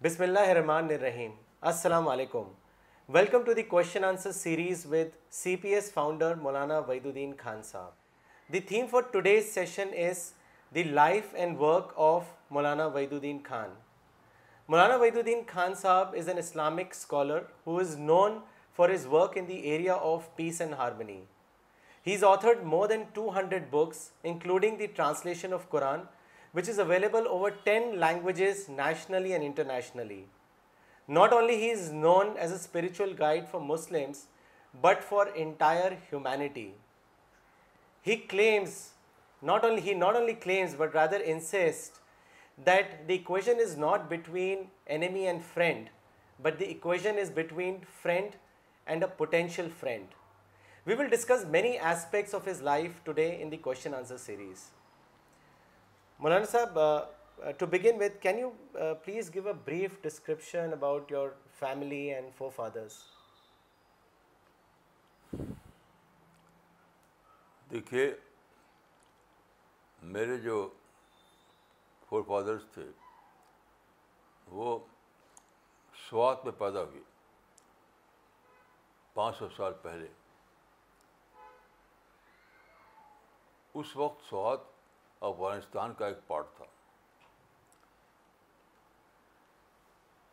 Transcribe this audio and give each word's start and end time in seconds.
بسم 0.00 0.22
اللہ 0.22 0.38
الرحمن 0.38 0.68
الرحیم 0.68 1.30
السلام 1.60 2.08
علیکم 2.08 2.42
welcome 3.14 3.42
to 3.46 3.52
the 3.56 3.62
question 3.62 4.04
answer 4.04 4.32
series 4.38 4.86
with 4.90 5.14
C 5.42 5.56
P 5.62 5.74
S 5.74 5.92
founder 5.94 6.34
Maulana 6.42 6.78
Wahiduddin 7.06 7.34
Khan 7.42 7.62
Sahab 7.72 8.52
the 8.52 8.60
theme 8.72 8.86
for 8.90 9.02
today's 9.12 9.54
session 9.54 9.94
is 10.08 10.28
the 10.74 10.82
life 10.82 11.34
and 11.38 11.60
work 11.60 11.92
of 12.10 12.34
Maulana 12.50 12.86
Wahiduddin 13.12 13.38
Khan 13.48 13.74
Maulana 14.68 14.94
Wahiduddin 15.16 15.42
Khan 15.54 15.74
Sahab 15.82 16.14
is 16.18 16.28
an 16.28 16.38
Islamic 16.38 16.88
scholar 16.96 17.42
who 17.66 17.78
is 17.80 17.98
known 17.98 18.38
for 18.78 18.88
his 18.92 19.08
work 19.18 19.36
in 19.36 19.46
the 19.46 19.62
area 19.76 19.94
of 20.08 20.30
peace 20.40 20.60
and 20.64 20.74
harmony. 20.80 21.18
He's 22.02 22.26
authored 22.28 22.62
more 22.62 22.86
than 22.92 23.08
200 23.16 23.72
books, 23.72 24.12
including 24.22 24.78
the 24.78 24.86
translation 24.98 25.52
of 25.52 25.68
Quran, 25.72 26.04
which 26.52 26.68
is 26.72 26.78
available 26.84 27.26
over 27.36 27.50
10 27.64 27.98
languages 28.04 28.68
nationally 28.68 29.32
and 29.32 29.44
internationally. 29.48 30.22
Not 31.08 31.32
only 31.32 31.56
he 31.64 31.70
is 31.70 31.90
known 31.90 32.36
as 32.36 32.52
a 32.52 32.64
spiritual 32.66 33.14
guide 33.14 33.48
for 33.48 33.60
Muslims, 33.60 34.26
but 34.88 35.02
for 35.02 35.26
entire 35.46 35.98
humanity. 36.08 36.74
He 38.00 38.22
not 39.42 39.64
only 39.64 40.34
claims, 40.34 40.74
but 40.74 40.94
rather 40.94 41.16
insists 41.16 41.98
that 42.64 43.08
the 43.08 43.14
equation 43.14 43.58
is 43.58 43.76
not 43.76 44.08
between 44.08 44.68
enemy 44.86 45.26
and 45.26 45.42
friend, 45.42 45.90
but 46.40 46.60
the 46.60 46.70
equation 46.70 47.18
is 47.18 47.40
between 47.42 47.80
friend 48.02 48.36
potential 49.16 49.68
friend 49.80 50.14
we 50.86 50.94
will 50.98 51.08
discuss 51.10 51.44
many 51.50 51.70
aspects 51.78 52.34
of 52.34 52.46
his 52.48 52.60
life 52.62 53.00
today 53.12 53.28
in 53.42 53.50
the 53.52 53.56
کو 53.66 53.74
series 53.82 54.68
Maulana 56.18 56.44
Sahab 56.52 56.78
to 57.58 57.66
begin 57.70 58.02
with 58.02 58.18
can 58.22 58.38
you 58.38 58.50
please 59.04 59.32
give 59.34 59.46
a 59.46 59.52
brief 59.64 59.98
description 60.02 60.72
about 60.72 61.12
your 61.12 61.28
family 61.58 62.00
and 62.12 62.30
forefathers 62.56 62.98
دیکھیے 67.70 68.10
میرے 70.18 70.36
جو 70.46 70.68
four 72.08 72.22
father 72.26 72.56
تھے 72.74 72.84
وہ 74.58 74.78
شروعات 76.08 76.44
میں 76.44 76.52
پیدا 76.58 76.82
ہوئی 76.84 77.02
پانچ 79.18 79.36
سو 79.38 79.46
سال 79.56 79.72
پہلے 79.82 80.06
اس 83.80 83.94
وقت 83.96 84.20
سوات 84.28 84.66
افغانستان 85.28 85.94
کا 85.98 86.06
ایک 86.08 86.18
پارٹ 86.26 86.54
تھا 86.56 86.64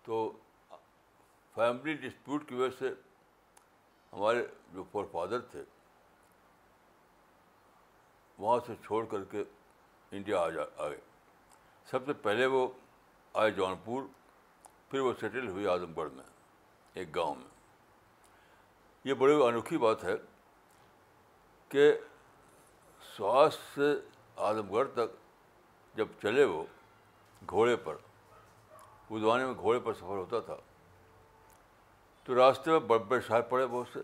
تو 0.05 0.17
فیملی 1.55 1.93
ڈسپیوٹ 2.03 2.47
کی 2.49 2.55
وجہ 2.55 2.75
سے 2.79 2.93
ہمارے 4.13 4.45
جو 4.73 4.83
فور 4.91 5.05
فادر 5.11 5.39
تھے 5.55 5.63
وہاں 8.37 8.59
سے 8.67 8.73
چھوڑ 8.85 9.03
کر 9.15 9.23
کے 9.31 9.43
انڈیا 10.19 10.39
آ 10.41 10.49
جا 10.59 10.65
آئے 10.87 10.99
سب 11.91 12.05
سے 12.05 12.13
پہلے 12.29 12.45
وہ 12.57 12.67
آئے 13.41 13.51
جونپور 13.61 14.03
پھر 14.91 14.99
وہ 15.09 15.13
سیٹل 15.19 15.47
ہوئی 15.57 15.67
اعظم 15.75 15.97
گڑھ 15.99 16.13
میں 16.19 16.29
ایک 17.01 17.15
گاؤں 17.15 17.35
میں 17.35 17.53
یہ 19.05 19.13
بڑی 19.13 19.33
انوکھی 19.45 19.77
بات 19.77 20.03
ہے 20.03 20.15
کہ 21.69 21.91
سواس 23.15 23.57
سے 23.73 23.93
اعظم 24.47 24.71
گڑھ 24.73 24.87
تک 24.93 25.11
جب 25.97 26.07
چلے 26.21 26.43
وہ 26.53 26.63
گھوڑے 27.49 27.75
پر 27.83 27.95
اس 29.09 29.21
زمانے 29.21 29.45
میں 29.45 29.53
گھوڑے 29.53 29.79
پر 29.87 29.93
سفر 29.93 30.15
ہوتا 30.17 30.39
تھا 30.45 30.55
تو 32.23 32.35
راستے 32.35 32.71
میں 32.71 32.79
بڑے 32.87 33.03
بڑے 33.09 33.19
شہر 33.27 33.41
پڑے 33.51 33.67
بہت 33.67 33.87
سے 33.93 33.99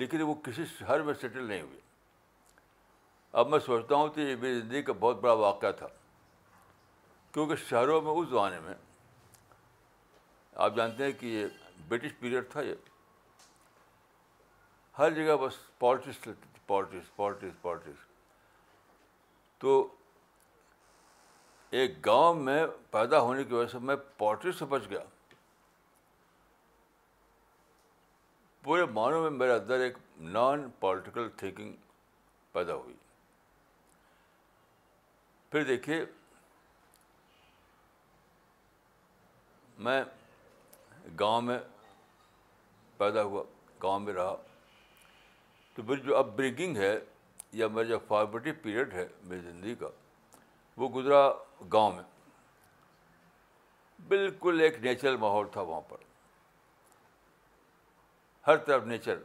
لیکن 0.00 0.22
وہ 0.30 0.34
کسی 0.44 0.64
شہر 0.78 1.02
میں 1.02 1.14
سیٹل 1.20 1.42
نہیں 1.48 1.62
ہوئے 1.62 1.80
اب 3.40 3.48
میں 3.50 3.58
سوچتا 3.66 3.94
ہوں 3.94 4.08
کہ 4.14 4.20
یہ 4.20 4.36
میری 4.40 4.60
زندگی 4.60 4.82
کا 4.82 4.92
بہت 5.00 5.20
بڑا 5.20 5.32
واقعہ 5.44 5.70
تھا 5.78 5.86
کیونکہ 7.32 7.56
شہروں 7.68 8.00
میں 8.02 8.12
اس 8.20 8.28
زمانے 8.28 8.60
میں 8.64 8.74
آپ 10.66 10.74
جانتے 10.76 11.04
ہیں 11.04 11.12
کہ 11.20 11.26
یہ 11.36 11.46
برٹش 11.88 12.18
پیریڈ 12.20 12.50
تھا 12.50 12.60
یہ 12.62 12.74
ہر 14.98 15.10
جگہ 15.14 15.36
بس 15.42 15.56
پالٹکس 15.78 16.28
پالٹکس 16.66 17.14
پالٹکس 17.16 17.60
پالٹکس 17.62 18.06
تو 19.58 19.86
ایک 21.80 22.04
گاؤں 22.06 22.34
میں 22.44 22.66
پیدا 22.90 23.20
ہونے 23.20 23.44
کی 23.44 23.54
وجہ 23.54 23.66
سے 23.72 23.78
میں 23.78 23.96
پالٹکس 24.18 24.58
سے 24.58 24.64
بچ 24.68 24.88
گیا 24.90 25.02
پورے 28.62 28.84
معنوں 28.94 29.20
میں 29.22 29.30
میرے 29.30 29.52
اندر 29.52 29.80
ایک 29.80 29.96
نان 30.20 30.68
پالٹیکل 30.80 31.28
تھینکنگ 31.38 31.72
پیدا 32.52 32.74
ہوئی 32.74 32.94
پھر 35.50 35.64
دیکھیے 35.64 36.04
میں 39.86 40.02
گاؤں 41.20 41.42
میں 41.42 41.58
پیدا 42.98 43.22
ہوا 43.22 43.42
گاؤں 43.82 44.00
میں 44.00 44.14
رہا 44.14 44.36
تو 45.74 45.82
پھر 45.82 45.96
جو 46.06 46.16
اپ 46.16 46.26
بریگنگ 46.36 46.76
ہے 46.76 46.94
یا 47.58 47.68
میرا 47.72 47.88
جو 47.88 47.98
فارمیٹیو 48.06 48.54
پیریڈ 48.62 48.92
ہے 48.92 49.06
میری 49.24 49.40
زندگی 49.40 49.74
کا 49.80 49.88
وہ 50.76 50.88
گزرا 50.94 51.28
گاؤں 51.72 51.92
میں 51.92 52.02
بالکل 54.08 54.60
ایک 54.62 54.78
نیچرل 54.84 55.16
ماحول 55.24 55.46
تھا 55.52 55.60
وہاں 55.70 55.80
پر 55.88 56.06
ہر 58.46 58.56
طرف 58.66 58.84
نیچر 58.86 59.18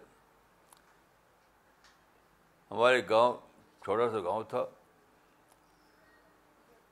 ہمارے 2.72 3.02
گاؤں 3.10 3.34
چھوٹا 3.84 4.10
سا 4.12 4.20
گاؤں 4.24 4.44
تھا 4.50 4.66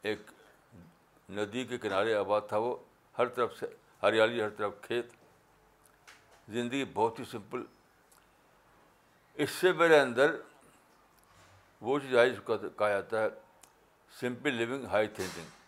ایک 0.10 0.32
ندی 1.38 1.64
کے 1.66 1.78
کنارے 1.78 2.14
آباد 2.16 2.42
تھا 2.50 2.58
وہ 2.58 2.76
ہر 3.18 3.28
طرف 3.36 3.58
سے 3.60 3.66
ہریالی 4.04 4.42
ہر 4.42 4.50
طرف 4.58 4.74
کھیت 4.82 5.12
زندگی 6.54 6.86
بہت 6.94 7.20
ہی 7.20 7.24
سمپل 7.32 7.64
اس 9.44 9.50
سے 9.60 9.72
میرے 9.82 10.00
اندر 10.00 10.36
وہ 11.88 11.98
چیز 12.00 12.16
آئی 12.22 12.36
کو 12.46 12.58
کہا 12.58 12.90
جاتا 12.90 13.22
ہے 13.24 13.28
سمپل 14.20 14.54
لیونگ 14.56 14.86
ہائی 14.92 15.08
تھنکنگ 15.16 15.60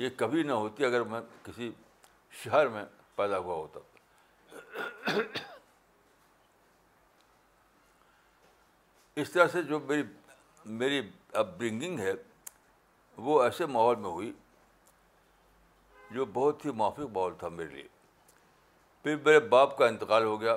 یہ 0.00 0.08
کبھی 0.16 0.42
نہ 0.42 0.52
ہوتی 0.64 0.84
اگر 0.84 1.02
میں 1.12 1.20
کسی 1.44 1.70
شہر 2.42 2.68
میں 2.74 2.84
پیدا 3.16 3.38
ہوا 3.38 3.54
ہوتا 3.54 3.80
اس 9.22 9.30
طرح 9.30 9.46
سے 9.52 9.62
جو 9.62 9.78
میری 9.88 10.02
میری 10.82 11.00
اپ 11.40 11.46
برنگنگ 11.58 11.98
ہے 12.00 12.12
وہ 13.24 13.42
ایسے 13.42 13.66
ماحول 13.66 13.96
میں 14.00 14.10
ہوئی 14.10 14.32
جو 16.10 16.24
بہت 16.32 16.64
ہی 16.66 16.70
موافق 16.70 17.10
ماحول 17.12 17.34
تھا 17.38 17.48
میرے 17.48 17.74
لیے 17.74 17.86
پھر 19.02 19.16
میرے 19.24 19.40
باپ 19.48 19.76
کا 19.78 19.86
انتقال 19.86 20.24
ہو 20.24 20.40
گیا 20.40 20.56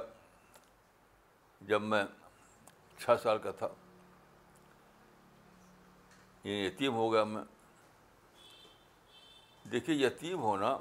جب 1.70 1.82
میں 1.82 2.04
چھ 3.00 3.20
سال 3.24 3.38
کا 3.44 3.52
تھا 3.60 3.68
یتیم 6.48 6.96
ہو 6.96 7.12
گیا 7.14 7.24
میں 7.24 7.44
دیکھیے 9.72 9.96
یتیم 10.06 10.40
ہونا 10.42 10.78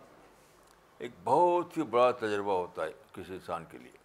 ایک 1.04 1.12
بہت 1.24 1.76
ہی 1.76 1.82
بڑا 1.92 2.10
تجربہ 2.20 2.56
ہوتا 2.58 2.84
ہے 2.84 2.90
کسی 3.12 3.32
انسان 3.34 3.64
کے 3.70 3.78
لیے 3.78 4.02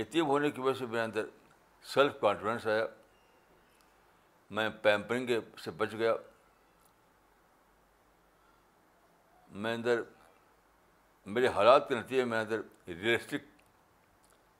یتیم 0.00 0.26
ہونے 0.26 0.50
کی 0.50 0.60
وجہ 0.60 0.78
سے 0.78 0.86
میرے 0.86 1.00
اندر 1.02 1.26
سیلف 1.94 2.20
کانفیڈنس 2.20 2.66
آیا 2.66 2.84
میں 4.50 4.68
پیمپرنگ 4.82 5.26
کے 5.26 5.38
سے 5.64 5.70
بچ 5.76 5.92
گیا 5.98 6.14
میں 9.64 9.74
اندر 9.74 10.00
میرے 11.26 11.48
حالات 11.54 11.88
کے 11.88 11.94
نتیجے 11.94 12.24
میں 12.24 12.38
اندر 12.38 12.60
ریئلسٹک 12.88 13.42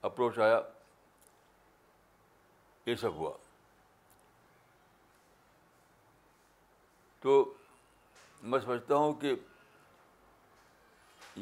اپروچ 0.04 0.38
آیا 0.38 0.60
یہ 2.86 2.94
سب 3.00 3.14
ہوا 3.16 3.32
تو 7.20 7.52
میں 8.42 8.58
سمجھتا 8.60 8.94
ہوں 8.94 9.12
کہ 9.20 9.34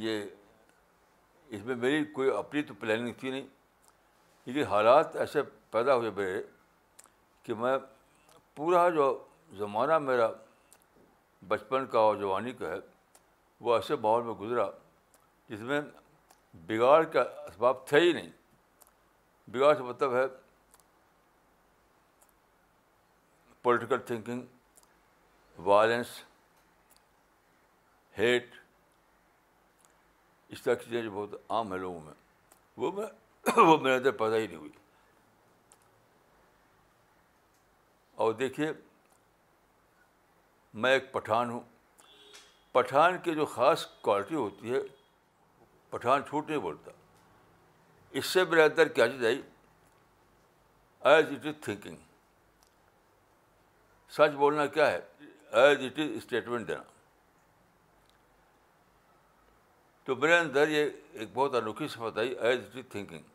یہ 0.03 0.23
اس 1.57 1.63
میں 1.65 1.75
میری 1.77 2.05
کوئی 2.13 2.31
اپنی 2.37 2.63
تو 2.63 2.75
پلاننگ 2.81 3.13
تھی 3.21 3.31
نہیں 3.31 3.47
لیکن 4.45 4.67
حالات 4.71 5.17
ایسے 5.23 5.43
پیدا 5.71 5.95
ہوئے 5.97 6.11
بڑے 6.11 6.43
کہ 7.43 7.55
میں 7.55 7.77
پورا 8.57 8.89
جو 8.95 9.05
زمانہ 9.59 9.99
میرا 9.99 10.29
بچپن 11.49 11.87
کا 11.93 11.99
اور 11.99 12.17
جوانی 12.17 12.53
کا 12.59 12.71
ہے 12.71 12.79
وہ 13.65 13.75
ایسے 13.75 13.97
ماحول 14.03 14.23
میں 14.23 14.35
گزرا 14.41 14.67
جس 15.49 15.61
میں 15.71 15.81
بگاڑ 16.67 17.03
کا 17.13 17.21
اسباب 17.49 17.87
تھے 17.87 18.01
ہی 18.01 18.13
نہیں 18.13 18.31
بگاڑ 19.53 19.75
سے 19.77 19.83
مطلب 19.83 20.15
ہے 20.17 20.25
پولیٹیکل 23.63 23.99
تھنکنگ 24.07 25.61
وائلنس 25.67 26.11
ہیٹ 28.19 28.55
اس 30.53 30.63
طرح 30.63 30.75
کی 30.75 30.85
چیزیں 30.85 31.03
جو 31.03 31.11
بہت 31.11 31.41
عام 31.51 31.73
ہیں 31.73 31.81
لوگوں 31.81 32.01
میں 32.05 32.15
وہ 32.81 32.91
میں 32.93 33.07
وہ 33.65 33.77
میرے 33.79 33.95
اندر 33.97 34.11
پیدا 34.25 34.37
ہی 34.37 34.47
نہیں 34.47 34.57
ہوئی 34.57 34.71
اور 38.23 38.33
دیکھیے 38.41 38.71
میں 40.83 40.91
ایک 40.95 41.11
پٹھان 41.13 41.49
ہوں 41.51 41.61
پٹھان 42.73 43.17
کی 43.23 43.35
جو 43.35 43.47
خاص 43.55 43.87
کوالٹی 44.03 44.35
ہوتی 44.35 44.75
ہے 44.75 44.79
پٹھان 45.91 46.23
چھوٹ 46.29 46.49
نہیں 46.51 46.61
بولتا 46.67 46.91
اس 48.21 48.27
سے 48.33 48.45
میرے 48.51 48.63
اندر 48.63 48.89
کیا 48.99 49.09
چیز 49.09 49.25
آئی 49.31 49.41
ایز 51.15 51.27
اٹ 51.33 51.47
از 51.47 51.55
تھنکنگ 51.65 51.97
سچ 54.19 54.35
بولنا 54.45 54.67
کیا 54.79 54.91
ہے 54.93 55.01
ایز 55.65 55.85
اٹ 55.91 55.99
از 55.99 56.17
اسٹیٹمنٹ 56.23 56.69
دینا 56.69 56.83
تو 60.05 60.17
میرے 60.17 60.39
اندر 60.39 60.69
یہ 60.79 60.91
ایک 61.19 61.29
بہت 61.35 61.55
انوکھی 61.63 61.89
آئی 62.17 62.35
ایز 62.39 62.61
اٹ 62.65 62.77
از 62.79 62.89
تھنکنگ 62.93 63.31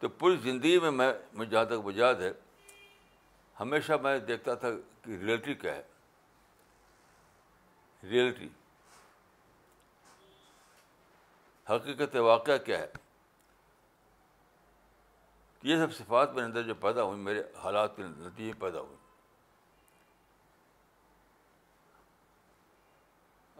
تو 0.00 0.08
پوری 0.18 0.36
زندگی 0.50 0.78
میں 0.80 0.90
میں 1.02 1.12
مجھے 1.38 1.50
جہاں 1.50 1.64
تک 1.78 1.84
بجا 1.90 2.16
ہے 2.26 2.32
ہمیشہ 3.60 3.92
میں 4.02 4.18
دیکھتا 4.28 4.54
تھا 4.60 4.68
کہ 5.04 5.16
ریئلٹی 5.24 5.54
کیا 5.54 5.74
ہے 5.76 5.82
ریئلٹی 8.10 8.48
حقیقت 11.70 12.16
واقعہ 12.28 12.56
کیا 12.66 12.78
ہے 12.78 12.86
یہ 15.70 15.84
سب 15.84 15.92
صفات 15.96 16.32
میرے 16.34 16.46
اندر 16.46 16.62
جو 16.66 16.74
پیدا 16.86 17.02
ہوئی 17.04 17.18
میرے 17.22 17.42
حالات 17.64 17.96
کے 17.96 18.02
نتیجے 18.02 18.52
پیدا 18.60 18.80
ہوئیں 18.80 18.98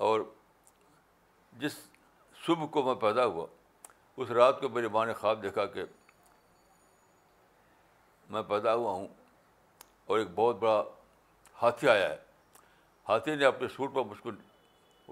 اور 0.08 0.20
جس 1.60 1.76
صبح 2.46 2.66
کو 2.76 2.82
میں 2.82 2.94
پیدا 3.06 3.24
ہوا 3.24 3.46
اس 4.22 4.30
رات 4.40 4.60
کو 4.60 4.68
میری 4.78 4.88
ماں 4.92 5.04
نے 5.06 5.12
خواب 5.20 5.42
دیکھا 5.42 5.66
کہ 5.74 5.84
میں 8.30 8.42
پیدا 8.48 8.74
ہوا 8.74 8.92
ہوں 8.92 9.06
اور 10.10 10.18
ایک 10.18 10.28
بہت 10.34 10.56
بڑا 10.60 10.80
ہاتھی 11.60 11.88
آیا 11.88 12.08
ہے 12.08 12.16
ہاتھی 13.08 13.34
نے 13.34 13.44
اپنے 13.44 13.66
سوٹ 13.74 13.92
پر 13.94 14.02
مجھ 14.10 14.20
کو 14.22 14.30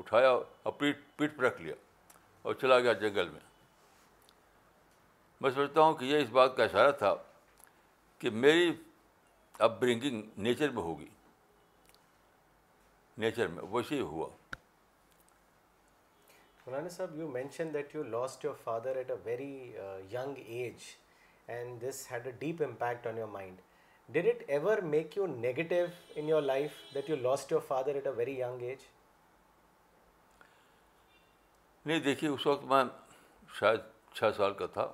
اٹھایا 0.00 0.30
اپنی 0.70 0.90
پیٹ 1.16 1.36
پر 1.36 1.42
رکھ 1.44 1.60
لیا 1.62 1.74
اور 2.46 2.54
چلا 2.60 2.78
گیا 2.86 2.92
جنگل 3.02 3.28
میں 3.32 3.40
میں 5.40 5.50
سمجھتا 5.50 5.80
ہوں 5.80 5.94
کہ 6.00 6.04
یہ 6.04 6.22
اس 6.22 6.30
بات 6.38 6.56
کا 6.56 6.64
اشارہ 6.64 6.90
تھا 7.02 7.14
کہ 8.18 8.30
میری 8.46 8.72
اپ 9.68 9.78
برنگنگ 9.80 10.22
نیچر 10.48 10.70
میں 10.78 10.82
ہوگی 10.88 11.06
نیچر 13.26 13.46
میں 13.54 13.64
ویسے 13.74 13.94
ہی 13.94 14.00
ہوا 14.16 14.28
Maulana 16.66 16.88
Sahab 16.96 17.14
you 17.18 17.28
mention 17.38 17.72
that 17.74 17.94
you 17.94 18.02
lost 18.18 18.44
your 18.44 18.54
father 18.64 18.96
at 18.96 19.10
a 19.10 19.16
very 19.24 19.52
young 20.18 20.42
age 20.46 20.88
and 21.58 21.82
this 21.88 22.06
had 22.12 22.26
a 22.26 22.32
deep 22.44 22.62
impact 22.70 23.06
on 23.06 23.18
your 23.18 23.28
mind 23.40 23.60
did 24.12 24.26
it 24.26 24.42
ever 24.50 24.78
make 24.92 25.16
you 25.16 25.26
negative 25.26 25.74
in 26.20 26.28
your 26.28 26.42
life 26.42 26.76
that 26.94 27.08
you 27.10 27.16
lost 27.16 27.50
your 27.52 27.60
father 27.66 27.94
at 27.94 28.06
a 28.06 28.12
very 28.16 28.38
young 28.40 28.62
age 28.62 28.84
نہیں 31.86 31.98
دیکھیے 32.04 32.30
اس 32.30 32.46
وقت 32.46 32.64
میں 32.70 32.82
شاید 33.58 33.80
چھ 34.14 34.30
سال 34.36 34.54
کا 34.58 34.66
تھا 34.76 34.86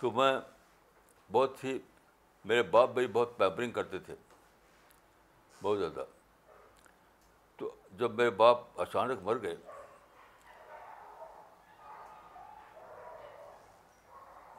تو 0.00 0.10
میں 0.20 0.32
بہت 1.32 1.62
ہی 1.64 1.78
میرے 2.50 2.62
باپ 2.76 2.90
بھائی 2.94 3.06
بہت 3.18 3.36
پیمپرنگ 3.38 3.72
کرتے 3.80 3.98
تھے 4.06 4.14
بہت 5.62 5.78
زیادہ 5.78 6.04
تو 7.56 7.74
جب 7.98 8.14
میرے 8.20 8.30
باپ 8.44 8.80
اچانک 8.80 9.22
مر 9.24 9.42
گئے 9.42 9.54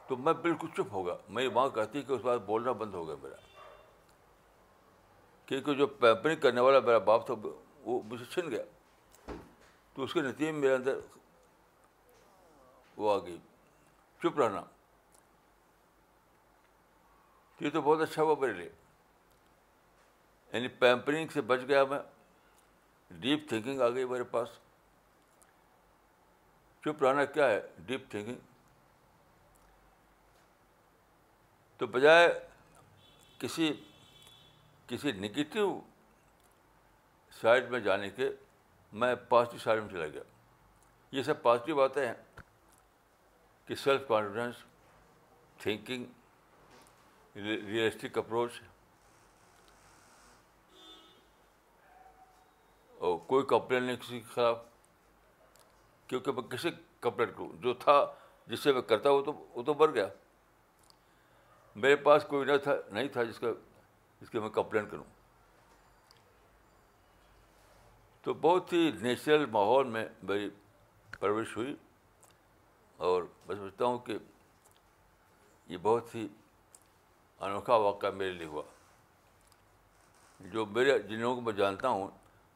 تو 0.08 0.16
میں 0.16 0.32
بالکل 0.42 0.68
چپ 0.76 0.92
ہو 0.92 1.04
گیا 1.06 1.14
میری 1.36 1.48
ماں 1.56 1.68
کہتی 1.74 2.02
کہ 2.02 2.12
اس 2.12 2.20
بات 2.24 2.40
بولنا 2.46 2.72
بند 2.82 2.94
ہو 2.94 3.06
گیا 3.08 3.14
میرا 3.22 3.34
کیونکہ 5.46 5.74
جو 5.74 5.86
پیمپرنگ 6.02 6.40
کرنے 6.40 6.60
والا 6.60 6.80
میرا 6.86 6.98
باپ 7.08 7.26
تھا 7.26 7.34
وہ 7.84 8.00
مجھے 8.10 8.24
چھن 8.32 8.50
گیا 8.50 8.62
تو 9.94 10.02
اس 10.02 10.12
کے 10.14 10.22
نتیجے 10.22 10.52
میں 10.52 10.60
میرے 10.60 10.74
اندر 10.74 10.98
وہ 12.96 13.12
آ 13.14 13.18
گئی 13.26 13.36
چپ 14.22 14.40
رہنا 14.40 14.62
یہ 17.60 17.70
تو 17.72 17.80
بہت 17.82 18.08
اچھا 18.08 18.22
ہوا 18.22 18.34
میرے 18.40 18.52
لیے 18.52 18.68
یعنی 20.52 20.68
پیمپرنگ 20.82 21.26
سے 21.32 21.40
بچ 21.52 21.66
گیا 21.68 21.84
میں 21.90 21.98
ڈیپ 23.20 23.48
تھنکنگ 23.48 23.80
آ 23.80 23.88
گئی 23.88 24.04
میرے 24.14 24.24
پاس 24.36 24.58
چپ 26.84 27.02
رہنا 27.04 27.24
کیا 27.36 27.48
ہے 27.50 27.60
ڈیپ 27.86 28.10
تھنکنگ 28.10 28.46
تو 31.78 31.86
بجائے 31.86 32.28
کسی 33.38 33.72
کسی 34.88 35.12
نگیٹو 35.26 35.64
سائڈ 37.40 37.70
میں 37.70 37.80
جانے 37.80 38.08
کے 38.16 38.28
میں 39.00 39.14
پازیٹیو 39.28 39.58
سائڈ 39.64 39.82
میں 39.82 39.88
چلا 39.90 40.06
گیا 40.14 40.22
یہ 41.16 41.22
سب 41.22 41.42
پازیٹیو 41.42 41.76
باتیں 41.76 42.04
ہیں 42.06 42.14
کہ 43.66 43.74
self 43.84 44.06
confidence 44.08 44.56
thinking 45.62 46.04
realistic 47.36 48.18
approach 48.18 48.60
اور 52.98 53.18
کوئی 53.26 53.44
کمپلین 53.48 53.82
نہیں 53.84 53.96
کسی 54.02 54.20
کے 54.20 54.32
خلاف 54.34 54.56
کیونکہ 56.06 56.32
میں 56.32 56.42
کسی 56.56 56.70
کمپلین 57.00 57.32
کروں 57.34 57.48
جو 57.62 57.74
تھا 57.84 58.04
جس 58.46 58.60
سے 58.60 58.72
میں 58.72 58.82
کرتا 58.92 59.10
وہ 59.10 59.22
تو 59.24 59.32
وہ 59.54 59.62
تو 59.62 59.74
بڑھ 59.84 59.94
گیا 59.94 60.06
میرے 61.82 61.96
پاس 62.04 62.24
کوئی 62.28 62.46
نہ 62.46 62.56
تھا 62.62 62.72
نہیں 62.92 63.08
تھا 63.14 63.22
جس 63.24 63.38
کا 63.38 63.46
جس 64.20 64.30
کی 64.30 64.38
میں 64.40 64.48
کمپلین 64.54 64.86
کروں 64.90 65.04
تو 68.22 68.34
بہت 68.46 68.72
ہی 68.72 68.90
نیچرل 69.02 69.44
ماحول 69.58 69.86
میں 69.96 70.04
میری 70.30 70.48
پرورش 71.18 71.56
ہوئی 71.56 71.74
اور 73.08 73.22
میں 73.46 73.56
سمجھتا 73.56 73.84
ہوں 73.84 73.98
کہ 74.08 74.16
یہ 75.74 75.78
بہت 75.82 76.14
ہی 76.14 76.26
انوکھا 77.46 77.74
واقعہ 77.86 78.10
میرے 78.22 78.32
لیے 78.38 78.46
ہوا 78.54 78.62
جو 80.52 80.66
میرے 80.74 80.98
جن 81.08 81.18
لوگوں 81.20 81.34
کو 81.36 81.40
میں 81.50 81.58
جانتا 81.62 81.88
ہوں 81.88 82.08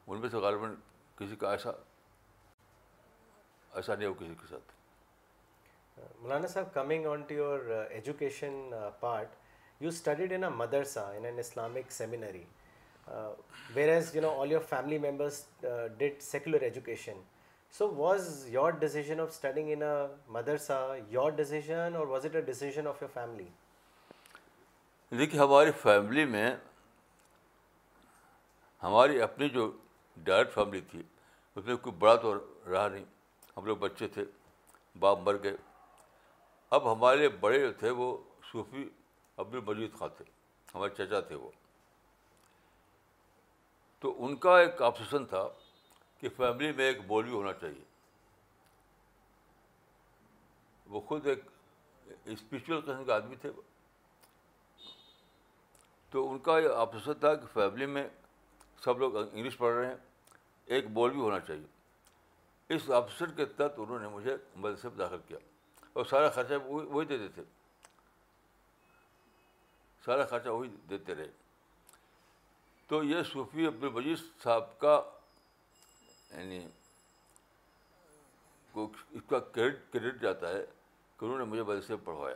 ان 0.07 0.19
میں 0.21 0.29
سے 0.29 0.37
غالباً 0.47 0.75
کسی 1.17 1.35
کا 1.43 1.51
ایسا 1.51 1.71
ایسا 3.73 3.95
نہیں 3.95 4.07
ہو 4.07 4.13
کسی 4.19 4.35
کے 4.41 4.47
ساتھ 4.49 4.72
Mulana 6.23 6.47
sir, 6.49 6.65
coming 6.73 7.07
on 7.07 7.25
to 7.27 7.33
your 7.33 7.59
uh, 7.73 7.85
education 7.99 8.73
uh, 8.73 8.91
part, 9.01 9.29
you 9.79 9.91
studied 9.91 10.31
in 10.31 10.43
a 10.43 10.51
madrasa, 10.51 11.17
in 11.17 11.25
an 11.25 11.37
Islamic 11.39 11.91
seminary. 11.91 12.45
Uh, 13.11 13.29
whereas, 13.73 14.15
you 14.15 14.21
know, 14.21 14.29
all 14.29 14.45
your 14.45 14.61
family 14.61 14.97
members 14.97 15.45
uh, 15.69 15.89
did 15.99 16.21
secular 16.21 16.59
education. 16.63 17.15
So, 17.69 17.87
was 17.89 18.47
your 18.49 18.71
decision 18.71 19.19
of 19.19 19.33
studying 19.33 19.69
in 19.69 19.81
a 19.81 20.07
madrasa 20.31 21.01
your 21.11 21.31
decision 21.31 21.95
or 21.95 22.05
was 22.07 22.23
it 22.25 22.35
a 22.35 22.41
decision 22.51 22.93
of 22.93 23.01
your 23.05 23.13
family? 23.19 23.51
دیکھیے 25.17 25.39
ہماری 25.41 25.71
family 25.81 26.23
میں 26.25 26.49
ہماری 28.83 29.21
اپنی 29.21 29.49
جو 29.57 29.65
direct 30.29 30.53
family 30.53 30.79
تھی 30.91 31.01
اس 31.55 31.65
میں 31.65 31.75
کوئی 31.87 31.95
بڑا 31.99 32.13
تو 32.23 32.33
رہا 32.69 32.87
نہیں 32.87 33.03
ہم 33.57 33.65
لوگ 33.65 33.77
بچے 33.83 34.07
تھے 34.15 34.23
باپ 34.99 35.19
مر 35.25 35.35
گئے 35.43 35.55
اب 36.75 36.91
ہمارے 36.91 37.27
بڑے 37.39 37.57
جو 37.59 37.71
تھے 37.79 37.89
وہ 37.97 38.05
صوفی 38.51 38.87
عبد 39.41 39.53
المجید 39.55 39.97
خان 39.97 40.09
تھے 40.17 40.23
ہمارے 40.73 40.93
چچا 40.97 41.19
تھے 41.27 41.35
وہ 41.41 41.49
تو 44.01 44.13
ان 44.25 44.35
کا 44.45 44.57
ایک 44.59 44.81
آپسن 44.87 45.25
تھا 45.33 45.43
کہ 46.21 46.29
فیملی 46.37 46.71
میں 46.77 46.85
ایک 46.85 47.05
بولوی 47.07 47.31
ہونا 47.33 47.51
چاہیے 47.61 47.83
وہ 50.95 51.01
خود 51.11 51.27
ایک 51.33 51.41
اسپریچل 52.35 52.81
قسم 52.87 53.03
کے 53.05 53.11
آدمی 53.19 53.35
تھے 53.45 53.51
تو 56.11 56.29
ان 56.31 56.39
کا 56.49 56.57
یہ 56.59 56.81
آپسن 56.87 57.13
تھا 57.19 57.33
کہ 57.43 57.53
فیملی 57.53 57.85
میں 57.97 58.07
سب 58.83 58.99
لوگ 59.05 59.17
انگلش 59.25 59.57
پڑھ 59.57 59.73
رہے 59.77 59.87
ہیں 59.87 59.95
ایک 60.75 60.89
بولوی 60.99 61.19
ہونا 61.19 61.39
چاہیے 61.47 62.75
اس 62.75 62.89
آپسن 63.03 63.35
کے 63.35 63.45
تحت 63.57 63.79
انہوں 63.85 63.99
نے 63.99 64.07
مجھے 64.19 64.35
مدرسے 64.55 64.87
میں 64.89 64.97
داخل 64.97 65.27
کیا 65.27 65.37
اور 65.93 66.05
سارا 66.09 66.29
خرچہ 66.35 66.53
وہی 66.67 66.85
وہی 66.91 67.05
دیتے 67.05 67.27
تھے 67.33 67.43
سارا 70.05 70.25
خرچہ 70.29 70.49
وہی 70.49 70.69
دیتے 70.89 71.15
رہے 71.15 71.29
تو 72.87 73.03
یہ 73.03 73.21
صوفی 73.31 73.65
عبد 73.67 73.83
الوجیش 73.83 74.19
صاحب 74.43 74.77
کا 74.79 74.99
یعنی 76.31 76.65
اس 78.75 79.21
کا 79.29 79.39
کریڈٹ 79.55 79.81
کریڈٹ 79.93 80.21
جاتا 80.21 80.49
ہے 80.53 80.63
کہ 81.19 81.25
انہوں 81.25 81.37
نے 81.39 81.43
مجھے 81.51 81.63
مدرسے 81.63 81.95
پڑھوایا 82.05 82.35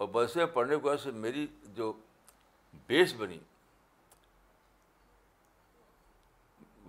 اور 0.00 0.08
بدسے 0.08 0.44
پڑھنے 0.52 0.76
کے 0.76 0.86
وجہ 0.88 0.96
سے 1.02 1.10
میری 1.24 1.46
جو 1.76 1.92
بیس 2.86 3.14
بنی 3.18 3.38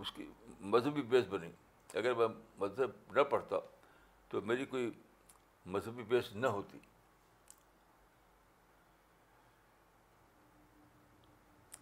اس 0.00 0.12
کی 0.12 0.26
مذہبی 0.74 1.02
بیس 1.10 1.24
بنی 1.30 1.50
اگر 1.98 2.14
میں 2.20 2.26
مذہب 2.60 3.16
نہ 3.16 3.22
پڑھتا 3.30 3.56
تو 4.32 4.40
میری 4.46 4.64
کوئی 4.64 4.90
مذہبی 5.72 6.02
بیس 6.08 6.32
نہ 6.42 6.46
ہوتی 6.56 6.78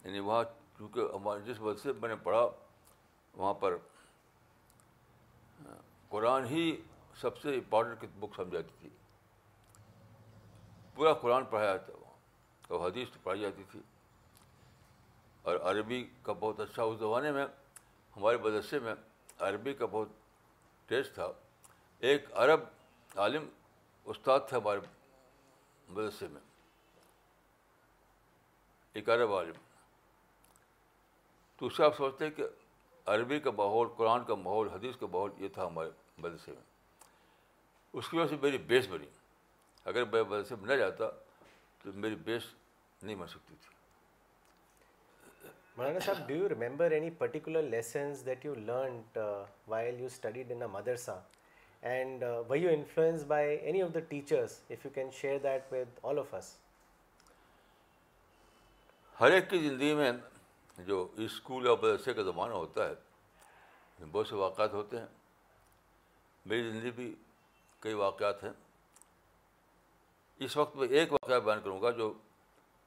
یعنی 0.04 0.20
وہاں 0.28 0.44
چونکہ 0.78 1.14
ہمارے 1.14 1.40
جس 1.50 1.56
سے 1.82 1.92
میں 2.00 2.08
نے 2.08 2.14
پڑھا 2.22 2.40
وہاں 3.34 3.52
پر 3.62 3.76
قرآن 6.08 6.44
ہی 6.52 6.64
سب 7.20 7.38
سے 7.40 7.54
امپورٹنٹ 7.56 8.04
بک 8.20 8.34
سمجھاتی 8.36 8.74
تھی 8.80 8.88
پورا 10.94 11.12
قرآن 11.22 11.44
پڑھایا 11.50 11.76
جاتا 11.76 11.92
وہاں 12.00 12.18
اور 12.78 12.86
حدیث 12.90 13.08
پڑھائی 13.22 13.40
جاتی 13.42 13.62
تھی 13.70 13.80
اور 15.48 15.56
عربی 15.70 16.04
کا 16.22 16.32
بہت 16.40 16.60
اچھا 16.60 16.82
اس 16.82 16.98
زمانے 16.98 17.32
میں 17.38 17.46
ہمارے 18.16 18.36
مدرسے 18.44 18.78
میں 18.88 18.94
عربی 19.50 19.74
کا 19.82 19.86
بہت 19.94 20.08
ٹیسٹ 20.88 21.14
تھا 21.14 21.30
ایک 22.08 22.26
عرب 22.42 22.60
عالم 23.22 23.46
استاد 24.12 24.40
تھے 24.48 24.56
ہمارے 24.56 24.78
مدرسے 25.88 26.26
میں 26.32 26.40
ایک 28.94 29.08
عرب 29.14 29.32
عالم 29.34 29.56
تو 31.56 31.66
اس 31.66 31.76
سے 31.76 31.84
آپ 31.84 31.96
سوچتے 31.96 32.30
کہ 32.36 32.44
عربی 33.14 33.38
کا 33.40 33.50
ماحول 33.56 33.88
قرآن 33.96 34.24
کا 34.26 34.34
ماحول 34.44 34.68
حدیث 34.74 34.96
کا 35.00 35.06
ماحول 35.12 35.30
یہ 35.42 35.48
تھا 35.54 35.66
ہمارے 35.66 35.90
مدرسے 36.18 36.52
میں 36.52 36.62
اس 37.98 38.08
کی 38.08 38.16
وجہ 38.18 38.26
سے 38.28 38.36
میری 38.42 38.58
بیس 38.72 38.88
بنی 38.90 39.06
اگر 39.92 40.04
میں 40.12 40.22
مدرسے 40.28 40.54
میں 40.60 40.68
نہ 40.72 40.76
جاتا 40.80 41.08
تو 41.82 41.92
میری 41.94 42.14
بیس 42.24 42.42
نہیں 43.02 43.16
بن 43.16 43.26
سکتی 43.34 43.54
تھی 43.60 43.76
Maulana 45.76 45.98
Sahab 46.06 46.26
do 46.28 46.34
you 46.34 46.48
remember 46.48 46.90
any 46.90 47.10
particular 47.18 47.62
lessons 47.76 48.24
that 48.26 48.44
you 48.46 48.54
you 48.58 49.22
while 49.68 50.02
studied 50.04 50.52
in 50.52 50.66
madrasa 50.72 51.18
and 51.88 52.22
we 52.48 52.58
you 52.58 52.70
you 52.70 52.76
influence 52.78 53.22
by 53.26 53.56
any 53.56 53.82
of 53.82 53.88
of 53.88 53.94
the 53.94 54.00
teachers 54.08 54.60
if 54.70 54.86
can 54.94 55.10
share 55.20 55.38
that 55.42 55.72
with 55.72 55.98
all 56.08 56.18
us 56.32 56.56
ہر 59.20 59.30
ایک 59.32 59.48
کی 59.50 59.58
زندگی 59.68 59.94
میں 59.94 60.10
جو 60.86 61.06
school 61.24 61.66
اور 61.68 61.78
مدرسے 61.78 62.12
کا 62.14 62.22
زمانہ 62.22 62.52
ہوتا 62.54 62.88
ہے 62.88 64.04
بہت 64.12 64.28
سے 64.28 64.34
واقعات 64.34 64.72
ہوتے 64.72 64.98
ہیں 64.98 65.06
میری 66.50 66.70
زندگی 66.70 66.90
بھی 67.00 67.14
کئی 67.80 67.94
واقعات 68.04 68.44
ہیں 68.44 68.52
اس 70.44 70.56
وقت 70.56 70.76
میں 70.76 70.88
ایک 70.88 71.12
واقعہ 71.12 71.38
بیان 71.38 71.60
کروں 71.64 71.80
گا 71.82 71.90
جو 71.98 72.12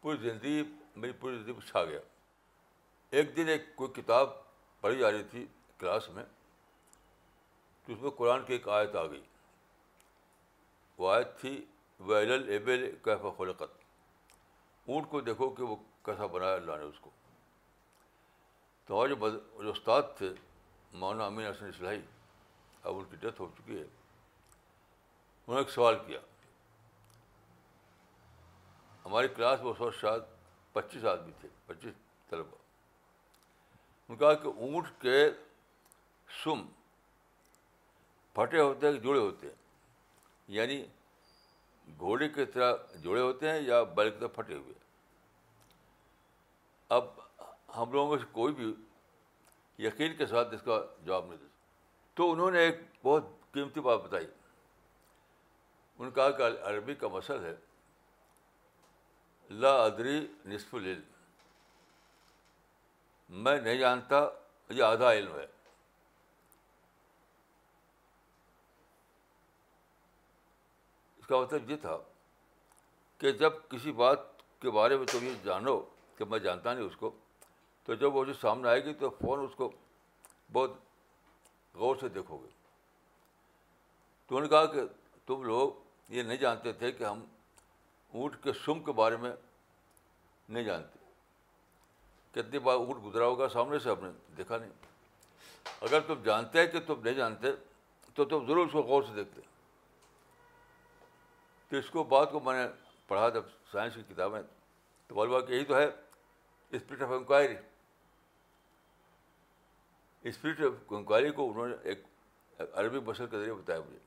پوری 0.02 0.18
زندگی 0.30 0.64
میری 0.96 1.12
پوری 1.20 1.38
زندگی 1.38 1.54
پہ 1.60 1.68
چھا 1.68 1.84
گیا 1.86 2.00
ایک 3.18 3.36
دن 3.38 3.48
ایک 3.50 3.76
کوئی 3.76 4.02
کتاب 4.02 4.30
پڑھی 4.82 5.00
جا 5.00 5.12
رہی 5.12 5.24
تھی 5.32 5.46
کلاس 5.80 6.10
میں 6.14 6.24
تو 7.86 7.94
اس 7.94 8.02
میں 8.02 8.10
قرآن 8.18 8.44
کی 8.46 8.54
ایک 8.54 8.68
آیت 8.78 8.96
آ 8.96 9.06
گئی 9.12 9.22
وہ 10.98 11.12
آیت 11.14 11.38
تھی 11.40 11.54
ویل 12.08 12.90
کیف 13.04 13.26
خلقت 13.38 13.80
اونٹ 14.90 15.10
کو 15.10 15.20
دیکھو 15.28 15.50
کہ 15.56 15.64
وہ 15.64 15.76
کیسا 16.06 16.26
بنایا 16.36 16.54
اللہ 16.56 16.78
نے 16.80 16.84
اس 16.86 17.00
کو 17.02 17.10
تو 18.86 19.02
ہمارے 19.04 19.16
جو 19.64 19.72
استاد 19.72 20.02
تھے 20.18 20.30
مولانا 21.02 21.26
امین 21.26 21.46
حسن 21.48 21.66
اسلحی 21.66 22.00
اب 22.84 22.98
ان 22.98 23.04
کی 23.10 23.16
ڈیتھ 23.20 23.40
ہو 23.42 23.48
چکی 23.58 23.78
ہے 23.78 23.82
انہوں 25.44 25.56
نے 25.56 25.62
ایک 25.62 25.70
سوال 25.72 25.96
کیا 26.08 26.20
ہماری 29.06 29.28
کلاس 29.36 29.62
میں 29.62 29.72
اس 29.72 29.80
وقت 29.82 29.96
شاید 30.02 30.22
پچیس 30.74 31.06
آدمی 31.12 31.32
تھے 31.40 31.50
پچیس 31.66 31.94
طلبا 32.30 32.58
ان 34.08 34.18
کہا 34.18 34.34
کہ 34.44 34.48
اونٹ 34.48 34.88
کے 35.02 35.16
سم 36.44 36.64
پھٹے 38.36 38.60
ہوتے 38.60 38.86
ہیں 38.88 38.94
کہ 38.94 39.00
جڑے 39.08 39.20
ہوتے 39.20 39.48
ہیں 39.48 39.54
یعنی 40.58 40.84
گھوڑے 42.00 42.30
کی 42.38 42.46
طرح 42.54 42.72
جڑے 43.04 43.20
ہوتے 43.22 43.50
ہیں 43.50 43.60
یا 43.62 43.82
بل 43.96 44.10
کی 44.10 44.20
طرح 44.20 44.28
پھٹے 44.36 44.54
ہوئے 44.56 44.74
اب 46.98 47.06
ہم 47.78 47.92
لوگوں 47.92 48.10
میں 48.12 48.18
سے 48.24 48.32
کوئی 48.32 48.54
بھی 48.54 48.74
یقین 49.86 50.16
کے 50.18 50.26
ساتھ 50.26 50.54
اس 50.56 50.62
کا 50.66 50.80
جواب 51.06 51.26
نہیں 51.28 51.38
دیتا 51.38 51.52
تو 52.16 52.32
انہوں 52.32 52.52
نے 52.52 52.60
ایک 52.64 52.80
بہت 53.04 53.30
قیمتی 53.54 53.80
بات 53.90 54.00
بتائی 54.04 54.28
ان 56.04 56.12
کا 56.12 56.30
کہ 56.38 56.44
عربی 56.70 56.96
کا 57.04 57.08
مسل 57.14 57.44
ہے 57.46 57.56
لا 59.64 59.72
ادری 59.84 60.20
نصف 60.46 60.74
العلم 60.76 61.02
میں 63.44 63.60
نہیں 63.60 63.78
جانتا 63.78 64.28
یہ 64.70 64.84
آدھا 64.84 65.12
علم 65.12 65.36
ہے 65.40 65.46
کا 71.34 71.40
مطلب 71.42 71.70
یہ 71.72 71.76
تھا 71.82 71.98
کہ 73.18 73.32
جب 73.42 73.54
کسی 73.70 73.92
بات 74.04 74.20
کے 74.62 74.72
بارے 74.72 74.98
میں 74.98 75.06
تم 75.12 75.24
یہ 75.28 75.44
جانو 75.44 75.80
کہ 76.18 76.26
میں 76.32 76.40
جانتا 76.40 76.74
نہیں 76.74 76.86
اس 76.86 76.96
کو 76.98 77.10
تو 77.86 77.94
جب 78.02 78.16
وہ 78.16 78.24
جو 78.26 78.34
سامنے 78.42 78.70
آئے 78.70 78.84
گی 78.86 78.94
تو 79.00 79.10
فون 79.22 79.44
اس 79.46 79.56
کو 79.62 79.70
بہت 80.54 80.78
غور 81.84 81.96
سے 82.02 82.10
دیکھو 82.18 82.38
گے 82.42 82.52
انہوں 84.28 84.42
نے 84.42 84.48
کہا 84.52 84.66
کہ 84.74 84.82
تم 85.28 85.44
لوگ 85.54 85.72
یہ 86.16 86.24
نہیں 86.28 86.38
جانتے 86.44 86.72
تھے 86.82 86.92
کہ 87.00 87.04
ہم 87.04 87.24
اونٹ 88.20 88.36
کے 88.44 88.54
سم 88.66 88.80
کے 88.88 88.92
بارے 89.00 89.18
میں 89.24 89.32
نہیں 90.48 90.64
جانتے 90.70 91.00
کتنی 92.40 92.60
بار 92.68 92.76
اونٹ 92.84 93.04
گزرا 93.06 93.26
ہوگا 93.32 93.48
سامنے 93.56 93.80
سے 93.86 93.90
ہم 93.90 94.06
نے 94.06 94.12
دیکھا 94.38 94.58
نہیں 94.64 95.74
اگر 95.88 96.00
تم 96.08 96.22
جانتے 96.30 96.66
کہ 96.76 96.80
تم 96.88 97.04
نہیں 97.04 97.14
جانتے 97.22 97.52
تو 98.16 98.26
تم 98.34 98.48
ضرور 98.48 98.66
اس 98.66 98.72
کو 98.78 98.82
غور 98.94 99.04
سے 99.10 99.14
دیکھتے 99.20 99.48
تو 101.74 101.80
اس 101.80 101.90
کو 101.90 102.04
بعد 102.10 102.26
کو 102.32 102.40
میں 102.46 102.54
نے 102.54 102.66
پڑھا 103.08 103.30
جب 103.36 103.44
سائنس 103.72 103.94
کی 103.96 104.02
کتابیں 104.10 104.42
تو 105.08 105.16
بولوا 105.16 105.40
کہ 105.46 105.54
یہی 105.54 105.64
تو 105.66 105.76
ہے 105.78 105.86
spirit 106.76 107.02
of 107.02 107.12
inquiry 107.12 107.56
spirit 110.30 110.60
of 110.66 110.94
inquiry 110.96 111.32
کو 111.40 111.50
انہوں 111.50 111.68
نے 111.68 111.76
ایک 111.90 112.04
عربی 112.80 113.00
بشر 113.06 113.28
کے 113.28 113.40
ذریعے 113.40 113.54
بتایا 113.54 113.80
مجھے 113.88 114.00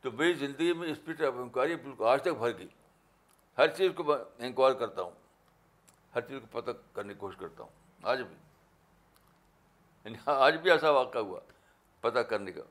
تو 0.00 0.10
میری 0.18 0.32
زندگی 0.44 0.72
میں 0.80 0.88
اسپرٹ 0.90 1.22
آف 1.26 1.38
انکوائری 1.42 1.76
بالکل 1.84 2.04
آج 2.12 2.20
تک 2.22 2.36
بھر 2.38 2.56
گئی 2.58 2.68
ہر 3.58 3.68
چیز 3.76 3.92
کو 3.96 4.04
میں 4.08 4.16
انکوائر 4.46 4.74
کرتا 4.82 5.02
ہوں 5.02 5.12
ہر 6.14 6.20
چیز 6.28 6.40
کو 6.42 6.60
پتہ 6.60 6.70
کرنے 6.96 7.14
کی 7.14 7.20
کوشش 7.20 7.38
کرتا 7.40 7.62
ہوں 7.62 8.06
آج 8.10 8.22
بھی 8.22 8.36
یعنی 10.04 10.18
آج 10.46 10.56
بھی 10.62 10.70
ایسا 10.70 10.90
واقعہ 11.00 11.20
ہوا 11.30 11.40
پتہ 12.00 12.18
کرنے 12.34 12.52
کا 12.58 12.62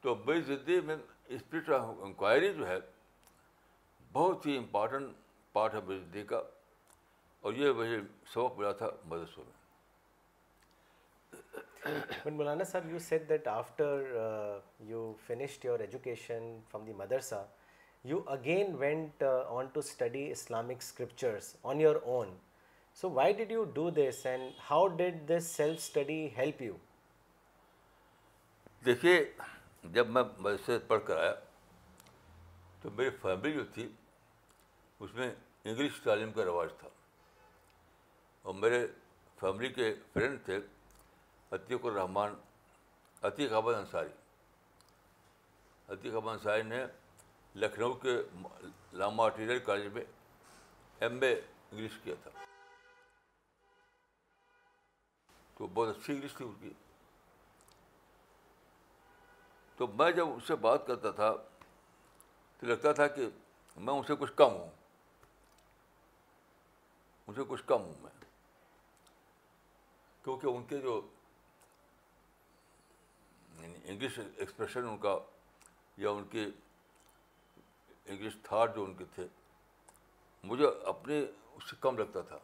تو 0.00 0.14
میری 0.26 0.40
زندگی 0.52 0.80
میں 0.92 0.96
اسپرٹ 1.32 1.68
آف 1.72 1.98
انکوائری 2.04 2.52
جو 2.56 2.68
ہے 2.68 2.76
بہت 4.12 4.46
ہی 4.46 4.56
امپارٹنٹ 4.58 5.12
پارٹ 5.52 5.74
ہے 5.74 6.22
کا 6.28 6.40
اور 7.48 7.52
یہ 7.54 7.72
سبق 8.32 8.58
ملا 8.58 8.72
تھا 8.80 8.88
مدرسوں 9.04 9.44
میں 9.44 9.62
but 11.92 12.26
Maulana 12.32 12.64
sahib 12.64 12.90
you 12.90 12.98
said 13.08 13.28
that 13.28 13.48
after 13.48 14.12
you 14.90 15.12
finished 15.26 15.64
your 15.64 15.80
education 15.80 16.58
from 16.70 16.84
the 16.84 16.92
madrasa 17.00 17.44
you 18.04 18.20
again 18.36 18.74
went 18.78 19.22
on 19.22 19.66
to 19.72 19.80
study 19.80 20.30
Islamic 20.30 20.82
scriptures 20.82 21.54
on 21.72 21.80
your 21.80 21.96
own 22.12 22.34
so 23.00 23.10
why 23.10 23.32
did 23.44 23.52
you 23.52 23.64
do 23.74 23.88
this 23.98 24.24
and 24.26 24.52
how 24.70 24.86
did 24.96 25.18
this 25.30 25.46
self 25.56 25.78
study 25.78 26.26
help 26.36 26.62
you 26.62 26.76
دیکھیے 28.86 29.22
جب 29.92 30.10
میں 30.10 30.22
مدرسے 30.38 30.78
سے 30.78 30.78
پڑھ 30.86 31.00
کر 31.06 31.16
آیا 31.22 31.34
تو 32.82 32.90
میری 32.96 33.10
فیملی 33.22 33.52
جو 33.52 33.64
تھی 33.74 33.88
اس 35.00 35.14
میں 35.14 35.30
انگلش 35.64 36.00
تعلیم 36.04 36.32
کا 36.32 36.44
رواج 36.44 36.68
تھا 36.78 36.88
اور 38.42 38.54
میرے 38.54 38.86
فیملی 39.40 39.68
کے 39.72 39.94
فرینڈ 40.12 40.44
تھے 40.44 40.58
عتیق 41.54 41.84
الرحمٰن 41.86 42.34
عتیق 43.26 43.52
احمد 43.52 43.74
انصاری 43.74 44.12
عتیق 45.92 46.14
احمد 46.14 46.32
انصاری 46.32 46.62
نے 46.62 46.84
لکھنؤ 47.62 47.92
کے 48.02 48.16
لاما 48.98 49.28
ٹیریئر 49.36 49.58
کالج 49.66 49.92
میں 49.92 50.04
ایم 51.00 51.20
اے 51.22 51.32
انگلش 51.34 51.98
کیا 52.04 52.14
تھا 52.22 52.30
تو 55.58 55.66
بہت 55.74 55.96
اچھی 55.96 56.14
انگلش 56.14 56.34
تھی 56.36 56.44
ان 56.44 56.52
کی 56.60 56.72
تو 59.76 59.86
میں 59.98 60.10
جب 60.16 60.34
اس 60.36 60.46
سے 60.48 60.56
بات 60.66 60.86
کرتا 60.86 61.10
تھا 61.20 61.32
تو 62.58 62.66
لگتا 62.66 62.92
تھا 62.98 63.06
کہ 63.16 63.28
میں 63.86 63.94
ان 63.94 64.02
سے 64.06 64.14
کچھ 64.18 64.32
کم 64.36 64.52
ہوں 64.56 64.68
ان 67.26 67.34
سے 67.34 67.42
کچھ 67.48 67.62
کم 67.66 67.82
ہوں 67.84 68.02
میں 68.02 68.10
کیونکہ 70.24 70.46
ان 70.46 70.64
کے 70.68 70.78
جو 70.80 71.00
انگلش 73.62 74.18
یعنی 74.18 74.30
ایکسپریشن 74.40 74.86
ان 74.88 74.96
کا 74.98 75.16
یا 75.96 76.10
ان 76.10 76.24
کے 76.30 76.44
انگلش 76.44 78.36
تھاٹ 78.42 78.74
جو 78.76 78.84
ان 78.84 78.94
کے 78.94 79.04
تھے 79.14 79.26
مجھے 80.50 80.66
اپنے 80.94 81.20
اس 81.24 81.70
سے 81.70 81.76
کم 81.80 81.98
لگتا 81.98 82.20
تھا 82.28 82.38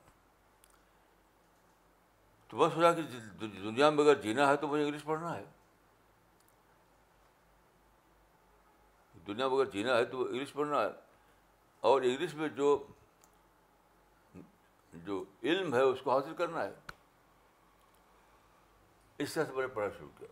تو 2.49 2.57
میں 2.57 2.69
سوچا 2.75 2.93
کہ 2.93 3.03
دنیا 3.49 3.91
میں 3.91 4.05
اگر 4.05 4.21
جینا 4.23 4.49
ہے 4.49 4.57
تو 4.65 4.69
مجھے 4.69 4.85
انگلش 4.85 5.05
پڑھنا 5.05 5.37
ہے 5.37 5.45
دنیا 9.27 9.49
میں 9.49 9.57
اگر 9.57 9.71
جینا 9.71 9.97
ہے 9.97 10.05
تو 10.05 10.19
وہ 10.19 10.25
انگلش 10.29 10.53
پڑھنا 10.53 10.81
ہے 10.83 10.91
اور 11.89 12.03
انگلش 12.03 12.35
میں 12.35 12.49
جو 12.57 12.77
جو 15.05 15.23
علم 15.51 15.75
ہے 15.75 15.81
اس 15.91 16.01
کو 16.05 16.11
حاصل 16.15 16.35
کرنا 16.37 16.65
ہے 16.65 16.71
اس 19.23 19.33
طرح 19.35 19.45
سے 19.45 19.53
میں 19.53 19.63
نے 19.63 19.69
پڑھنا 19.75 19.91
شروع 19.97 20.09
کیا 20.19 20.29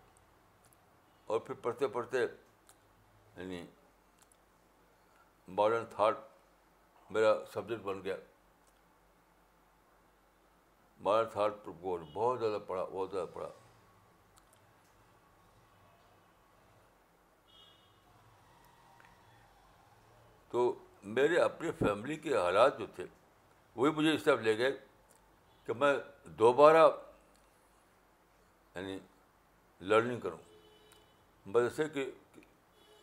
اور 1.33 1.40
پھر 1.47 1.54
پڑھتے 1.62 1.88
پڑھتے 1.99 2.18
یعنی 2.23 3.64
ماڈرن 5.57 5.85
تھاٹ 5.90 6.16
میرا 7.12 7.33
سبجیکٹ 7.52 7.83
بن 7.83 8.02
گیا 8.04 8.16
ماڈرن 11.04 11.28
تھاٹ 11.33 11.66
بہت 11.80 12.38
زیادہ 12.40 12.59
پڑھا 12.66 12.85
بہت 12.85 13.11
زیادہ 13.11 13.26
پڑھا 13.35 13.49
میرے 21.14 21.36
اپنے 21.40 21.70
فیملی 21.78 22.16
کے 22.22 22.36
حالات 22.36 22.78
جو 22.78 22.86
تھے 22.94 23.04
وہی 23.76 23.90
مجھے 23.96 24.12
اس 24.14 24.24
طرف 24.24 24.40
لے 24.46 24.56
گئے 24.58 24.70
کہ 25.66 25.72
میں 25.80 25.92
دوبارہ 26.38 26.86
یعنی 28.74 28.98
لرننگ 29.90 30.20
کروں 30.20 30.38
مدرسے 31.46 31.88
کی 31.94 32.04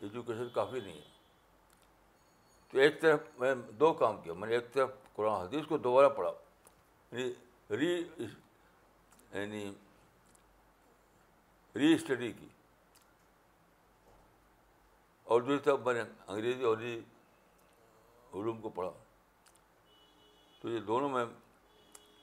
ایجوکیشن 0.06 0.48
کافی 0.54 0.80
نہیں 0.80 0.92
ہے 0.96 1.14
تو 2.72 2.78
ایک 2.84 3.00
طرف 3.00 3.20
میں 3.40 3.54
دو 3.80 3.92
کام 4.04 4.20
کیا 4.22 4.34
میں 4.40 4.48
نے 4.48 4.54
ایک 4.54 4.72
طرف 4.74 4.90
قرآن 5.16 5.40
حدیث 5.44 5.66
کو 5.68 5.78
دوبارہ 5.88 6.08
پڑھا 6.20 6.32
یعنی 7.10 7.28
ری 7.78 7.90
یعنی 7.96 9.64
ری 11.82 11.92
اسٹڈی 11.94 12.32
کی 12.38 12.48
اور 15.34 15.40
دوسری 15.42 15.58
طرف 15.64 15.78
میں 15.86 15.94
نے 15.94 16.00
انگریزی 16.02 16.64
اور 16.70 16.76
علوم 18.40 18.60
کو 18.60 18.68
پڑھا 18.78 18.90
تو 20.60 20.68
یہ 20.68 20.80
دونوں 20.90 21.08
میں 21.08 21.24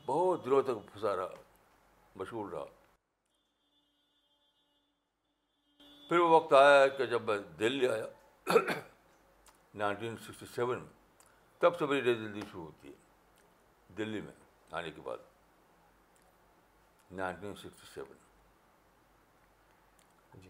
بہت 0.05 0.41
دنوں 0.45 0.61
تک 0.69 0.79
پھنسا 0.91 1.11
رہا 1.15 1.27
مشہور 2.21 2.47
رہا 2.51 2.65
پھر 6.07 6.17
وہ 6.19 6.27
وقت 6.35 6.53
آیا 6.53 6.87
کہ 6.97 7.05
جب 7.13 7.21
میں 7.29 7.37
دہلی 7.59 7.87
آیا 7.89 8.07
نائنٹین 9.81 10.13
سکسٹی 10.25 10.45
سیون 10.55 10.77
میں 10.79 10.93
تب 11.59 11.71
سے 11.79 11.83
میری 11.89 12.01
رز 12.13 12.21
شروع 12.51 12.63
ہوتی 12.65 12.85
ہے 12.89 12.95
دلی 13.97 14.21
میں 14.21 14.33
آنے 14.77 14.89
کے 14.91 15.01
بعد 15.05 15.19
نائنٹین 17.21 17.53
سکسٹی 17.61 17.87
سیون 17.93 18.15
جی 20.43 20.49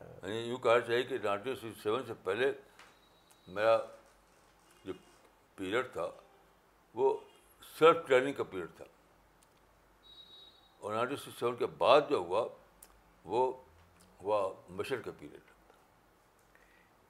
یعنی 0.00 0.38
یوں 0.48 0.58
کہا 0.66 0.78
چاہیے 0.80 1.02
کہ 1.12 1.18
نائنٹین 1.24 1.54
سکسٹی 1.56 1.80
سیون 1.82 2.00
سے 2.06 2.14
پہلے 2.24 2.46
میرا 3.56 3.74
پیریڈ 5.56 5.92
تھا 5.92 6.08
وہ 6.94 7.14
سیلف 7.78 8.06
ٹریننگ 8.06 8.32
کا 8.36 8.44
پیریڈ 8.54 8.76
تھا 8.76 8.84
اور 10.86 10.94
نائنٹین 10.94 11.16
سکسٹی 11.16 11.38
سیون 11.38 11.56
کے 11.56 11.66
بعد 11.78 12.00
جو 12.10 12.16
ہوا 12.28 12.46
وہ 13.34 13.50
ہوا 14.22 14.40
مشر 14.80 15.00
کا 15.02 15.10
period 15.18 15.52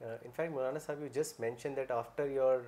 in 0.03 0.31
fact 0.35 0.51
Maulana 0.51 0.79
sahib 0.79 1.01
you 1.01 1.07
just 1.13 1.39
mention 1.39 1.75
that 1.75 1.91
after 1.91 2.25
your 2.29 2.59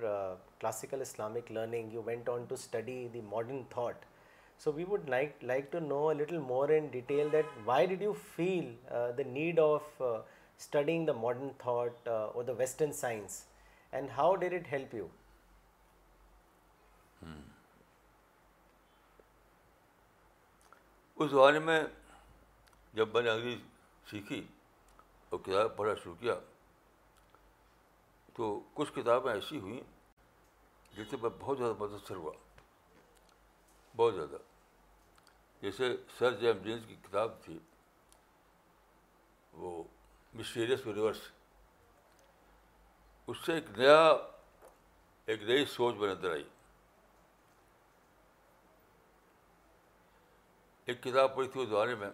classical 0.60 1.00
Islamic 1.00 1.50
learning 1.52 1.92
you 1.92 2.02
went 2.06 2.28
on 2.28 2.44
to 2.48 2.54
study 2.54 3.06
the 3.12 3.20
modern 3.32 3.62
thought 3.70 4.04
so 4.64 4.72
we 4.72 4.84
would 4.88 5.08
like 5.10 5.44
like 5.44 5.70
to 5.72 5.78
know 5.80 6.06
a 6.08 6.14
little 6.14 6.38
more 6.46 6.68
in 6.76 6.86
detail 6.92 7.32
that 7.32 7.46
why 7.64 7.86
did 7.86 8.02
you 8.02 8.12
feel 8.34 8.74
the 9.18 9.26
need 9.26 9.60
of 9.60 10.00
studying 10.02 11.06
the 11.06 11.12
modern 11.26 11.48
thought 11.58 12.08
or 12.08 12.44
the 12.44 12.52
western 12.58 12.92
science 13.02 13.42
and 13.92 14.10
how 14.16 14.34
did 14.36 14.54
it 14.54 14.72
help 14.72 14.94
you 14.94 15.06
ہاں۔ 17.22 17.40
اس 21.20 21.30
زمانے 21.30 21.58
میں 21.68 21.82
جب 22.94 23.14
میں 23.14 23.22
نے 23.22 23.30
انگریزی 23.30 23.62
سیکھی 24.10 24.42
اور 25.30 25.38
کتابیں 25.44 25.76
پڑھنا 25.76 25.94
شروع 26.02 26.14
کیا 26.20 26.34
تو 28.36 28.58
کچھ 28.74 28.92
کتابیں 28.96 29.32
ایسی 29.32 29.58
ہوئیں 29.60 29.80
جس 30.96 31.08
سے 31.10 31.16
میں 31.22 31.30
بہت 31.40 31.58
زیادہ 31.58 31.72
متاثر 31.78 32.16
ہوا 32.16 32.32
بہت 33.96 34.14
زیادہ 34.14 34.36
جیسے 35.62 35.94
سر 36.18 36.36
جیم 36.40 36.58
جینس 36.64 36.82
کی 36.88 36.94
کتاب 37.06 37.40
تھی 37.44 37.58
وہ 39.60 39.82
مسٹیریس 40.38 40.86
یونیورس 40.86 41.20
اس 43.30 43.36
سے 43.46 43.54
ایک 43.54 43.70
نیا 43.78 44.04
ایک 45.30 45.42
نئی 45.48 45.64
سوچ 45.74 45.94
میں 45.96 46.08
نظر 46.14 46.30
آئی 46.32 46.44
ایک 50.88 51.02
کتاب 51.02 51.34
پڑھی 51.34 51.48
تھی 51.52 51.60
اس 51.62 51.68
بارے 51.68 51.94
میں 52.02 52.08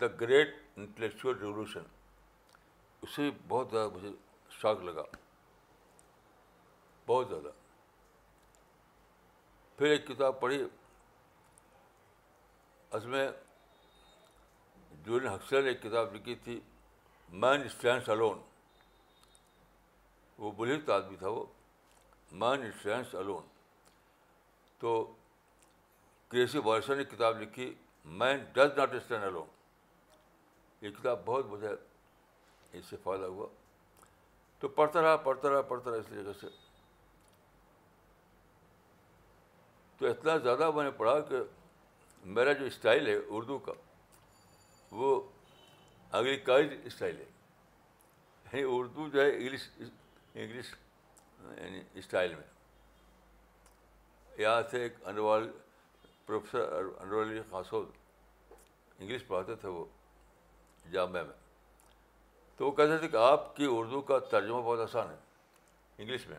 دا 0.00 0.06
گریٹ 0.20 0.48
انٹلیکچوئل 0.78 1.36
ریولیوشن 1.38 1.84
اس 3.02 3.10
سے 3.14 3.30
بہت 3.48 3.70
زیادہ 3.70 3.88
مجھے 3.94 4.10
شوق 4.58 4.82
لگا 4.88 5.02
بہت 7.06 7.28
زیادہ 7.28 7.50
پھر 9.78 9.86
ایک 9.90 10.06
کتاب 10.08 10.40
پڑھی 10.40 10.62
اس 12.92 13.04
میں 13.14 13.26
جولین 15.04 15.32
ہکسر 15.32 15.62
نے 15.62 15.68
ایک 15.68 15.82
کتاب 15.82 16.14
لکھی 16.14 16.34
تھی 16.44 16.58
مین 17.44 17.62
اسٹینس 17.64 18.08
الون 18.16 18.40
وہ 20.38 20.50
بلند 20.56 20.88
آدمی 21.00 21.16
تھا 21.24 21.28
وہ 21.40 21.44
مین 22.44 22.66
اسٹینس 22.66 23.14
الون 23.24 23.46
تو 24.80 24.94
کریسی 26.28 26.58
وارسن 26.64 26.96
نے 26.96 27.04
کتاب 27.16 27.40
لکھی 27.42 27.72
man 28.18 28.38
does 28.52 28.76
not 28.78 28.94
stand 28.94 29.24
alone 29.24 29.46
یہ 30.84 30.90
کتاب 30.98 31.24
بہت 31.24 31.46
مجھے 31.50 31.68
اس 32.78 32.84
سے 32.90 32.96
فائدہ 33.02 33.24
ہوا 33.24 33.46
تو 34.60 34.68
پڑھتا 34.68 35.02
رہا 35.02 35.16
پڑھتا 35.24 35.50
رہا 35.52 35.62
پڑھتا 35.70 35.90
رہا 35.90 35.96
اس 35.98 36.06
طریقے 36.10 36.32
سے 36.40 36.46
تو 39.98 40.06
اتنا 40.10 40.36
زیادہ 40.44 40.70
میں 40.74 40.84
نے 40.84 40.90
پڑھا 40.96 41.18
کہ 41.28 41.36
میرا 42.38 42.52
جو 42.60 42.64
اسٹائل 42.66 43.06
ہے 43.06 43.14
اردو 43.36 43.58
کا 43.66 43.72
وہ 45.00 45.20
اگریک 46.20 46.50
اسٹائل 46.84 47.16
ہے 47.16 47.24
یعنی 48.58 48.62
اردو 48.76 49.08
جو 49.12 49.20
ہے 49.22 49.28
انگلش 49.36 49.68
انگلش 50.34 50.74
یعنی 51.60 51.82
اسٹائل 51.98 52.34
میں 52.34 52.50
یہاں 54.40 54.60
سے 54.70 54.82
ایک 54.82 55.06
انوال 55.08 55.48
پروفیسر 56.26 56.60
انور 56.74 57.22
علی 57.24 57.40
خاصود 57.50 57.88
انگلش 59.00 59.26
پڑھاتے 59.26 59.54
تھے 59.60 59.68
وہ 59.68 59.84
جامعہ 60.92 61.22
میں 61.22 61.34
تو 62.56 62.66
وہ 62.66 62.70
کہتے 62.78 62.98
تھے 62.98 63.08
کہ 63.08 63.16
آپ 63.30 63.54
کی 63.56 63.66
اردو 63.72 64.00
کا 64.10 64.18
ترجمہ 64.30 64.60
بہت 64.62 64.80
آسان 64.80 65.10
ہے 65.10 65.16
انگلش 66.02 66.26
میں 66.28 66.38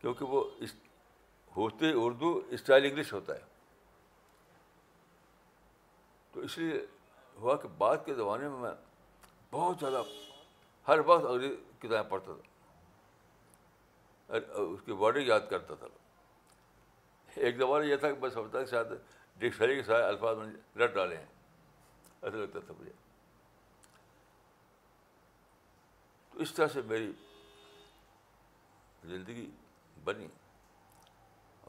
کیونکہ 0.00 0.24
وہ 0.34 0.44
اس 0.66 0.74
ہوتے 1.56 1.90
اردو 2.04 2.32
اسٹائل 2.58 2.84
انگلش 2.84 3.12
ہوتا 3.12 3.34
ہے 3.34 3.48
تو 6.32 6.40
اس 6.48 6.58
لیے 6.58 6.84
ہوا 7.40 7.56
کہ 7.62 7.68
بعد 7.78 7.96
کے 8.06 8.14
زمانے 8.14 8.48
میں 8.48 8.58
میں 8.60 8.74
بہت 9.52 9.76
زیادہ 9.80 10.02
ہر 10.88 10.98
وقت 11.06 11.26
کتابیں 11.82 12.10
پڑھتا 12.10 12.32
تھا 12.32 12.46
اس 14.58 14.80
کے 14.86 14.92
ورڈ 14.98 15.16
یاد 15.26 15.48
کرتا 15.50 15.74
تھا 15.78 15.86
ایک 17.36 17.56
زمانہ 17.56 17.84
یہ 17.86 17.96
تھا 17.96 18.10
کہ 18.12 18.20
بس 18.20 18.36
ہفتہ 18.36 18.58
کے 18.58 18.66
ساتھ 18.66 18.92
ڈکشنری 19.38 19.74
کے 19.76 19.82
ساتھ 19.82 20.04
الفاظ 20.04 20.36
میں 20.38 20.46
رٹ 20.82 20.94
ڈالے 20.94 21.16
ہیں 21.16 21.26
ایسا 22.22 22.36
لگتا 22.36 22.60
تھا 22.66 22.74
مجھے 22.78 22.90
تو 26.32 26.38
اس 26.42 26.52
طرح 26.54 26.66
سے 26.72 26.82
میری 26.88 27.10
زندگی 29.10 29.48
بنی 30.04 30.26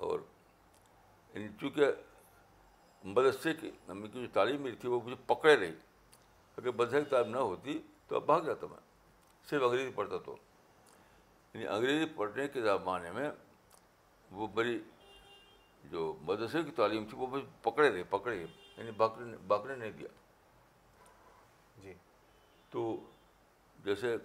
اور 0.07 0.19
چونکہ 1.33 1.91
مدرسے 3.03 3.53
کی 3.59 3.71
امی 3.89 4.07
کی 4.07 4.21
جو 4.21 4.27
تعلیم 4.33 4.61
میری 4.61 4.75
تھی 4.81 4.89
وہ 4.89 4.99
مجھے 5.03 5.15
پکڑے 5.27 5.55
رہی 5.55 5.71
اگر 6.57 6.67
مدرسے 6.71 7.03
کی 7.03 7.09
تعلیم 7.09 7.31
نہ 7.33 7.37
ہوتی 7.37 7.79
تو 8.07 8.15
اب 8.15 8.25
بھاگ 8.25 8.41
جاتا 8.45 8.67
میں 8.71 8.77
صرف 9.49 9.61
انگریزی 9.63 9.91
پڑھتا 9.95 10.17
تو 10.25 10.35
یعنی 11.53 11.67
انگریزی 11.67 12.05
پڑھنے 12.15 12.47
کے 12.53 12.61
زمانے 12.61 13.11
میں 13.11 13.29
وہ 14.31 14.47
بڑی 14.53 14.79
جو 15.89 16.13
مدرسے 16.27 16.61
کی 16.63 16.71
تعلیم 16.75 17.05
تھی 17.09 17.17
وہ 17.17 17.27
پکڑے 17.61 17.89
رہے 17.93 18.03
پکڑے 18.09 18.35
یعنی 18.41 18.91
باقرے 18.97 19.25
نے 19.25 19.37
باقرے 19.47 19.75
نہیں 19.75 19.91
کیا 19.97 20.07
جی 21.83 21.93
تو 22.71 22.85
جیسے 23.85 24.15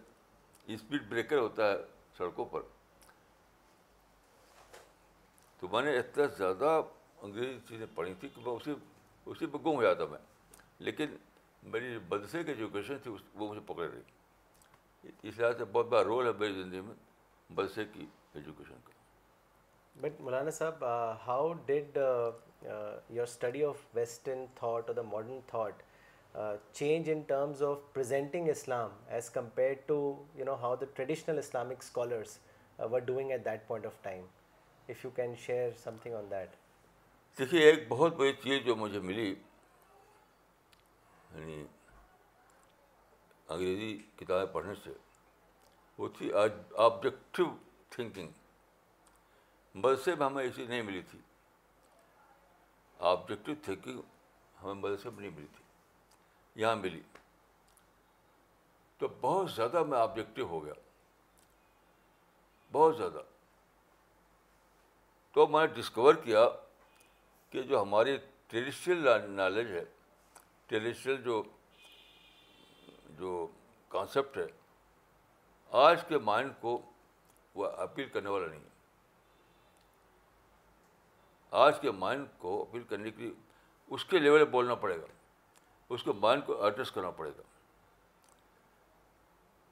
اسپیڈ 0.75 1.09
بریکر 1.09 1.39
ہوتا 1.39 1.71
ہے 1.71 1.77
سڑکوں 2.17 2.45
پر 2.53 2.63
تو 5.61 5.69
میں 5.73 5.83
نے 5.83 5.97
اتنا 5.99 6.25
زیادہ 6.37 6.81
انگریزی 7.23 7.59
چیزیں 7.69 7.87
پڑھی 7.95 8.15
تھیں 8.21 8.31
کہ 8.35 8.41
میں 8.47 8.53
اسی 8.53 8.75
اسی 9.27 9.47
پہ 9.53 9.59
گم 9.67 9.75
ہو 9.77 9.83
جاتا 9.83 10.05
میں 10.11 10.19
لیکن 10.89 11.17
میری 11.73 11.97
مدرسے 12.11 12.43
کی 12.45 12.51
ایجوکیشن 12.53 12.99
تھی 13.03 13.11
وہ 13.11 13.49
مجھے 13.51 13.61
پکڑے 13.73 13.89
رہی 13.93 15.11
اس 15.29 15.39
لحاظ 15.39 15.57
سے 15.59 15.65
بہت 15.73 15.87
بڑا 15.89 16.03
رول 16.05 16.27
ہے 16.27 16.33
میری 16.39 16.53
زندگی 16.63 16.81
میں 16.81 16.95
مدرسے 17.51 17.85
کی 17.93 18.07
ایجوکیشن 18.35 18.75
کا 18.85 18.96
but 20.01 20.21
Maulana 20.21 20.51
Sahab 20.51 20.83
how 21.27 21.53
did 21.67 21.97
your 23.11 23.21
study 23.27 23.63
of 23.65 23.77
western 23.95 24.45
thought 24.55 24.89
or 24.89 24.95
the 24.95 25.03
modern 25.03 25.39
thought 25.47 25.83
change 26.75 27.11
in 27.11 27.21
terms 27.27 27.63
of 27.63 27.79
affecting 27.99 28.49
Islam 28.51 28.91
as 29.15 29.31
compare 29.31 29.73
to 29.87 30.01
you 30.35 30.45
know 30.45 30.55
how 30.63 30.77
the 30.81 30.87
traditional 30.95 31.39
Islamic 31.39 31.79
scholars 31.83 32.39
were 32.91 33.01
doing 33.13 33.31
at 33.31 33.45
that 33.45 33.67
point 33.69 33.87
of 33.87 33.93
time 34.03 34.25
if 34.89 35.05
you 35.05 35.11
can 35.17 35.35
share 35.47 35.71
something 36.03 36.15
on 36.15 36.31
that 36.31 36.51
دیکھیے 37.39 37.63
ایک 37.71 37.79
بہت 37.89 38.13
بڑی 38.17 38.33
چیز 38.43 38.65
جو 38.67 38.77
مجھے 38.77 39.01
ملی 39.01 39.29
یعنی 39.31 41.65
انگریزی 43.49 43.97
کتابیں 44.19 44.53
پڑھنے 44.55 44.75
سے 44.85 44.91
وہ 45.99 46.09
تھی 46.19 46.29
تھنکنگ 47.91 48.31
مدرسے 49.77 50.15
میں 50.19 50.27
ہمیں 50.27 50.43
ایسی 50.43 50.65
نہیں 50.67 50.83
ملی 50.83 51.01
تھی 51.11 51.19
آبجیکٹو 53.09 53.53
تھینکنگ 53.65 54.01
ہمیں 54.63 54.75
مدرسے 54.75 55.11
میں 55.11 55.21
نہیں 55.21 55.31
ملی 55.37 55.47
تھی 55.57 56.61
یہاں 56.63 56.77
ملی 56.77 57.01
تو 58.99 59.09
بہت 59.21 59.51
زیادہ 59.53 59.83
میں 59.89 59.99
آبجیکٹو 59.99 60.45
ہو 60.53 60.65
گیا 60.65 60.75
بہت 62.73 62.97
زیادہ 62.97 63.23
تو 65.33 65.47
میں 65.47 65.67
نے 65.67 65.67
ڈسکور 65.81 66.15
کیا 66.25 66.47
کہ 67.51 67.63
جو 67.73 67.83
ہماری 67.83 68.17
ٹریڈیشنل 68.51 69.31
نالج 69.35 69.71
ہے 69.73 69.85
ٹریڈیشنل 70.69 71.23
جو 71.25 71.43
جو 73.19 73.47
کانسیپٹ 73.89 74.37
ہے 74.39 74.47
آج 75.85 76.03
کے 76.09 76.19
مائنڈ 76.31 76.53
کو 76.61 76.79
وہ 77.55 77.67
اپیل 77.87 78.09
کرنے 78.15 78.29
والا 78.31 78.47
نہیں 78.47 78.61
ہے 78.71 78.75
آج 81.65 81.79
کے 81.81 81.91
مائنڈ 81.99 82.27
کو 82.39 82.51
اپیل 82.63 82.83
کرنے 82.89 83.11
کے 83.11 83.23
لیے 83.23 83.31
اس 83.97 84.05
کے 84.09 84.19
لیول 84.19 84.45
بولنا 84.55 84.75
پڑے 84.81 84.97
گا 85.01 85.07
اس 85.97 86.03
کے 86.05 86.13
مائنڈ 86.25 86.45
کو 86.47 86.63
ایڈریس 86.65 86.91
کرنا 86.93 87.11
پڑے 87.21 87.31
گا 87.37 87.43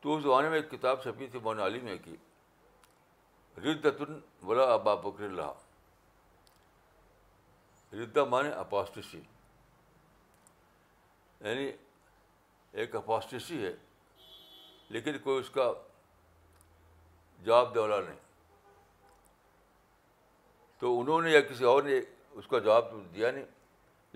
تو 0.00 0.14
اس 0.16 0.22
زمانے 0.22 0.48
میں 0.48 0.58
ایک 0.60 0.70
کتاب 0.70 1.02
چھپی 1.02 1.26
تھی 1.32 1.38
مون 1.42 1.60
علی 1.66 1.80
میں 1.88 1.96
کہ 2.04 2.14
ردتن 3.66 4.18
ولا 4.50 4.64
ابا 4.72 4.94
بکر 5.08 5.24
اللہ 5.24 5.62
مانے 8.30 8.50
اپاسٹیسی 8.64 9.20
اپاسٹسی 11.42 11.70
ایک 12.82 12.94
اپاسٹسی 12.96 13.64
ہے 13.64 13.74
لیکن 14.96 15.18
کوئی 15.24 15.40
اس 15.40 15.50
کا 15.58 15.72
جواب 17.44 17.74
دیولا 17.74 17.98
نہیں 18.08 18.23
تو 20.84 20.90
انہوں 21.00 21.20
نے 21.22 21.30
یا 21.30 21.40
کسی 21.40 21.64
اور 21.64 21.82
نے 21.82 21.98
اس 22.40 22.46
کا 22.46 22.58
جواب 22.64 22.90
تو 22.90 22.98
دیا 23.14 23.30
نہیں 23.30 23.44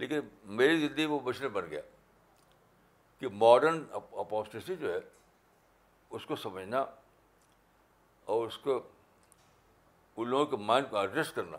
لیکن 0.00 0.20
میری 0.56 0.76
زندگی 0.80 1.06
میں 1.06 1.14
وہ 1.14 1.20
مشن 1.24 1.46
بن 1.52 1.70
گیا 1.70 1.80
کہ 3.18 3.28
ماڈرن 3.42 3.80
اپوسٹیسی 4.22 4.76
جو 4.80 4.92
ہے 4.92 4.98
اس 6.18 6.26
کو 6.26 6.36
سمجھنا 6.42 6.84
اور 8.34 8.46
اس 8.46 8.58
کو 8.66 8.78
ان 10.16 10.28
لوگوں 10.28 10.44
کے 10.50 10.56
مائنڈ 10.64 10.90
کو 10.90 10.96
ایڈجسٹ 10.96 11.34
کرنا 11.36 11.58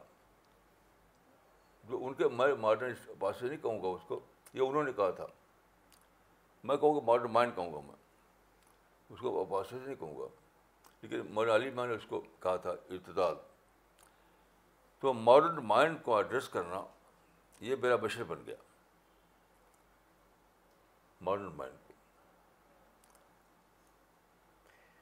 جو 1.89 1.99
ان 2.05 2.13
کے 2.21 2.27
میں 2.37 2.53
ماڈرن 2.67 2.93
اپوسٹیسی 3.15 3.47
نہیں 3.49 3.61
کہوں 3.63 3.81
گا 3.83 3.95
اس 3.97 4.07
کو 4.07 4.19
یہ 4.53 4.61
انہوں 4.67 4.83
نے 4.83 4.91
کہا 4.95 5.09
تھا 5.21 5.27
میں 6.63 6.77
کہوں 6.77 6.95
گا 6.95 7.01
ماڈرن 7.11 7.31
مائنڈ 7.39 7.55
کہوں 7.55 7.73
گا 7.73 7.79
میں 7.87 7.95
اس 9.09 9.19
کو 9.19 9.39
اپوسٹیسی 9.41 9.85
نہیں 9.85 9.95
کہوں 9.99 10.17
گا 10.19 10.27
لیکن 11.01 11.33
مولانا 11.33 11.55
علی 11.55 11.71
میں 11.81 11.87
نے 11.87 11.93
اس 11.95 12.05
کو 12.09 12.21
کہا 12.41 12.55
تھا 12.55 12.69
ارتداد 12.89 13.47
تو 15.01 15.13
ماڈرن 15.13 15.63
مائنڈ 15.65 16.01
کو 16.03 16.15
ایڈریس 16.17 16.47
کرنا 16.49 16.81
یہ 17.65 17.75
میرا 17.81 17.95
بشر 18.05 18.23
بن 18.27 18.41
گیا 18.45 18.55
ماڈرن 21.25 21.55
مائنڈ 21.57 21.75
کو 21.87 21.93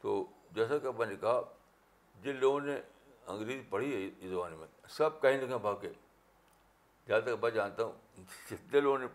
تو 0.02 0.26
جیسا 0.56 0.78
کہ 0.80 0.92
میں 0.98 1.06
نے 1.06 1.16
کہا 1.22 1.42
جن 2.24 2.36
لوگوں 2.40 2.60
نے 2.62 2.76
انگریزی 3.28 3.62
پڑھی 3.70 3.94
ہے 3.94 4.06
اس 4.08 4.30
زمانے 4.30 4.56
میں 4.56 4.68
سب 4.98 5.22
کہیں 5.22 5.38
نہ 5.38 5.46
کہیں 5.46 5.58
بھاگ 5.60 5.76
کے 5.82 5.90
جہاں 7.08 7.20
تک 7.26 7.44
میں 7.44 7.50
جانتا 7.52 7.84
ہوں 7.84 8.22
جتنے 8.50 8.80
لوگوں 8.82 8.98
نے 9.00 9.06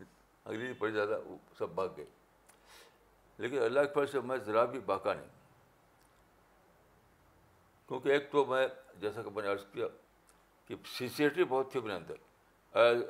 انگریزی 0.00 0.72
پڑھی 0.78 0.92
زیادہ 0.94 1.18
وہ 1.24 1.36
سب 1.58 1.70
بھاگ 1.74 1.88
گئے 1.96 2.04
لیکن 3.38 3.62
اللہ 3.62 3.80
کے 3.84 3.94
فرض 3.94 4.10
سے 4.12 4.20
میں 4.28 4.36
ذرا 4.46 4.64
بھی 4.74 4.80
بھاگا 4.90 5.14
نہیں 5.14 5.34
کیونکہ 7.88 8.08
ایک 8.08 8.30
تو 8.32 8.44
میں 8.46 8.66
جیسا 9.00 9.22
کہ 9.22 9.30
میں 9.34 9.42
نے 9.42 9.48
عرض 9.52 9.64
کیا 9.72 9.86
کہ 10.68 10.74
سنسیئرٹی 10.98 11.44
بہت 11.48 11.70
تھی 11.72 11.80
میرے 11.80 11.94
اندر 11.94 12.14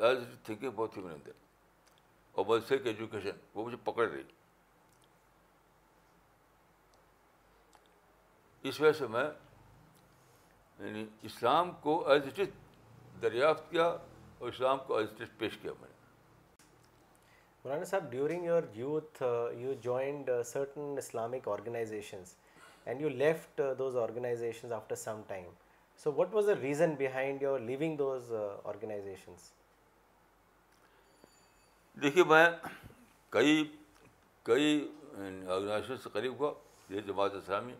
ایز 0.06 0.22
تھنکنگ 0.44 0.70
بہت 0.74 0.92
تھی 0.94 1.02
میرے 1.02 1.14
اندر 1.14 1.44
اور 2.38 2.44
بس 2.46 2.72
ایک 2.72 2.86
ایجوکیشن 2.86 3.36
وہ 3.54 3.64
مجھے 3.66 3.76
پکڑ 3.84 4.08
رہی 4.10 4.22
اس 8.68 8.80
وجہ 8.80 8.92
سے 8.98 9.06
میں 9.16 9.24
یعنی 9.24 11.04
اسلام 11.30 11.70
کو 11.80 11.98
ایز 12.12 12.26
اٹ 12.26 12.40
از 12.40 13.22
دریافت 13.22 13.70
کیا 13.70 13.86
اور 13.86 14.48
اسلام 14.48 14.78
کو 14.86 14.96
ایز 14.96 15.08
اٹ 15.12 15.20
از 15.22 15.36
پیش 15.38 15.56
کیا 15.62 15.72
میں 15.80 15.88
نے 15.88 15.94
Maulana 17.64 17.84
Sahab 17.90 18.10
during 18.10 18.44
your 18.44 18.62
youth 18.76 19.22
you 19.60 19.72
joined 19.82 20.30
certain 20.46 20.98
Islamic 20.98 21.48
organisations 21.54 22.34
organisations 22.34 22.34
and 22.88 23.00
you 23.02 23.08
left 23.24 23.60
those 23.78 23.96
after 24.76 24.94
some 24.96 25.20
time 25.28 25.44
so 26.02 26.12
what 26.12 26.34
was 26.34 26.46
the 26.46 26.54
reason 26.60 26.94
behind 26.94 27.42
your 27.42 27.60
leaving 27.60 27.96
those 27.98 28.32
organisations 28.32 29.50
دیکھیے 32.02 32.24
میں 32.32 32.44
کئی 33.36 33.62
کئی 34.44 34.68
آرگنائزیشن 35.18 35.96
سے 36.02 36.08
قریب 36.12 36.38
ہوا 36.38 36.52
یہ 36.94 37.00
جماعت 37.06 37.34
اسلامی 37.34 37.74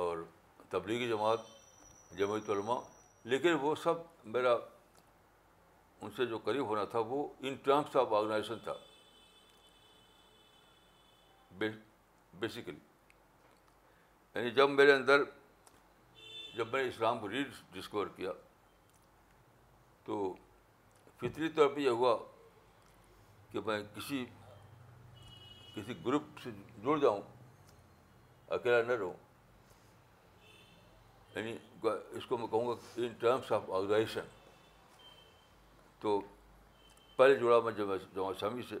اور 0.00 0.18
تبلیغی 0.70 1.08
جماعت 1.08 1.40
جمعیت 2.18 2.50
علماء 2.50 2.78
لیکن 3.32 3.56
وہ 3.60 3.74
سب 3.82 3.94
میرا 4.34 4.54
ان 6.00 6.10
سے 6.16 6.26
جو 6.34 6.38
قریب 6.44 6.66
ہونا 6.68 6.84
تھا 6.90 6.98
وہ 7.08 7.26
ان 7.40 7.54
ٹرمس 7.64 7.96
آف 7.96 8.12
آرگنائزیشن 8.12 8.58
تھا 8.64 8.74
بیسیکلی 12.40 12.78
یعنی 14.34 14.50
جب 14.60 14.70
میرے 14.70 14.92
اندر 14.92 15.22
جب 16.56 16.66
میں 16.72 16.82
نے 16.82 16.88
اسلام 16.88 17.18
کو 17.20 17.28
ری 17.30 17.42
ڈسکور 17.72 18.06
کیا 18.16 18.32
تو 20.04 20.14
فطری 21.20 21.48
طور 21.56 21.68
پہ 21.74 21.80
یہ 21.80 21.88
ہوا 22.00 22.16
کہ 23.50 23.60
میں 23.66 23.78
کسی 23.94 24.24
کسی 25.74 25.94
گروپ 26.06 26.38
سے 26.42 26.50
جڑ 26.84 26.96
جاؤں 27.02 27.20
اکیلا 28.56 28.80
نہ 28.86 28.92
رہوں 29.00 29.12
یعنی 31.34 31.56
اس 32.18 32.26
کو 32.26 32.38
میں 32.38 32.46
کہوں 32.50 32.68
گا 32.68 32.74
ان 33.06 33.12
ٹرمس 33.20 33.52
آف 33.52 33.70
آرگنائزیشن 33.70 34.26
تو 36.00 36.20
پہلے 37.16 37.34
جڑا 37.40 37.60
میں 37.64 37.72
جمع 37.76 38.30
شامی 38.40 38.62
سے 38.68 38.78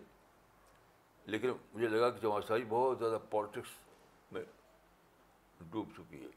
لیکن 1.32 1.52
مجھے 1.74 1.88
لگا 1.88 2.10
کہ 2.10 2.20
جمع 2.22 2.40
شامی 2.48 2.64
بہت 2.68 2.98
زیادہ 2.98 3.18
پالیٹکس 3.30 3.78
میں 4.32 4.42
ڈوب 5.70 5.90
چکی 5.96 6.24
ہے 6.24 6.28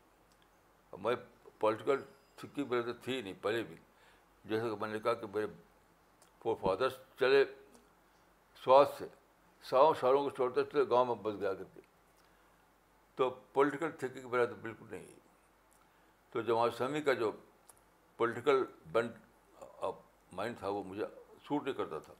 میں 1.04 1.16
پولیٹیکل 1.60 2.02
تھنکنگ 2.36 2.66
پہلے 2.70 2.82
تو 2.82 2.94
تھی 3.04 3.22
نہیں 3.22 3.34
پہلے 3.42 3.64
بھی 3.68 3.76
جیسا 4.50 4.70
کہ 4.70 4.76
میں 4.82 4.90
نے 4.90 5.00
کہا 5.00 5.14
کہ 5.14 5.28
میرے 5.34 5.48
فور 6.44 6.56
فادرس 6.62 6.94
چلے 7.20 7.44
سواد 8.64 8.86
سے 8.98 9.08
ساؤں 9.70 9.94
سالوں 10.00 10.24
کو 10.24 10.30
چھوڑتے 10.36 10.64
چلے 10.72 10.84
گاؤں 10.90 11.06
میں 11.06 11.16
بس 11.24 11.40
گیا 11.40 11.54
کرتے 11.54 11.82
تو 13.16 13.30
پولیٹیکل 13.54 13.92
تھنکنگ 14.00 14.14
کی 14.32 14.38
تو 14.38 14.56
بالکل 14.62 14.86
نہیں 14.90 15.08
تو 16.32 16.42
جماعت 16.50 16.74
سمی 16.78 17.02
کا 17.02 17.14
جو 17.22 17.32
پولیٹیکل 18.18 18.64
بینڈ 18.92 19.18
مائنڈ 20.36 20.58
تھا 20.60 20.68
وہ 20.70 20.84
مجھے 20.84 21.06
سوٹ 21.48 21.64
نہیں 21.64 21.74
کرتا 21.76 22.00
تھا 22.06 22.14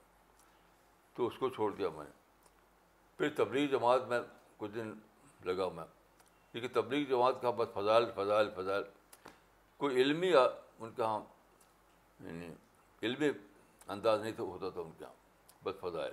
تو 1.14 1.26
اس 1.26 1.38
کو 1.38 1.48
چھوڑ 1.54 1.70
دیا 1.74 1.88
میں 1.96 2.04
نے 2.04 2.10
پھر 3.18 3.28
تبلیغ 3.36 3.68
جماعت 3.76 4.06
میں 4.08 4.20
کچھ 4.58 4.70
دن 4.74 4.92
لگا 5.44 5.68
میں 5.74 5.84
لیکن 6.52 6.68
تبلیغ 6.74 7.08
جماعت 7.08 7.40
کا 7.42 7.48
ہاں 7.48 7.56
بس 7.56 7.68
فضائل 7.74 8.04
فضائل 8.14 8.48
فضائل 8.56 8.82
کوئی 9.78 10.00
علمی 10.02 10.32
ان 10.34 10.90
کا 10.96 11.06
ہاں، 11.06 11.20
یعنی 12.26 12.48
علمی 13.06 13.28
انداز 13.94 14.20
نہیں 14.22 14.32
تو 14.36 14.44
ہوتا 14.50 14.68
تھا 14.70 14.80
ان 14.80 14.90
کے 14.98 15.04
یہاں 15.04 15.64
بس 15.64 15.74
فضائل 15.80 16.12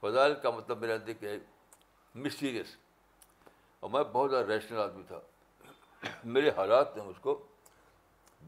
فضائل 0.00 0.34
کا 0.42 0.50
مطلب 0.50 0.78
میرا 0.80 0.96
دیکھ 1.06 1.20
کہ 1.20 1.36
مسٹیریس 2.24 2.76
اور 3.80 3.90
میں 3.90 4.02
بہت 4.12 4.30
زیادہ 4.30 4.46
ریشنل 4.52 4.78
آدمی 4.78 5.02
تھا 5.08 5.20
میرے 6.34 6.50
حالات 6.56 6.96
نے 6.96 7.02
اس 7.10 7.18
کو 7.22 7.38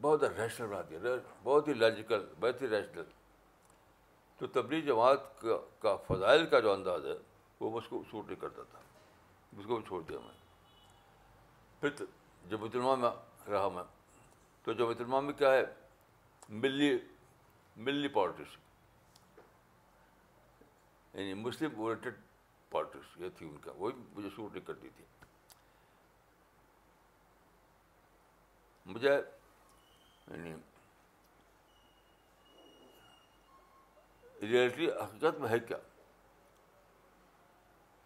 بہت 0.01 0.19
زیادہ 0.19 0.35
ریشنل 0.41 0.67
بنا 0.69 0.81
دیا 0.89 1.15
بہت 1.43 1.67
ہی 1.67 1.73
لاجیکل 1.73 2.25
بہت 2.39 2.61
ہی 2.61 2.67
ریشنل 2.69 3.03
تو 4.37 4.47
تبلیغ 4.61 4.85
جماعت 4.85 5.39
کا 5.81 5.95
فضائل 6.07 6.45
کا 6.51 6.59
جو 6.67 6.71
انداز 6.71 7.05
ہے 7.05 7.13
وہ 7.59 7.77
اس 7.77 7.87
کو 7.89 8.01
سوٹ 8.11 8.25
نہیں 8.27 8.39
کرتا 8.41 8.63
تھا 8.71 8.79
اس 9.57 9.65
کو 9.67 9.79
چھوڑ 9.87 10.01
دیا 10.09 10.19
میں 10.25 10.43
جبا 12.49 12.95
میں 12.95 13.09
رہا 13.51 13.67
میں 13.73 13.83
تو 14.63 14.73
جبا 14.73 15.19
میں 15.21 15.33
کیا 15.37 15.51
ہے 15.53 15.63
ملی 16.63 16.97
ملی 17.85 18.07
پارٹیس 18.17 18.57
یعنی 21.13 21.33
مسلم 21.33 21.81
یہ 23.23 23.29
تھی 23.37 23.47
ان 23.47 23.57
کا 23.63 23.71
وہی 23.77 23.93
مجھے 24.15 24.29
سوٹ 24.35 24.53
نہیں 24.53 24.65
کرتی 24.65 24.89
تھی 24.95 25.03
مجھے 28.85 29.11
یعنی 29.13 30.53
ریئلٹی 34.41 34.87
حقیقت 34.89 35.39
میں 35.39 35.49
ہے 35.49 35.59
کیا 35.67 35.77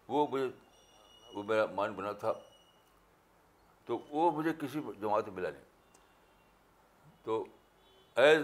وہ 0.08 0.26
مجھے 0.32 0.48
وہ 1.34 1.44
میرا 1.48 1.66
مان 1.76 1.94
بنا 1.94 2.12
تھا 2.22 2.34
تو 3.90 3.98
وہ 4.16 4.30
مجھے 4.32 4.52
کسی 4.62 4.80
جماعت 5.02 5.28
میں 5.28 5.34
ملا 5.36 5.50
نہیں 5.54 7.22
تو 7.24 7.38
ایز 8.24 8.42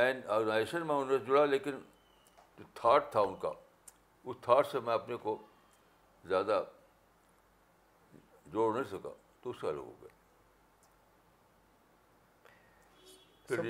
این 0.00 0.20
آرگنائزیشن 0.34 0.86
میں 0.86 0.94
انہوں 0.94 1.18
سے 1.18 1.24
جڑا 1.28 1.44
لیکن 1.44 1.78
جو 2.58 2.64
تھاٹ 2.74 3.10
تھا 3.12 3.20
ان 3.28 3.34
کا 3.40 3.50
اس 4.24 4.36
تھاٹ 4.40 4.66
سے 4.72 4.80
میں 4.88 4.92
اپنے 4.94 5.16
کو 5.22 5.36
زیادہ 6.28 6.62
جوڑ 8.52 8.72
نہیں 8.74 8.84
سکا 8.90 9.10
تو 9.42 9.50
اس 9.50 9.60
کا 9.60 9.68
الگ 9.68 9.80
ہو 9.80 9.94
گیا 10.02 10.14
پھر 13.48 13.64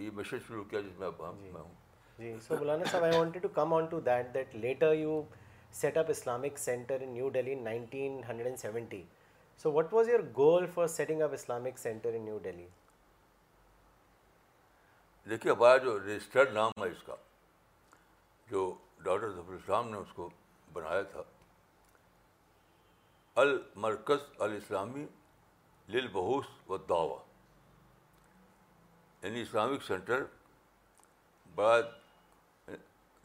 یہ 0.00 0.10
مشن 0.20 0.38
شروع 0.46 0.64
کیا 0.70 0.80
جس 0.90 0.98
میں 0.98 1.06
اب 1.06 1.28
ہم 1.28 1.40
جی۔ 1.42 1.50
میں 1.54 1.60
ہوں 1.60 1.74
جی 2.18 2.34
so 2.48 2.56
Maulana 2.56 2.84
Sahab 2.90 3.02
I 3.04 3.16
wanted 3.18 3.42
to 3.42 3.48
come 3.54 3.74
on 3.74 3.86
to 3.94 4.00
that 4.12 4.32
that 4.34 4.54
later 4.66 4.92
you 4.92 5.20
set 5.80 5.96
up 5.98 6.10
Islamic 6.10 6.58
centre 6.58 7.00
in 7.02 7.08
New 7.12 7.28
Delhi 7.36 7.54
nineteen 7.62 8.12
hundred 8.24 8.46
and 8.46 8.58
seventy 8.58 9.02
so 9.62 9.72
what 9.72 9.92
was 9.94 10.08
your 10.08 10.20
goal 10.36 10.66
for 10.74 10.86
setting 10.94 11.22
up 11.22 11.32
Islamic 11.34 11.78
centre 11.78 12.14
in 12.14 12.22
New 12.24 12.38
Delhi 12.42 12.66
دیکھیے 15.30 15.52
ہمارا 15.52 15.76
جو 15.84 15.98
registered 15.98 16.52
نام 16.54 16.82
ہے 16.82 16.88
اس 16.90 17.02
کا 17.06 17.14
جو 18.50 18.62
doctor 19.04 19.44
اسلام 19.54 19.88
نے 19.90 19.96
اس 19.98 20.12
کو 20.16 20.28
بنایا 20.72 21.02
تھا 21.14 21.22
المرکز 23.42 24.24
الاسلامی 24.46 25.04
للبحوث 25.96 26.46
و 26.70 26.76
دعوی 26.92 27.18
یعنی 29.22 29.42
اسلامک 29.42 29.82
سینٹر 29.86 30.24
بڑا 31.54 31.80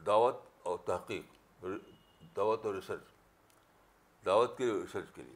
دعوت 0.08 0.44
اور 0.68 0.78
تحقیق 0.86 1.38
دعوت 2.36 2.66
اور 2.66 2.74
ریسرچ 2.74 3.14
دعوت 4.26 4.58
کے 4.58 4.66
لیے 4.66 4.74
ریسرچ 4.74 5.14
کے 5.16 5.22
لیے 5.22 5.36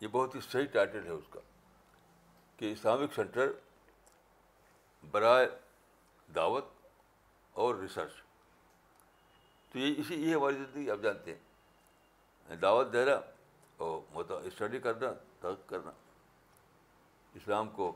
یہ 0.00 0.08
بہت 0.12 0.34
ہی 0.34 0.40
صحیح 0.40 0.66
ٹائٹل 0.72 1.04
ہے 1.06 1.10
اس 1.10 1.24
کا 1.30 1.40
کہ 2.56 2.72
اسلامک 2.72 3.14
سینٹر 3.14 3.50
برائے 5.10 5.48
دعوت 6.34 6.68
اور 7.64 7.74
ریسرچ 7.74 8.22
تو 9.72 9.78
یہ 9.78 10.00
اسی 10.00 10.14
یہ 10.22 10.34
ہماری 10.34 10.56
زندگی 10.56 10.90
آپ 10.90 10.98
جانتے 11.02 11.34
ہیں 11.34 12.56
دعوت 12.62 12.92
دینا 12.92 13.18
اور 13.88 14.40
اسٹڈی 14.46 14.78
کرنا 14.86 15.50
کرنا 15.66 15.90
اسلام 17.40 17.68
کو 17.76 17.92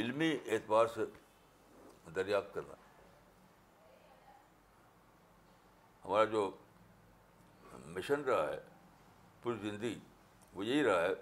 علمی 0.00 0.36
اعتبار 0.46 0.86
سے 0.94 1.04
دریافت 2.16 2.54
کرنا 2.54 2.74
ہمارا 6.08 6.24
جو 6.32 6.50
مشن 7.94 8.20
رہا 8.26 8.48
ہے 8.50 8.58
پوری 9.42 9.56
زندگی 9.62 9.98
وہ 10.52 10.64
یہی 10.66 10.84
رہا 10.84 11.02
ہے 11.02 11.12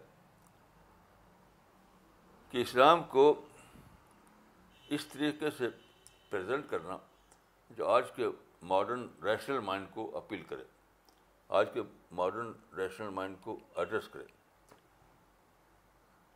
کہ 2.51 2.59
اسلام 2.63 3.03
کو 3.15 3.25
اس 4.97 5.07
طریقے 5.13 5.51
سے 5.57 5.69
پریزنٹ 6.31 6.69
کرنا 6.71 6.97
جو 7.77 7.89
آج 7.95 8.11
کے 8.17 8.27
ماڈرن 8.75 9.07
ریشنل 9.25 9.59
مائنڈ 9.71 9.87
کو 9.95 10.11
اپیل 10.19 10.43
کرے 10.51 10.65
آج 11.61 11.69
کے 11.73 11.83
ماڈرن 12.21 12.53
ریشنل 12.77 13.09
مائنڈ 13.19 13.37
کو 13.45 13.59
ایڈریس 13.77 14.09
کرے 14.13 14.25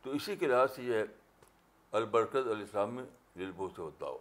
تو 0.01 0.11
اسی 0.19 0.35
کے 0.35 0.47
لحاظ 0.47 0.75
سے 0.75 0.83
یہ 0.83 1.03
البرکت 2.01 2.51
علیہ 2.53 2.63
السلام 2.63 2.93
میں 2.95 3.05
ہوتا 3.77 4.05
ہو 4.05 4.17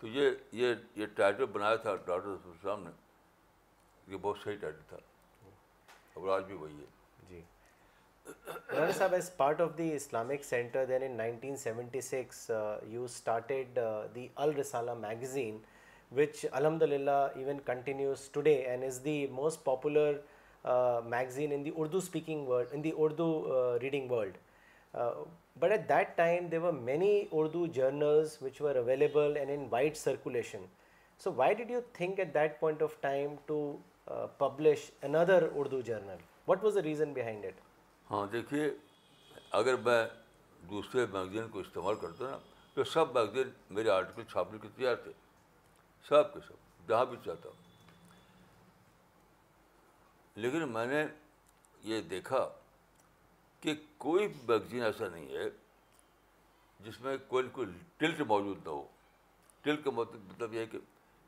تو 0.00 0.06
یہ 0.06 0.30
یہ 0.60 0.74
یہ 0.96 1.06
ٹائٹل 1.16 1.46
بنایا 1.52 1.76
تھا 1.84 1.94
ڈاکٹر 1.94 2.28
رسول 2.28 2.52
السلام 2.52 2.82
نے 2.82 2.90
یہ 4.12 4.16
بہت 4.22 4.38
صحیح 4.44 4.56
ٹائٹل 4.60 4.82
تھا 4.88 4.96
اور 6.18 6.28
آج 6.36 6.44
بھی 6.46 6.54
وہی 6.56 6.76
ہے 6.80 6.84
جی 7.28 7.40
doctor 8.46 8.92
Sahab 8.98 9.14
as 9.14 9.30
part 9.36 9.60
of 9.60 9.76
the 9.78 9.92
Islamic 9.94 10.44
centre 10.44 10.84
then 10.88 11.02
in 11.06 11.16
nineteen 11.16 11.56
seventy 11.64 12.00
six 12.10 12.50
you 12.90 13.04
started 13.04 13.78
the 14.14 14.26
Al Risala 14.46 14.94
magazine 15.08 15.58
which 16.16 16.44
الحمد 16.50 16.82
للہ 16.82 17.16
even 17.34 17.58
continues 17.64 18.28
today 18.32 18.54
and 18.64 18.84
is 18.84 19.04
the 19.04 19.26
most 19.40 19.64
popular 19.64 20.18
magazine 21.06 21.52
in 21.52 21.64
the 21.64 21.70
Urdu 21.76 21.98
speaking 21.98 22.46
world 22.48 22.72
in 22.74 22.84
the 22.84 22.90
Urdu 22.98 23.28
reading 23.82 24.10
world 24.10 24.36
but 25.60 25.70
at 25.70 25.88
that 25.88 26.16
time 26.16 26.46
they 26.48 26.58
were 26.58 26.72
many 26.72 27.10
Urdu 27.38 27.64
journals 27.78 28.36
which 28.42 28.60
were 28.62 28.76
available 28.76 29.36
and 29.36 29.50
in 29.50 29.66
wide 29.70 29.96
circulation 29.96 30.64
so 31.24 31.32
why 31.36 31.54
did 31.54 31.70
you 31.70 31.80
think 31.92 32.18
at 32.18 32.32
that 32.34 32.58
point 32.60 32.82
of 32.82 32.94
time 33.00 33.34
to 33.46 33.56
publish 34.38 34.90
another 35.08 35.46
Urdu 35.56 35.80
journal 35.88 36.18
what 36.48 36.64
was 36.64 36.74
the 36.76 36.82
reason 36.82 37.12
behind 37.12 37.44
it 37.44 37.60
ہاں 38.10 38.26
دیکھیے 38.32 38.70
اگر 39.60 39.76
میں 39.84 40.02
دوسرے 40.70 41.06
magazine 41.12 41.48
کو 41.52 41.58
استعمال 41.60 41.94
کرتا 42.00 42.30
نا 42.30 42.38
تو 42.74 42.84
سب 42.92 43.14
میگزین 43.14 43.50
میرے 43.76 43.90
آرٹیکل 43.98 44.24
چھاپنے 44.32 44.58
کے 44.62 44.68
تیار 44.76 44.94
تھے 45.04 45.12
سب 46.08 46.32
کے 46.34 46.40
سب 46.48 46.88
جہاں 46.88 47.04
بھی 47.06 47.16
چاہتا 47.24 47.48
ہوں 47.48 47.66
لیکن 50.42 50.68
میں 50.72 50.86
نے 50.86 51.04
یہ 51.94 52.00
دیکھا 52.10 52.46
کہ 53.62 53.74
کوئی 53.98 54.26
میگزین 54.48 54.82
ایسا 54.84 55.08
نہیں 55.08 55.34
ہے 55.36 55.48
جس 56.84 57.00
میں 57.02 57.16
کوئی 57.28 57.48
کوئی 57.52 57.66
ٹلٹ 57.98 58.20
موجود 58.28 58.58
نہ 58.64 58.68
ہو 58.70 58.86
ٹلٹ 59.62 59.84
کا 59.84 59.90
مطلب-, 59.94 60.30
مطلب 60.30 60.52
یہ 60.54 60.60
ہے 60.60 60.66
کہ 60.74 60.78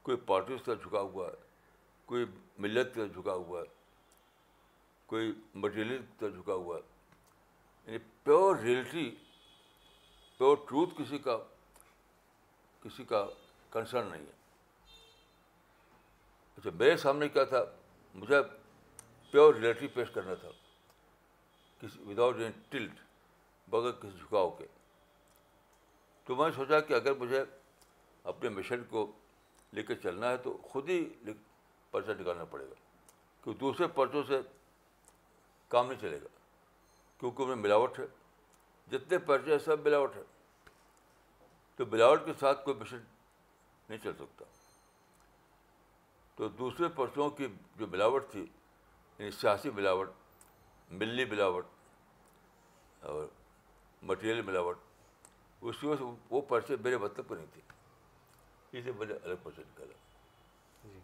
کوئی 0.02 0.16
پارٹیز 0.26 0.62
طرح 0.64 0.74
جھکا 0.82 1.00
ہوا 1.00 1.26
ہے 1.28 1.48
کوئی 2.06 2.24
ملت 2.66 2.94
جھکا 3.12 3.32
ہوا 3.32 3.60
ہے 3.60 3.66
کوئی 5.06 5.32
مٹیریل 5.62 6.02
طرح 6.18 6.28
جھکا 6.40 6.54
ہوا 6.54 6.76
ہے 6.76 6.82
یعنی 7.86 7.98
پیور 8.24 8.56
ریئلٹی 8.62 9.10
پیور 10.38 10.56
ٹروتھ 10.68 10.94
کسی 11.00 11.18
کا 11.26 11.36
کسی 12.84 13.04
کا 13.08 13.24
کنسرن 13.72 14.06
نہیں 14.10 14.26
ہے 14.26 14.38
اچھا 16.56 16.70
میرے 16.78 16.96
سامنے 17.06 17.28
کیا 17.28 17.44
تھا 17.54 17.64
مجھے 18.14 18.40
پیور 19.30 19.54
ریئلٹی 19.54 19.86
پیش 19.94 20.10
کرنا 20.14 20.34
تھا 20.40 20.48
کسی 21.80 21.98
وداؤٹ 22.06 22.34
آؤٹ 22.34 22.42
اینی 22.42 22.58
ٹلٹ 22.70 22.98
بغیر 23.70 23.92
کسی 24.00 24.18
جھکاؤ 24.18 24.50
کے 24.58 24.66
تو 26.24 26.36
میں 26.36 26.46
نے 26.48 26.52
سوچا 26.56 26.80
کہ 26.88 26.94
اگر 26.94 27.14
مجھے 27.20 27.42
اپنے 28.32 28.48
مشن 28.56 28.82
کو 28.90 29.10
لے 29.76 29.82
کے 29.88 29.94
چلنا 30.02 30.30
ہے 30.30 30.36
تو 30.44 30.56
خود 30.70 30.88
ہی 30.88 31.04
پرچہ 31.90 32.20
نکالنا 32.20 32.44
پڑے 32.50 32.64
گا 32.68 32.74
کیونکہ 33.42 33.58
دوسرے 33.60 33.86
پرچوں 33.94 34.22
سے 34.28 34.40
کام 35.74 35.86
نہیں 35.88 36.00
چلے 36.00 36.20
گا 36.22 36.28
کیونکہ 37.20 37.42
انہیں 37.42 37.62
ملاوٹ 37.62 37.98
ہے 37.98 38.04
جتنے 38.92 39.18
پرچے 39.30 39.50
ہیں 39.52 39.58
سب 39.64 39.84
ملاوٹ 39.86 40.16
ہے 40.16 40.22
تو 41.76 41.86
ملاوٹ 41.92 42.24
کے 42.26 42.32
ساتھ 42.40 42.64
کوئی 42.64 42.76
مشن 42.80 42.98
نہیں 43.88 43.98
چل 44.04 44.12
سکتا 44.18 44.44
تو 46.36 46.48
دوسرے 46.62 46.88
پرچوں 46.96 47.28
کی 47.40 47.46
جو 47.78 47.86
ملاوٹ 47.92 48.30
تھی 48.32 48.40
یعنی 49.18 49.30
سیاسی 49.40 49.70
ملاوٹ 49.74 50.12
ملی 50.90 51.24
ملاوٹ 51.24 51.40
ملاوٹ 51.40 51.64
اور 53.10 53.26
مٹیریل 54.06 54.40
اس 55.60 55.76
کی 55.80 55.86
وجہ 55.86 55.96
سے 55.98 56.04
وہ 56.30 56.40
پرچے 56.48 56.76
میرے 56.84 56.96
مطلب 56.98 57.26
کو 57.28 57.34
نہیں 57.34 57.50
تھی 57.52 57.62
جی۔ 60.84 61.00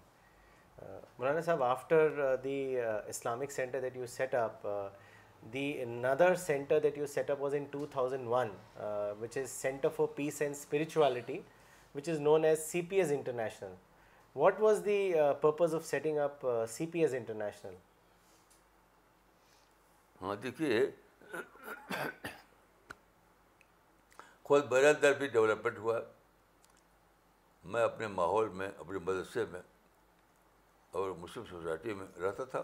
Maulana 1.18 1.40
Sahab 1.40 1.62
after 1.62 2.16
the 2.44 2.77
the 2.77 2.81
Islamic 3.09 3.51
centre 3.53 3.85
centre 4.16 6.33
centre 6.37 6.79
that 6.79 6.83
that 6.83 6.96
you 6.96 7.01
you 7.03 7.07
set 7.07 7.14
set 7.14 7.29
up 7.31 7.44
up 7.46 7.53
another 7.53 7.53
was 7.53 7.55
in 7.55 7.64
two 7.70 7.87
thousand 7.90 8.29
one 8.29 8.49
which 9.20 9.37
is 9.38 9.64
for 9.96 10.07
peace 10.16 10.42
and 10.42 10.55
spirituality 10.55 11.38
which 11.94 12.09
is 12.09 12.18
known 12.20 12.44
as 12.44 12.59
C 12.70 12.81
P 12.88 12.96
S 13.01 13.11
International 13.12 13.72
what 14.38 14.55
was 14.61 14.85
the 14.85 15.01
purpose 15.40 15.75
of 15.75 15.85
setting 15.87 16.18
up 16.20 16.46
C 16.68 16.87
P 16.92 17.01
S 17.03 17.14
International 17.14 17.75
ہاں 20.23 20.35
دیکھیے 20.43 20.85
خود 24.45 24.71
میرے 24.73 24.89
اندر 24.89 25.13
بھی 25.19 25.27
development 25.29 25.79
ہوا 25.79 25.99
میں 27.73 27.83
اپنے 27.83 28.07
ماحول 28.09 28.49
میں 28.59 28.69
اپنے 28.79 28.99
مدرسے 29.07 29.45
میں 29.53 29.61
اور 30.99 31.11
مسلم 31.21 31.45
سوسائٹی 31.51 31.95
میں 31.95 32.07
رہتا 32.23 32.45
تھا 32.53 32.63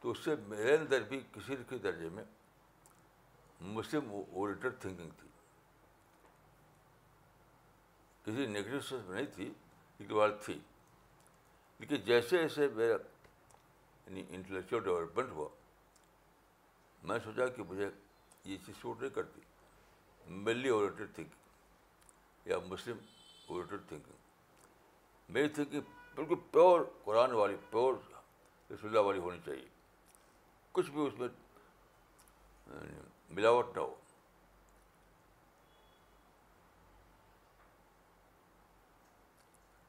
تو 0.00 0.10
اس 0.10 0.18
سے 0.24 0.34
میرے 0.48 0.76
اندر 0.76 1.02
بھی 1.08 1.20
کسی 1.34 1.56
نہ 1.56 1.62
کسی 1.70 1.78
درجے 1.82 2.08
میں 2.14 2.24
مسلم 3.74 4.10
اوورٹر 4.14 4.70
تھنکنگ 4.80 5.10
تھی 5.20 5.28
کسی 8.24 8.46
نگیٹو 8.46 8.80
سینس 8.88 9.08
نہیں 9.10 9.26
تھی 9.34 9.52
ایک 9.98 10.12
بار 10.12 10.30
تھی 10.44 10.58
لیکن 11.78 12.04
جیسے 12.04 12.38
جیسے 12.42 12.68
میرا 12.74 12.96
یعنی 14.06 14.22
انٹلیکچوئل 14.36 14.82
ڈیولپمنٹ 14.84 15.30
ہوا 15.36 15.48
میں 17.08 17.18
سوچا 17.24 17.46
کہ 17.56 17.62
مجھے 17.68 17.88
یہ 18.44 18.56
چیز 18.66 18.74
سوٹ 18.80 19.00
نہیں 19.00 19.10
کرتی 19.14 19.40
ملی 20.44 20.68
اوریٹڈ 20.68 21.14
تھنکنگ 21.14 22.48
یا 22.50 22.58
مسلم 22.68 22.96
اوریٹڈ 23.48 23.88
تھنکنگ 23.88 25.32
میری 25.34 25.48
تھنکنگ 25.54 25.80
بالکل 26.14 26.34
پیور 26.52 26.84
قرآن 27.04 27.32
والی 27.40 27.56
پیور 27.70 27.94
رسول 28.72 28.88
اللہ 28.90 29.06
والی 29.06 29.18
ہونی 29.20 29.38
چاہیے 29.44 29.66
کچھ 30.72 30.90
بھی 30.90 31.06
اس 31.06 31.18
میں 31.18 31.28
یعنی 32.66 32.98
ملاوٹ 33.36 33.76
نہ 33.76 33.80
ہو 33.80 33.94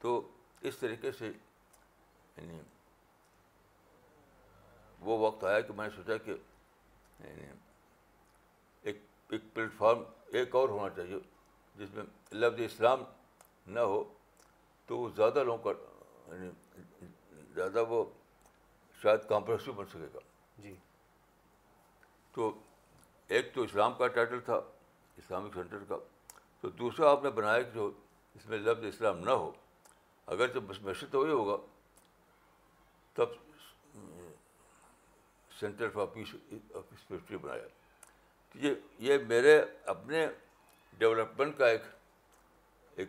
تو 0.01 0.19
اس 0.67 0.77
طریقے 0.77 1.11
سے 1.19 1.27
یعنی 1.27 2.59
وہ 5.07 5.17
وقت 5.27 5.43
آیا 5.49 5.59
کہ 5.65 5.73
میں 5.75 5.87
نے 5.87 5.95
سوچا 5.95 6.15
کہ 6.25 6.33
یعنی 7.29 8.91
پلیٹفارم 9.27 10.01
ایک 10.39 10.55
اور 10.55 10.69
ہونا 10.69 10.89
چاہیے 10.95 11.17
جس 11.79 11.89
میں 11.95 12.03
لفظ 12.41 12.61
اسلام 12.65 13.03
نہ 13.75 13.79
ہو 13.91 14.03
تو 14.87 14.97
وہ 14.97 15.09
زیادہ 15.15 15.43
لوگوں 15.47 15.73
کا 15.73 16.33
یعنی 16.33 17.11
زیادہ 17.55 17.83
وہ 17.89 18.03
شاید 19.01 19.27
کمپریسو 19.29 19.73
بن 19.79 19.85
سکے 19.93 20.07
گا 20.13 20.19
جی 20.63 20.75
تو 22.35 22.51
ایک 23.37 23.53
تو 23.53 23.61
اسلام 23.69 23.93
کا 23.97 24.07
ٹائٹل 24.19 24.39
تھا 24.49 24.59
اسلامک 25.23 25.53
سینٹر 25.55 25.83
کا 25.89 25.97
تو 26.61 26.69
دوسرا 26.83 27.09
آپ 27.11 27.23
نے 27.23 27.29
بنایا 27.39 27.61
کہ 27.61 27.69
جو 27.79 27.89
اس 28.35 28.45
میں 28.49 28.57
لفظ 28.67 28.85
اسلام 28.85 29.19
نہ 29.29 29.39
ہو 29.43 29.51
اگر 30.35 30.47
جب 30.53 30.63
مشرق 30.85 31.11
تو 31.11 31.19
وہی 31.19 31.31
ہوگا 31.39 31.57
تب 33.19 33.35
centre 35.59 35.89
for 35.93 36.05
peace 36.13 36.33
of 36.75 36.83
spirituality 36.91 37.37
بنایا 37.41 37.67
تو 38.51 38.59
یہ 38.65 38.73
یہ 39.07 39.17
میرے 39.27 39.57
اپنے 39.95 40.25
ڈیولپمنٹ 40.97 41.57
کا 41.57 41.67
ایک 41.67 41.83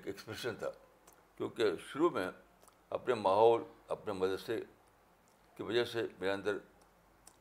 ایکسپریشن 0.07 0.57
تھا 0.59 0.71
کیونکہ 1.37 1.77
شروع 1.91 2.11
میں 2.11 2.29
اپنے 2.99 3.15
ماحول 3.15 3.63
اپنے 3.97 4.13
مدرسے 4.13 4.61
کی 5.57 5.63
وجہ 5.63 5.85
سے 5.93 6.07
میرے 6.21 6.31
اندر 6.33 6.57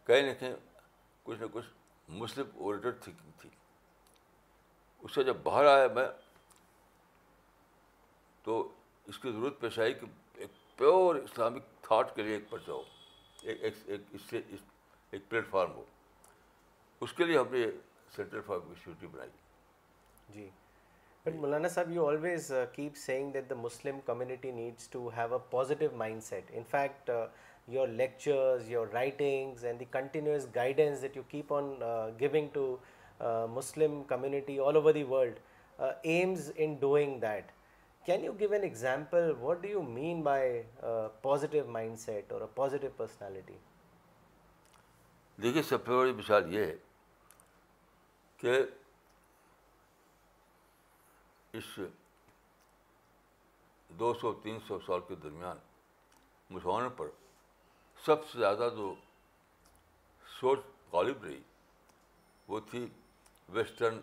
کہیں 0.07 0.21
نہ 0.25 0.33
کہیں 0.39 0.53
کچھ 1.23 1.39
نہ 1.39 1.45
کچھ 1.53 1.65
مسلم 2.21 2.47
اوریٹڈ 2.63 3.01
تھنکنگ 3.03 3.31
تھی 3.41 3.49
اس 4.99 5.15
سے 5.15 5.23
جب 5.23 5.37
باہر 5.43 5.65
آیا 5.73 5.87
میں 5.95 6.07
تو 8.43 8.59
اس 9.07 9.19
کی 9.19 9.31
ضرورت 9.31 9.59
پیش 9.59 9.79
آئی 9.79 9.93
کہ 10.01 10.05
ایک 10.41 10.51
پیور 10.77 11.15
اسلامک 11.15 11.63
تھاٹ 11.87 12.15
کے 12.15 12.23
لیے 12.23 12.33
ایک 12.35 12.49
پرچہ 12.49 12.71
ہو 12.71 12.83
ایک 15.11 15.29
پلیٹ 15.29 15.47
فارم 15.49 15.71
ہو 15.75 15.83
اس 17.01 17.13
کے 17.13 17.23
لیے 17.25 17.37
ہم 17.37 17.53
نے 17.53 17.65
سینٹر 18.15 18.41
فار 18.45 18.57
کمیونٹی 18.59 19.07
بنائی 19.11 19.29
جی 20.33 20.47
but 21.25 21.35
Maulana 21.35 21.67
Sahab 21.67 21.91
you 21.91 22.07
always 22.07 22.51
keep 22.73 22.97
saying 22.97 23.31
that 23.31 23.49
the 23.49 23.55
Muslim 23.55 23.99
community 24.05 24.51
needs 24.51 24.87
to 24.89 25.07
have 25.17 25.33
a 25.33 25.39
positive 25.51 25.89
mind 25.97 26.23
set 26.23 26.51
in 26.55 26.63
fact 26.71 27.11
your 27.75 27.87
lectures 27.87 28.69
your 28.71 28.87
writings 28.93 29.65
and 29.65 29.79
the 29.79 29.85
continuous 29.91 30.47
guidance 30.55 31.01
that 31.01 31.17
you 31.17 31.23
keep 31.29 31.53
on 31.53 31.73
giving 32.19 32.47
to 32.53 32.75
Muslim 33.53 34.01
community 34.07 34.59
all 34.65 34.75
over 34.75 34.93
the 34.93 35.03
world 35.09 35.39
aims 36.03 36.51
in 36.55 36.73
doing 36.79 37.19
that 37.21 37.51
can 38.05 38.23
you 38.25 38.31
give 38.39 38.51
an 38.53 38.63
example 38.63 39.31
what 39.39 39.57
do 39.61 39.67
you 39.69 39.81
mean 39.87 40.21
by 40.23 40.61
positive 41.21 41.65
mind 41.71 41.99
set 41.99 42.31
or 42.33 42.41
positive 42.55 42.89
personality 42.97 43.57
دیکھیے 45.41 45.61
سب 45.63 45.85
سے 45.85 45.91
بڑی 45.97 46.13
مثال 46.13 46.53
یہ 46.53 46.65
ہے 46.65 46.75
کہ 48.37 48.59
اس 51.57 51.77
دو 53.99 54.13
سو 54.21 54.33
تین 54.43 54.57
سو 54.67 54.79
سال 54.85 54.99
کے 55.07 55.15
درمیان 55.23 55.57
مسلمانوں 56.49 56.89
پر 56.97 57.07
سب 58.05 58.27
سے 58.31 58.37
زیادہ 58.39 58.69
جو 58.77 58.93
سوچ 60.39 60.59
غالب 60.91 61.23
رہی 61.23 61.41
وہ 62.47 62.59
تھی 62.69 62.85
ویسٹرن 63.53 63.99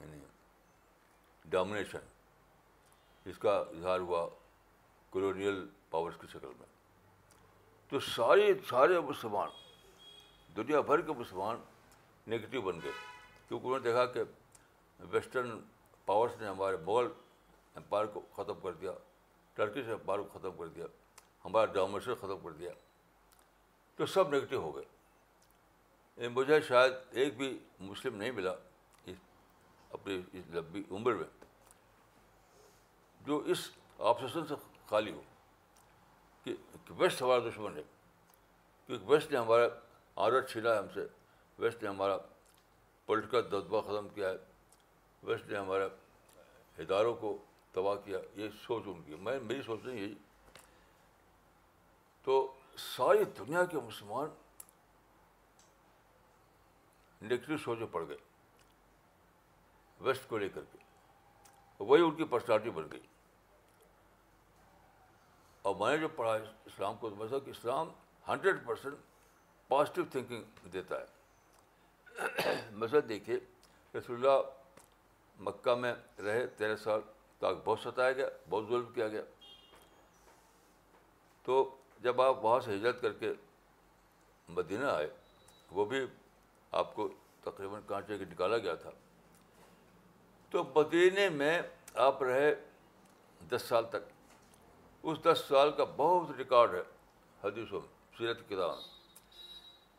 یعنی 0.00 0.18
ڈومنیشن 1.50 2.06
جس 3.24 3.38
کا 3.38 3.56
اظہار 3.78 3.98
ہوا 4.08 4.28
کلونیل 5.12 5.64
پاورس 5.90 6.16
کی 6.20 6.26
شکل 6.32 6.52
میں 6.58 6.66
تو 7.90 8.00
سارے 8.14 8.52
سارے 8.68 9.00
مسلمان 9.08 9.48
دنیا 10.56 10.80
بھر 10.90 11.00
کے 11.06 11.12
مسلمان 11.18 11.58
نگیٹو 12.30 12.60
بن 12.62 12.78
گئے 12.82 12.92
کیونکہ 13.48 13.66
انہوں 13.66 13.78
نے 13.78 13.84
دیکھا 13.88 14.04
کہ 14.12 14.20
ویسٹرن 15.10 15.58
پاورس 16.06 16.36
نے 16.40 16.46
ہمارے 16.48 16.76
مغل 16.86 17.08
امپائر 17.76 18.06
کو 18.14 18.20
ختم 18.36 18.60
کر 18.62 18.72
دیا 18.80 18.92
ٹرکی 19.54 19.82
سے 19.86 19.94
کو 20.06 20.22
ختم 20.38 20.50
کر 20.58 20.68
دیا 20.74 20.86
ہمارا 21.44 21.72
ڈوم 21.72 21.98
ختم 22.04 22.38
کر 22.42 22.52
دیا 22.58 22.70
تو 23.96 24.06
سب 24.06 24.34
نگیٹو 24.34 24.56
ہو 24.62 24.74
گئے 24.76 24.84
یعنی 26.16 26.28
مجھے 26.34 26.60
شاید 26.68 26.92
ایک 27.20 27.36
بھی 27.36 27.56
مسلم 27.80 28.16
نہیں 28.16 28.30
ملا 28.38 28.52
اس 29.06 29.16
اپنی 29.92 30.20
اس 30.38 30.44
لمبی 30.54 30.82
عمر 30.90 31.14
میں 31.14 31.26
جو 33.26 33.38
اس 33.52 33.68
آپسیشن 34.10 34.46
سے 34.48 34.54
خالی 34.90 35.12
ہو 35.12 35.20
کہ 36.44 36.54
ویسٹ 36.98 37.22
ہمارا 37.22 37.48
دشمن 37.48 37.76
ہے 37.76 37.82
کیونکہ 38.86 39.06
ویسٹ 39.10 39.32
نے 39.32 39.38
ہمارا 39.38 39.66
عادت 40.20 40.54
ہے 40.56 40.76
ہم 40.76 40.86
سے 40.94 41.06
ویسٹ 41.58 41.82
نے 41.82 41.88
ہمارا 41.88 42.16
پولیٹیکل 43.06 43.44
دبدبہ 43.50 43.80
ختم 43.86 44.08
کیا 44.14 44.28
ہے 44.30 45.26
ویسٹ 45.28 45.48
نے 45.50 45.58
ہمارے 45.58 45.84
اداروں 46.82 47.14
کو 47.22 47.36
تباہ 47.72 47.94
کیا 48.04 48.18
یہ 48.40 48.48
سوچ 48.66 48.88
ان 48.92 49.02
کی 49.06 49.14
میں 49.28 49.38
میری 49.48 49.62
سوچ 49.66 49.84
نہیں 49.84 50.00
یہی 50.00 50.12
تو 52.28 52.36
ساری 52.86 53.24
دنیا 53.38 53.64
کے 53.72 53.80
مسلمان 53.86 54.28
نگیٹو 57.24 57.56
سوچ 57.64 57.78
میں 57.94 58.06
گئے 58.08 58.16
ویسٹ 60.08 60.28
کو 60.28 60.38
لے 60.42 60.48
کر 60.58 60.64
کے 60.72 60.78
وہی 61.90 62.02
ان 62.02 62.14
کی 62.16 62.24
پرسنالٹی 62.34 62.70
بن 62.80 62.86
گئی 62.92 63.00
اور 65.68 65.74
میں 65.80 65.90
نے 65.90 65.96
جو 66.02 66.08
پڑھا 66.16 66.32
اسلام 66.70 66.96
کو 67.00 67.10
سمجھا 67.10 67.38
کہ 67.38 67.50
اسلام 67.50 67.90
ہنڈریڈ 68.28 68.66
پرسینٹ 68.66 69.08
پازیٹیو 69.70 70.04
تھنکنگ 70.10 70.68
دیتا 70.72 70.96
ہے 72.44 72.54
مثلاً 72.78 73.00
دیکھیے 73.08 73.38
رسول 73.96 74.16
اللہ 74.16 74.40
مکہ 75.48 75.74
میں 75.82 75.92
رہے 76.24 76.46
تیرہ 76.56 76.76
سال 76.86 77.00
تاکہ 77.38 77.60
بہت 77.64 77.78
ستایا 77.80 78.12
گیا 78.12 78.26
بہت 78.48 78.66
ظلم 78.68 78.86
کیا 78.94 79.06
گیا 79.14 79.22
تو 81.44 81.60
جب 82.06 82.20
آپ 82.22 82.44
وہاں 82.44 82.58
سے 82.64 82.74
ہجرت 82.76 83.00
کر 83.02 83.12
کے 83.22 83.32
مدینہ 84.58 84.84
آئے 84.96 85.08
وہ 85.78 85.84
بھی 85.94 86.04
آپ 86.82 86.94
کو 86.94 87.08
تقریباً 87.44 87.80
کانچے 87.86 88.18
کے 88.18 88.24
نکالا 88.32 88.58
گیا 88.68 88.74
تھا 88.84 88.90
تو 90.50 90.64
مدینہ 90.76 91.28
میں 91.36 91.60
آپ 92.10 92.22
رہے 92.22 92.54
دس 93.50 93.62
سال 93.68 93.84
تک 93.90 94.12
اس 95.08 95.18
دس 95.32 95.42
سال 95.48 95.70
کا 95.76 95.84
بہت 95.96 96.36
ریکارڈ 96.38 96.74
ہے 96.74 96.82
حدیثوں 97.44 97.80
میں 97.80 98.16
سیرت 98.18 98.48
کتاب 98.48 98.70
میں 98.74 98.98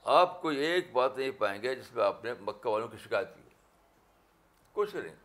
آپ 0.09 0.41
کو 0.41 0.49
ایک 0.49 0.91
بات 0.93 1.17
نہیں 1.17 1.31
پائیں 1.37 1.61
گے 1.61 1.73
جس 1.75 1.93
میں 1.93 2.03
آپ 2.03 2.23
نے 2.25 2.31
مکہ 2.47 2.69
والوں 2.69 2.87
کی 2.87 2.97
شکایت 3.03 3.35
کی 3.35 3.41
کچھ 4.73 4.95
نہیں 4.95 5.15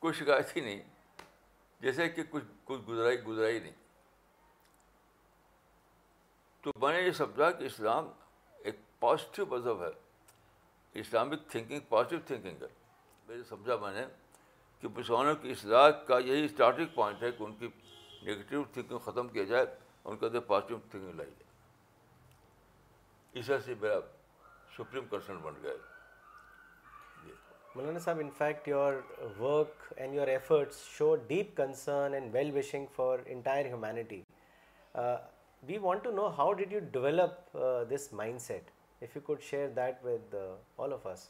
کوئی 0.00 0.14
شکایت 0.14 0.56
ہی 0.56 0.60
نہیں 0.60 0.80
جیسے 1.80 2.08
کہ 2.08 2.22
کچھ 2.30 2.44
کچھ 2.64 2.80
گزرائی 2.88 3.20
گزرائی 3.22 3.58
نہیں 3.60 3.72
تو 6.62 6.70
میں 6.80 6.92
نے 6.92 7.00
یہ 7.00 7.10
سمجھا 7.18 7.50
کہ 7.58 7.64
اسلام 7.64 8.08
ایک 8.64 8.78
پازیٹیو 9.00 9.46
مذہب 9.50 9.82
ہے 9.82 9.88
اسلامک 11.00 11.46
تھنکنگ 11.50 11.80
پازیٹیو 11.88 12.18
تھنکنگ 12.26 12.62
ہے 12.62 12.68
میں 13.26 13.36
نے 13.36 13.42
سمجھا 13.48 13.76
میں 13.82 13.92
نے 13.94 14.04
کہ 14.80 14.88
مسلمانوں 14.96 15.34
کی 15.42 15.50
اصلاح 15.50 15.88
کا 16.06 16.18
یہی 16.24 16.44
اسٹارٹنگ 16.44 16.86
پوائنٹ 16.94 17.22
ہے 17.22 17.30
کہ 17.38 17.42
ان 17.42 17.54
کی 17.56 17.68
نگیٹیو 18.22 18.62
تھنکنگ 18.72 18.98
ختم 19.04 19.28
کیا 19.28 19.44
جائے 19.54 19.66
ان 20.04 20.16
کے 20.16 20.26
اندر 20.26 20.40
پازیٹیو 20.52 20.78
تھنکنگ 20.90 21.14
لائی 21.14 21.30
جائے 21.30 21.48
اسی 23.38 23.52
سے 23.64 23.74
میرا 23.80 23.98
سپریم 24.76 25.04
کنسرن 25.10 25.36
بن 25.42 25.54
گیا 25.62 25.72
Maulana 27.74 27.98
Sahab 28.04 28.18
in 28.20 28.30
fact 28.38 28.68
your 28.68 28.94
work 29.38 29.82
and 29.96 30.14
your 30.14 30.28
efforts 30.28 30.82
show 30.98 31.14
deep 31.26 31.56
concern 31.56 32.14
and 32.14 32.34
well 32.34 32.50
wishing 32.56 32.86
for 32.94 33.18
entire 33.34 33.66
humanity 33.66 34.20
we 35.66 35.78
want 35.82 36.02
to 36.04 36.10
know 36.14 36.26
how 36.38 36.52
did 36.60 36.72
you 36.72 36.78
develop 36.92 37.56
this 37.94 38.12
mind 38.22 38.40
set 38.42 38.70
if 39.02 39.14
you 39.16 39.22
could 39.26 39.42
share 39.50 39.68
that 39.76 40.04
with 40.04 40.34
all 40.78 40.92
of 40.92 41.06
us 41.06 41.28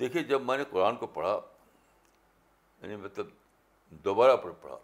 دیکھیے 0.00 0.22
جب 0.32 0.42
میں 0.46 0.56
نے 0.58 0.64
قرآن 0.70 0.96
کو 0.96 1.06
پڑھا 1.18 1.38
یعنی 2.82 2.96
مطلب 2.96 3.26
دوبارہ 4.04 4.36
پڑھا 4.44 4.76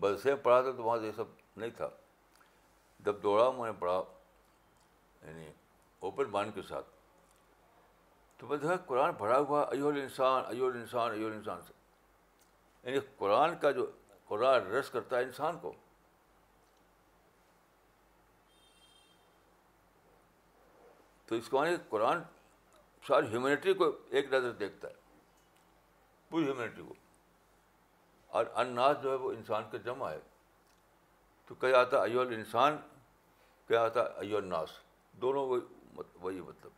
بس 0.00 0.22
سے 0.22 0.34
پڑھا 0.42 0.60
تھا 0.62 0.70
تو 0.76 0.82
وہاں 0.84 0.98
یہ 1.04 1.12
سب 1.16 1.34
نہیں 1.56 1.70
تھا 1.76 1.88
جب 3.04 3.16
دوڑا 3.22 3.50
میں 3.50 3.66
نے 3.72 3.72
پڑھا 3.78 4.00
یعنی 5.28 5.48
اوپن 6.06 6.30
مائنڈ 6.30 6.54
کے 6.54 6.62
ساتھ 6.68 6.86
تو 8.38 8.46
میں 8.46 8.56
دیکھا 8.58 8.76
قرآن 8.86 9.10
بھرا 9.18 9.38
ہوا 9.48 9.60
ایول 9.72 10.00
انسان 10.00 10.44
ایول 10.50 10.76
انسان 10.76 11.12
ایول 11.12 11.32
انسان 11.32 11.60
سے 11.66 11.72
یعنی 12.84 13.00
قرآن 13.18 13.56
کا 13.60 13.70
جو 13.80 13.86
قرآن 14.28 14.66
رس 14.72 14.90
کرتا 14.90 15.16
ہے 15.18 15.22
انسان 15.24 15.58
کو 15.62 15.72
تو 21.26 21.34
اس 21.34 21.48
کو 21.48 21.62
قرآن 21.88 22.18
ساری 23.06 23.26
ہیومینٹی 23.26 23.72
کو 23.80 23.90
ایک 24.10 24.32
نظر 24.34 24.52
دیکھتا 24.64 24.88
ہے 24.88 25.02
پوری 26.30 26.44
ہیومینٹی 26.46 26.82
کو 26.88 26.94
اور 28.38 28.46
اناس 28.64 29.02
جو 29.02 29.10
ہے 29.10 29.16
وہ 29.24 29.30
انسان 29.32 29.64
کا 29.72 29.78
جمع 29.84 30.10
ہے 30.10 30.18
تو 31.46 31.54
کہا 31.54 31.70
جاتا 31.70 32.02
ایول 32.02 32.34
انسان 32.34 32.76
کیا 33.68 33.82
آتا 33.84 34.02
ہے 34.20 34.36
الناس 34.36 34.70
دونوں 35.20 35.46
وہی 35.48 35.62
وہی 36.20 36.40
مطلب 36.40 36.70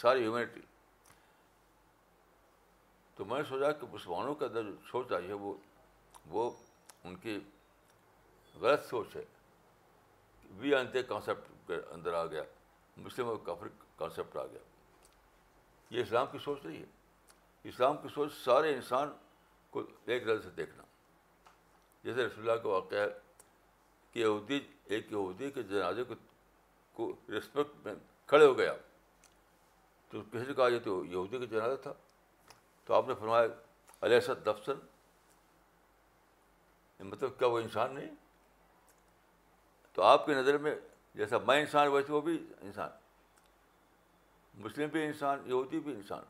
ساری 0.00 0.22
ہیومینٹی 0.22 0.60
تو 3.16 3.24
میں 3.24 3.38
نے 3.38 3.44
سوچا 3.48 3.70
کہ 3.80 3.86
مسلمانوں 3.92 4.34
کے 4.34 4.44
اندر 4.44 4.62
جو 4.70 4.74
سوچ 4.90 5.12
آئی 5.12 5.28
ہے 5.28 5.32
وہ 5.44 5.54
وہ 6.30 6.50
ان 7.04 7.16
کی 7.24 7.38
غلط 8.60 8.84
سوچ 8.88 9.14
ہے 9.16 9.22
وی 10.58 10.74
انتے 10.74 11.02
کانسیپٹ 11.12 11.48
کے 11.66 11.76
اندر 11.94 12.14
آ 12.14 12.24
گیا 12.26 12.42
مسلم 12.96 13.28
اور 13.28 13.36
کافر 13.44 13.68
کانسیپٹ 13.96 14.36
آ 14.36 14.44
گیا 14.46 14.58
یہ 15.90 16.02
اسلام 16.02 16.26
کی 16.32 16.38
سوچ 16.44 16.64
نہیں 16.64 16.78
ہے 16.80 16.86
اسلام 17.68 17.96
کی 18.02 18.08
سوچ 18.14 18.32
سارے 18.44 18.74
انسان 18.74 19.12
کو 19.70 19.82
ایک 20.04 20.22
نظر 20.22 20.40
سے 20.42 20.50
دیکھنا 20.56 20.82
جیسے 22.04 22.24
رسول 22.26 22.48
اللہ 22.48 22.62
کا 22.62 22.68
واقعہ 22.68 22.98
ہے 23.00 23.08
کہ 24.12 24.18
یہودی 24.18 24.58
ایک 24.94 25.10
یہودی 25.12 25.50
کے 25.50 25.62
جنازے 25.70 26.04
کو 26.04 26.14
کو 26.96 27.12
ریسپیکٹ 27.28 27.84
میں 27.86 27.94
کھڑے 28.26 28.46
ہو 28.46 28.56
گیا 28.58 28.72
تو 30.10 30.22
کسی 30.32 30.44
نے 30.48 30.54
کہا 30.54 30.68
یہ 30.68 30.78
تو 30.84 31.04
یہودی 31.04 31.38
کا 31.38 31.44
جنازہ 31.54 31.76
تھا 31.82 31.92
تو 32.84 32.94
آپ 32.94 33.08
نے 33.08 33.14
فرمایا 33.20 33.46
علیہ 34.06 34.20
سد 34.26 34.44
دفسن 34.46 34.84
مطلب 37.08 37.38
کیا 37.38 37.48
وہ 37.48 37.58
انسان 37.58 37.94
نہیں 37.94 38.14
تو 39.92 40.02
آپ 40.02 40.26
کی 40.26 40.34
نظر 40.34 40.58
میں 40.66 40.74
جیسا 41.14 41.38
میں 41.46 41.58
انسان 41.60 41.88
ویسے 41.88 42.12
وہ 42.12 42.20
بھی 42.28 42.36
انسان 42.62 42.90
مسلم 44.62 44.88
بھی 44.92 45.04
انسان 45.04 45.42
یہودی 45.46 45.80
بھی 45.86 45.92
انسان 45.92 46.22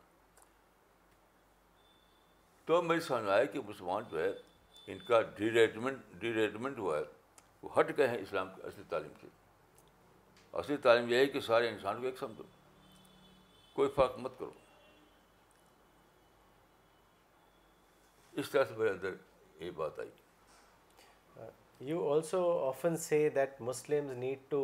تو 2.67 2.81
مجھے 2.83 3.01
سمجھ 3.07 3.31
آیا 3.31 3.45
کہ 3.55 3.61
مسلمان 3.69 4.05
جو 4.11 4.23
ہے 4.23 4.31
ان 4.93 4.99
کا 5.09 5.21
ڈی 5.37 5.51
ریجمنٹ 5.51 6.15
ڈی 6.21 6.33
ریجمنٹ 6.35 6.79
ہوا 6.79 6.99
ہے 6.99 7.03
وہ 7.63 7.79
ہٹ 7.79 7.97
گئے 7.99 8.09
ہیں 8.09 8.19
اسلام 8.19 8.49
کی 8.55 8.63
اصل 8.67 8.83
تعلیم 8.89 9.11
سے 9.21 9.27
اصلی 10.59 10.77
تعلیم 10.83 11.09
یہ 11.11 11.17
ہے 11.17 11.27
کہ 11.27 11.41
سارے 11.51 11.69
انسان 11.69 12.01
کو 12.01 12.07
ایک 12.07 12.19
سمجھو 12.19 12.43
کوئی 13.75 13.89
فرق 13.95 14.19
مت 14.25 14.39
کرو 14.39 14.53
اس 18.43 18.51
طرح 18.51 18.65
سے 18.69 18.75
میرے 18.77 18.91
اندر 18.91 19.15
یہ 19.65 19.71
بات 19.81 19.99
I 20.01 20.11
you 21.91 22.13
also 22.13 22.43
often 22.69 22.97
say 23.07 23.29
that 23.35 23.61
Muslim 23.69 24.11
need 24.19 24.49
to 24.51 24.61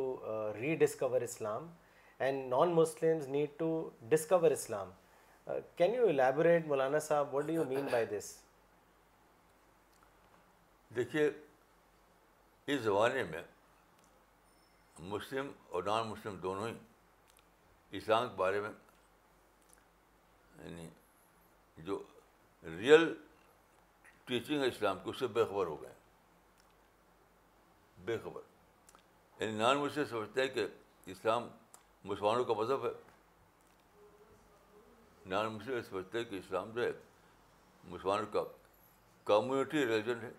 rediscover 0.84 1.20
Islam 1.30 1.68
and 2.26 2.52
non 2.54 2.76
need 3.32 3.58
to 3.58 3.68
discover 4.08 4.50
Islam 4.50 4.90
can 5.76 5.94
you 5.94 6.06
elaborate 6.08 6.66
Maulana 6.68 6.98
Sahab 7.10 7.34
what 7.34 7.44
do 7.46 7.52
you 7.52 7.64
mean 7.68 7.86
by 7.92 8.06
this 8.18 8.34
دیکھیے 10.96 11.30
اس 12.72 12.80
زمانے 12.82 13.22
میں 13.30 13.42
مسلم 15.08 15.50
اور 15.72 15.82
نان 15.84 16.06
مسلم 16.08 16.36
دونوں 16.42 16.68
ہی 16.68 16.74
اسلام 17.98 18.28
کے 18.28 18.34
بارے 18.36 18.60
میں 18.60 18.70
یعنی 20.62 20.88
جو 21.84 22.02
ریئل 22.78 23.12
ٹیچنگ 24.24 24.62
ہے 24.62 24.66
اسلام 24.68 24.98
کی 25.04 25.10
اس 25.10 25.18
سے 25.18 25.26
بے 25.36 25.44
خبر 25.50 25.66
ہو 25.66 25.80
گئے 25.82 25.92
بے 28.04 28.16
خبر 28.24 28.40
یعنی 29.42 29.52
نان 29.58 29.76
مسلم 29.78 30.04
سمجھتے 30.10 30.42
ہیں 30.42 30.48
کہ 30.54 30.66
اسلام 31.12 31.48
مسلمانوں 32.04 32.44
کا 32.44 32.54
مذہب 32.58 32.86
ہے 32.86 32.90
نان 35.30 35.46
مسلم 35.52 35.80
سمجھتے 35.88 36.18
ہیں 36.18 36.24
کہ 36.30 36.36
اسلام 36.44 36.70
جو 36.74 36.82
ہے 36.84 36.90
مسلمانوں 37.88 38.26
کا 38.32 38.44
کمیونٹی 39.24 39.86
ریلیجن 39.86 40.20
ہے 40.22 40.30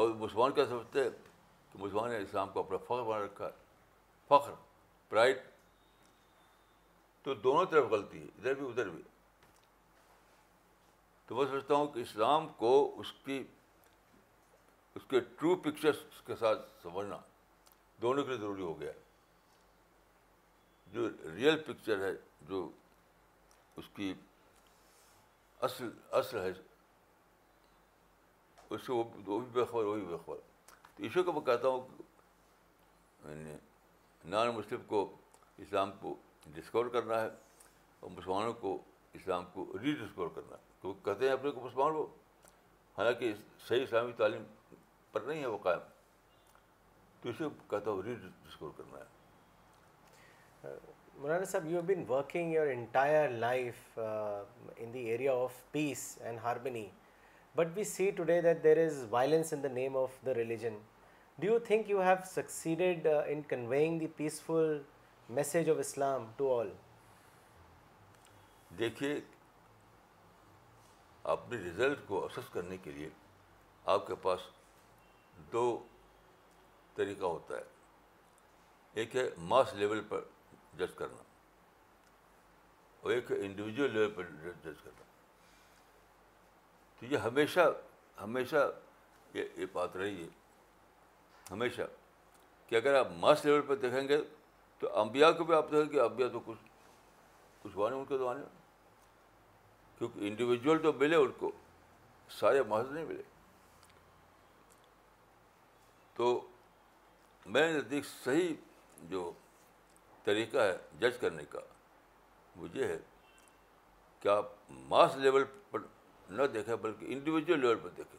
اور 0.00 0.10
مسلمان 0.18 0.52
کیا 0.56 0.64
سمجھتے 0.66 1.02
ہیں 1.02 1.08
تو 1.72 1.78
مسلمان 1.78 2.10
نے 2.10 2.18
اسلام 2.22 2.48
کو 2.52 2.60
اپنا 2.60 2.76
فخر 2.86 3.02
بنا 3.08 3.18
رکھا 3.24 3.44
ہے 3.46 3.64
فخر 4.28 4.52
پرائڈ 5.08 5.38
تو 7.22 7.34
دونوں 7.46 7.64
طرف 7.70 7.90
غلطی 7.90 8.18
ہے 8.20 8.26
ادھر 8.36 8.54
بھی 8.60 8.66
ادھر 8.68 8.88
بھی 8.94 9.02
تو 11.26 11.36
میں 11.36 11.46
سمجھتا 11.50 11.74
ہوں 11.74 11.86
کہ 11.96 12.00
اسلام 12.06 12.46
کو 12.62 12.70
اس 13.02 13.12
کی 13.24 13.42
اس 14.98 15.02
کے 15.08 15.20
ٹرو 15.38 15.54
پکچرس 15.66 16.22
کے 16.26 16.36
ساتھ 16.38 16.66
سمجھنا 16.82 17.18
دونوں 18.02 18.24
کے 18.24 18.30
لیے 18.30 18.38
ضروری 18.40 18.62
ہو 18.62 18.78
گیا 18.80 18.92
ہے 18.92 19.08
جو 20.94 21.08
ریئل 21.36 21.58
پکچر 21.66 22.02
ہے 22.06 22.12
جو 22.48 22.68
اس 23.80 23.88
کی 23.96 24.12
اصل 25.68 25.90
اصل 26.22 26.38
ہے 26.40 26.52
اس 28.74 28.80
سے 28.86 28.92
وہ 28.92 29.02
بھی 29.26 29.38
بے 29.52 29.64
خبر 29.70 29.84
وہ 29.84 29.94
بھی 29.94 30.04
بے 30.06 30.16
خبر 30.26 30.36
تو 30.96 31.02
اسی 31.04 31.22
کو 31.22 31.32
میں 31.32 31.40
کہتا 31.46 31.68
ہوں 31.68 32.02
یعنی 33.28 33.54
نان 34.30 34.48
مسلم 34.56 34.82
کو 34.86 35.00
اسلام 35.62 35.90
کو 36.00 36.14
ڈسکور 36.54 36.86
کرنا 36.92 37.20
ہے 37.22 37.26
اور 38.00 38.10
مسلمانوں 38.10 38.52
کو 38.60 38.78
اسلام 39.14 39.44
کو 39.52 39.64
ری 39.82 39.92
ڈسکور 40.00 40.28
کرنا 40.34 40.56
ہے 40.56 40.60
تو 40.82 40.92
کہتے 41.04 41.26
ہیں 41.26 41.32
اپنے 41.32 41.50
کو 41.50 41.60
مسلمان 41.64 41.92
کو 41.92 42.06
حالانکہ 42.98 43.32
صحیح 43.66 43.82
اسلامی 43.82 44.12
تعلیم 44.16 44.44
پر 45.12 45.20
نہیں 45.26 45.40
ہے 45.40 45.46
وہ 45.46 45.58
قائم 45.62 45.78
تو 47.22 47.28
اسے 47.28 47.48
کہتا 47.70 47.90
ہوں 47.90 48.02
ری 48.02 48.14
ڈسکور 48.20 48.70
کرنا 48.76 48.98
ہے 48.98 50.76
Maulana 51.18 51.44
Sahab 51.44 51.66
you 51.70 51.80
been 51.86 52.04
working 52.08 52.52
your 52.52 52.66
entire 52.72 53.28
life 53.42 53.98
in 53.98 54.92
the 54.94 55.04
area 55.10 55.32
of 55.42 55.60
peace 55.72 56.08
and 56.22 56.38
harmony 56.42 56.86
but 57.56 57.68
we 57.76 57.84
see 57.84 58.10
today 58.18 58.40
that 58.42 58.62
there 58.64 58.78
is 58.84 59.02
violence 59.10 59.52
in 59.52 59.62
the 59.62 59.68
name 59.68 59.96
of 59.96 60.18
the 60.26 60.34
religion 60.34 60.78
do 61.38 61.46
you 61.46 61.58
think 61.66 61.90
you 61.90 62.00
have 62.02 62.16
succeeded 62.34 63.06
in 63.06 63.40
conveying 63.48 63.98
the 64.00 64.06
peaceful 64.16 64.78
message 65.38 65.70
of 65.70 65.78
Islam 65.78 66.30
to 66.36 66.52
all 66.58 66.70
دیکھیے 68.78 69.18
اپنے 71.34 71.56
result 71.68 72.06
کو 72.08 72.24
افسر 72.24 72.52
کرنے 72.52 72.76
کے 72.82 72.90
لیے 72.90 73.08
آپ 73.94 74.06
کے 74.06 74.14
پاس 74.22 74.40
دو 75.52 75.64
طریقہ 76.96 77.24
ہوتا 77.24 77.56
ہے 77.56 77.62
ایک 79.00 79.16
ہے 79.16 79.28
ماس 79.52 79.74
لیول 79.82 80.00
پر 80.08 80.20
جج 80.78 80.94
کرنا 80.98 81.22
اور 83.00 83.12
ایک 83.12 83.30
ہے 83.30 83.36
انڈیویجول 83.46 83.90
لیول 83.92 84.10
پر 84.14 84.28
جج 84.62 84.82
کرنا 84.84 85.08
تو 87.00 87.06
یہ 87.10 87.16
ہمیشہ 87.24 87.60
ہمیشہ 88.22 88.70
یہ 89.34 89.44
یہ 89.56 89.66
بات 89.72 89.96
رہی 89.96 90.22
ہے 90.22 90.28
ہمیشہ 91.50 91.82
کہ 92.68 92.74
اگر 92.76 92.94
آپ 92.94 93.06
ماس 93.20 93.44
لیول 93.44 93.60
پہ 93.66 93.74
دیکھیں 93.84 94.08
گے 94.08 94.16
تو 94.78 94.94
امبیا 95.00 95.30
کو 95.38 95.44
بھی 95.44 95.54
آپ 95.54 95.70
دیکھیں 95.72 95.92
گے 95.92 96.00
امبیا 96.00 96.26
تو 96.32 96.40
کچھ 96.46 96.58
کچھ 97.62 97.76
ہوا 97.76 97.88
نہیں 97.90 97.98
ان 98.00 98.04
کے 98.06 98.18
تو 98.18 98.28
آنے 98.28 98.40
میں 98.40 98.58
کیونکہ 99.98 100.26
انڈیویجول 100.28 100.82
تو 100.82 100.92
ملے 101.00 101.16
ان 101.16 101.30
کو 101.38 101.50
سارے 102.38 102.62
ماس 102.68 102.86
نہیں 102.90 103.04
ملے 103.04 103.22
تو 106.16 106.28
میں 107.56 107.72
دیکھ 107.90 108.06
صحیح 108.24 108.54
جو 109.10 109.30
طریقہ 110.24 110.58
ہے 110.58 110.76
جج 111.00 111.18
کرنے 111.20 111.44
کا 111.50 111.60
وہ 112.56 112.68
یہ 112.74 112.84
ہے 112.86 112.98
کہ 114.20 114.28
آپ 114.28 114.50
ماس 114.88 115.16
لیول 115.16 115.44
نہ 116.36 116.42
دیکھے 116.54 116.76
بلکہ 116.82 117.06
انڈیویجول 117.12 117.60
لیول 117.60 117.78
پر 117.82 117.88
دیکھے 117.96 118.18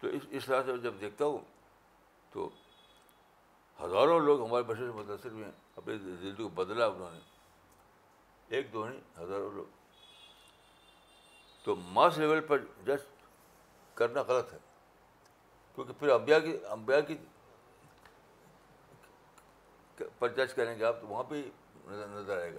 تو 0.00 0.08
اس 0.16 0.22
اس 0.36 0.44
طرح 0.46 0.62
سے 0.66 0.76
جب 0.82 1.00
دیکھتا 1.00 1.24
ہوں 1.24 1.38
تو 2.32 2.48
ہزاروں 3.82 4.18
لوگ 4.20 4.44
ہمارے 4.44 4.62
بچے 4.70 4.86
سے 4.86 4.92
متاثر 4.98 5.30
ہوئے 5.32 5.44
ہیں 5.44 5.52
اپنی 5.76 5.96
زندگی 5.98 6.32
کو 6.42 6.48
بدلا 6.62 6.86
انہوں 6.86 7.10
نے 7.14 7.18
ایک 8.56 8.72
دو 8.72 8.86
نہیں 8.88 9.00
ہزاروں 9.18 9.50
لوگ 9.54 9.78
تو 11.64 11.76
ماس 11.98 12.18
لیول 12.18 12.40
پر 12.48 12.64
جج 12.86 13.02
کرنا 13.94 14.22
غلط 14.28 14.52
ہے 14.52 14.58
کیونکہ 15.74 15.92
پھر 15.98 16.08
امبیا 16.10 16.38
کی 16.46 16.56
امبیا 16.78 17.00
کی 17.10 17.16
پر 20.18 20.28
جج 20.36 20.54
کریں 20.54 20.78
گے 20.78 20.84
آپ 20.84 21.00
تو 21.00 21.06
وہاں 21.06 21.22
پہ 21.30 21.42
نظر 21.88 22.38
آئے 22.38 22.54
گا 22.54 22.58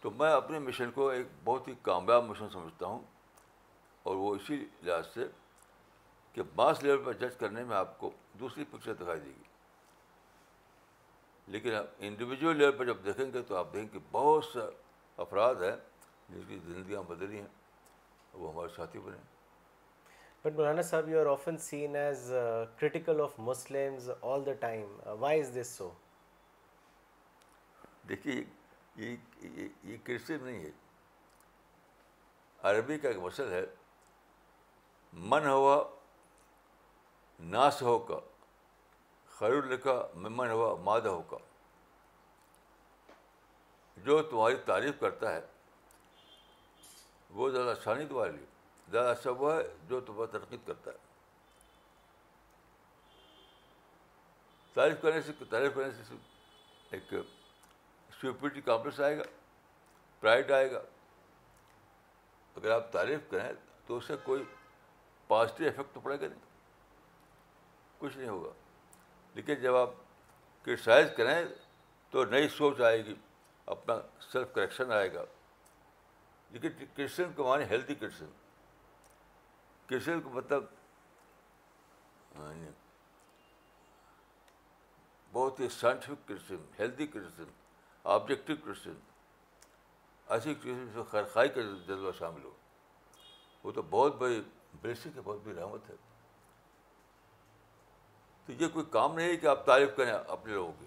تو 0.00 0.10
میں 0.18 0.30
اپنے 0.32 0.58
مشن 0.58 0.90
کو 0.94 1.08
ایک 1.08 1.26
بہت 1.44 1.68
ہی 1.68 1.72
کامیاب 1.82 2.24
مشن 2.24 2.48
سمجھتا 2.52 2.86
ہوں 2.86 3.00
اور 4.08 4.14
وہ 4.16 4.34
اسی 4.34 4.64
لحاظ 4.82 5.06
سے 5.14 5.26
کہ 6.32 6.42
ماس 6.56 6.82
لیول 6.82 7.02
پر 7.04 7.12
جج 7.24 7.36
کرنے 7.38 7.64
میں 7.70 7.76
آپ 7.76 7.98
کو 8.00 8.10
دوسری 8.40 8.64
پکچر 8.70 8.94
دکھائی 9.00 9.20
دے 9.20 9.30
گی 9.30 9.48
لیکن 11.52 11.74
انڈیویجول 12.06 12.56
لیول 12.56 12.76
پر 12.76 12.84
جب 12.86 13.04
دیکھیں 13.04 13.32
گے 13.32 13.42
تو 13.48 13.56
آپ 13.56 13.72
دیکھیں 13.72 13.88
کہ 13.92 13.98
بہت 14.12 14.44
سے 14.52 14.60
افراد 15.24 15.62
ہیں 15.62 15.76
جن 16.28 16.42
کی 16.48 16.58
زندگیاں 16.66 17.02
بدلی 17.08 17.40
ہیں 17.40 17.48
وہ 18.32 18.52
ہمارے 18.52 18.68
ساتھی 18.76 19.00
بنے 19.04 19.16
but 20.44 20.54
Maulana 20.56 20.82
Sahab 20.90 21.08
you 21.08 21.20
are 21.20 21.26
often 21.32 21.56
seen 21.68 21.96
as 21.96 22.32
of 22.32 23.40
all 24.22 24.46
the 24.46 24.52
time 24.60 24.86
why 25.20 25.40
is 25.40 25.56
this 25.60 25.74
so 25.78 25.90
دیکھیے 28.08 28.42
یہ 29.02 29.96
کرسچن 30.04 30.42
نہیں 30.44 30.64
ہے 30.64 30.70
عربی 32.70 32.98
کا 32.98 33.08
ایک 33.08 33.18
مسل 33.18 33.52
ہے 33.52 33.64
من 35.32 35.46
ہوا 35.46 35.76
ناس 37.54 37.80
ہو 37.82 37.98
کا 38.10 38.18
خیر 39.38 39.62
لکھا 39.72 39.92
ہوا 40.50 40.74
مادہ 40.88 41.08
ہو 41.08 41.22
کا 41.30 41.36
جو 44.04 44.20
تمہاری 44.30 44.56
تعریف 44.66 45.00
کرتا 45.00 45.34
ہے 45.36 45.40
وہ 47.38 47.48
زیادہ 47.50 47.74
تمہارے 47.84 48.30
لیے 48.32 48.46
زیادہ 48.90 49.08
اچھا 49.16 49.30
وہ 49.38 49.52
ہے 49.54 49.62
جو 49.88 50.00
تمہارا 50.10 50.32
ترقی 50.36 50.56
کرتا 50.66 50.90
ہے 50.90 51.08
تعریف 54.74 55.02
کرنے 55.02 55.20
سے 55.30 55.44
تعریف 55.50 55.74
کرنے 55.74 55.90
سے 56.02 56.14
ایک 56.96 57.12
سیپورٹی 58.20 58.60
کامپلیکس 58.60 59.00
آئے 59.00 59.16
گا 59.18 59.22
پرائڈ 60.20 60.50
آئے 60.52 60.70
گا 60.70 60.80
اگر 62.56 62.70
آپ 62.70 62.90
تعریف 62.92 63.20
کریں 63.30 63.52
تو 63.86 63.96
اس 63.96 64.06
سے 64.06 64.16
کوئی 64.24 64.42
پازیٹیو 65.28 65.68
افیکٹ 65.68 65.94
تو 65.94 66.00
پڑے 66.00 66.20
گا 66.20 66.26
نہیں 66.28 66.48
کچھ 67.98 68.16
نہیں 68.16 68.28
ہوگا 68.28 68.50
لیکن 69.34 69.54
جب 69.62 69.76
آپ 69.76 69.90
کرٹیسائز 70.64 71.08
کریں 71.16 71.36
تو 72.10 72.24
نئی 72.34 72.48
سوچ 72.56 72.80
آئے 72.88 73.04
گی 73.04 73.14
اپنا 73.74 73.94
سیلف 74.32 74.52
کریکشن 74.54 74.92
آئے 74.92 75.12
گا 75.14 75.24
لیکن 76.50 76.84
کرسچن 76.96 77.32
کو 77.36 77.44
مانے 77.48 77.64
ہیلدی 77.70 77.94
کرسچن 77.94 78.26
کرسچن 79.86 80.20
کو 80.20 80.30
مطلب 80.30 80.64
ہاں 82.36 82.52
جی، 82.54 82.68
بہت 85.32 85.60
ہی 85.60 85.68
scientific 85.78 86.26
criticism 86.28 86.56
healthy 86.78 87.06
criticism 87.06 87.50
objective 88.04 88.52
criticism 88.64 88.94
ایسی 90.32 90.54
خیرخائی 91.10 91.48
کا 91.54 91.60
جذبہ 91.86 92.10
شامل 92.18 92.44
ہو 92.44 92.50
وہ 93.62 93.72
تو 93.72 93.82
بہت 93.90 94.16
بڑی 94.18 94.40
بیسک 94.82 95.16
ہے 95.16 95.20
بہت 95.24 95.38
بڑی 95.44 95.54
رحمت 95.54 95.90
ہے 95.90 95.94
تو 98.46 98.52
یہ 98.62 98.68
کوئی 98.72 98.84
کام 98.90 99.14
نہیں 99.16 99.28
ہے 99.28 99.36
کہ 99.36 99.46
آپ 99.46 99.64
تعریف 99.66 99.96
کریں 99.96 100.12
اپنے 100.12 100.52
لوگوں 100.52 100.72
کی 100.78 100.86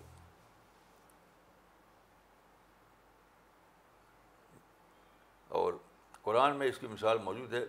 اور 5.60 5.74
قرآن 6.22 6.56
میں 6.58 6.68
اس 6.68 6.78
کی 6.80 6.88
مثال 6.88 7.18
موجود 7.24 7.54
ہے 7.54 7.66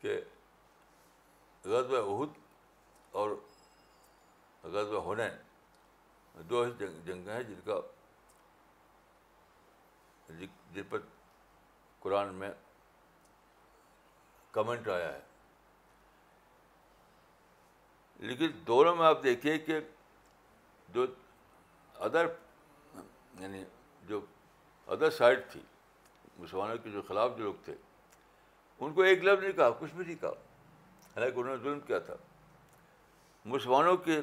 کہ 0.00 0.18
غزب 1.64 1.92
و 1.92 1.96
عہد 2.00 2.38
اور 3.22 3.36
غزب 4.62 4.94
و 5.06 5.14
دو 6.50 6.60
ایسی 6.62 6.86
جنگیں 7.04 7.32
ہیں 7.32 7.42
جن 7.42 7.60
کا 7.64 7.80
جن 10.74 10.82
پر 10.88 10.98
قرآن 12.00 12.34
میں 12.34 12.50
کمنٹ 14.52 14.88
آیا 14.88 15.12
ہے 15.12 15.20
لیکن 18.28 18.50
دونوں 18.66 18.94
میں 18.96 19.06
آپ 19.06 19.22
دیکھیے 19.22 19.58
کہ 19.58 19.78
جو 20.94 21.04
ادر 22.08 22.26
یعنی 23.40 23.64
جو 24.08 24.20
ادر 24.94 25.10
سائڈ 25.18 25.38
تھی 25.52 25.60
مسلمانوں 26.38 26.76
کے 26.82 26.90
جو 26.90 27.02
خلاف 27.08 27.30
جو 27.36 27.44
لوگ 27.44 27.54
تھے 27.64 27.74
ان 28.80 28.92
کو 28.94 29.02
ایک 29.02 29.24
لفظ 29.24 29.42
نہیں 29.42 29.56
کہا 29.56 29.70
کچھ 29.78 29.94
بھی 29.94 30.04
نہیں 30.04 30.16
کہا 30.20 30.28
حالانکہ 31.14 31.40
انہوں 31.40 31.56
نے 31.56 31.62
ظلم 31.62 31.80
کیا 31.86 31.98
تھا 32.10 32.14
مسلمانوں 33.44 33.96
کے 34.06 34.20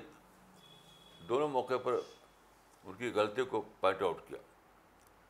دونوں 1.30 1.48
موقع 1.50 1.78
پر 1.84 2.00
ان 2.04 2.94
کی 2.98 3.12
غلطی 3.16 3.46
کو 3.54 3.62
پوائنٹ 3.80 4.02
آؤٹ 4.02 4.28
کیا 4.28 4.38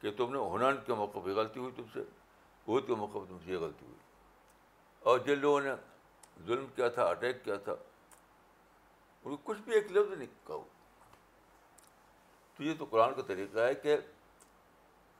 کہ 0.01 0.11
تم 0.17 0.33
نے 0.33 0.39
ہنن 0.53 0.77
کے 0.85 0.93
موقع 0.93 1.19
پہ 1.25 1.29
غلطی 1.35 1.59
ہوئی 1.59 1.71
تم 1.75 1.85
سے 1.93 1.99
بہت 2.67 2.87
کے 2.87 2.95
موقع 2.95 3.17
پہ 3.17 3.25
تم 3.29 3.37
سے 3.45 3.51
یہ 3.51 3.57
غلطی 3.59 3.85
ہوئی 3.85 3.95
اور 5.09 5.19
جن 5.25 5.39
لوگوں 5.39 5.61
نے 5.61 5.69
ظلم 6.47 6.65
کیا 6.75 6.87
تھا 6.97 7.03
اٹیک 7.09 7.43
کیا 7.43 7.55
تھا 7.67 7.71
ان 9.23 9.35
کو 9.35 9.37
کچھ 9.43 9.59
بھی 9.65 9.73
ایک 9.73 9.91
لفظ 9.91 10.17
نہیں 10.17 10.27
کہو 10.47 10.63
تو 12.57 12.63
یہ 12.63 12.73
تو 12.79 12.85
قرآن 12.89 13.13
کا 13.15 13.21
طریقہ 13.27 13.59
ہے 13.67 13.73
کہ 13.83 13.95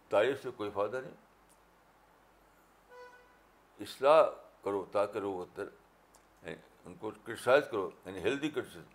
تاریخ 0.09 0.41
سے 0.43 0.49
کوئی 0.57 0.69
فائدہ 0.73 1.01
نہیں 1.03 1.25
اصلاح 3.88 4.21
کرو 4.63 4.84
تاکہ 4.91 5.19
لوگ 5.19 5.41
اندر 5.41 5.67
یعنی 6.43 6.55
ان 6.86 6.95
کو 6.99 7.09
کرٹیسائز 7.11 7.63
کرو 7.71 7.89
یعنی 8.05 8.19
ہیلدی 8.23 8.49
کرٹیسائز 8.49 8.86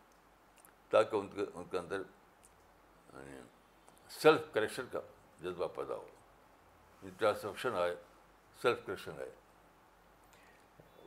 تاکہ 0.92 1.16
ان 1.16 1.28
کے 1.34 1.44
ان 1.52 1.64
کے 1.70 1.78
اندر 1.78 2.02
سیلف 4.18 4.24
یعنی 4.40 4.52
کریکشن 4.54 4.86
کا 4.92 5.00
جذبہ 5.44 5.66
پیدا 5.76 5.94
ہو 5.96 6.04
انٹراسپشن 7.06 7.74
آئے 7.82 7.94
سیلف 8.62 8.84
کریشن 8.86 9.18
آئے 9.20 9.30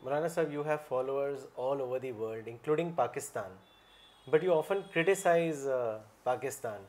Maulana 0.01 0.27
Sahab 0.33 0.51
you 0.53 0.61
have 0.67 0.77
followers 0.87 1.45
all 1.67 1.81
over 1.81 1.99
the 2.05 2.11
world 2.19 2.47
including 2.51 2.91
Pakistan 2.95 3.55
but 4.31 4.43
you 4.43 4.57
often 4.57 4.81
criticise 4.93 5.67
Pakistan 6.23 6.83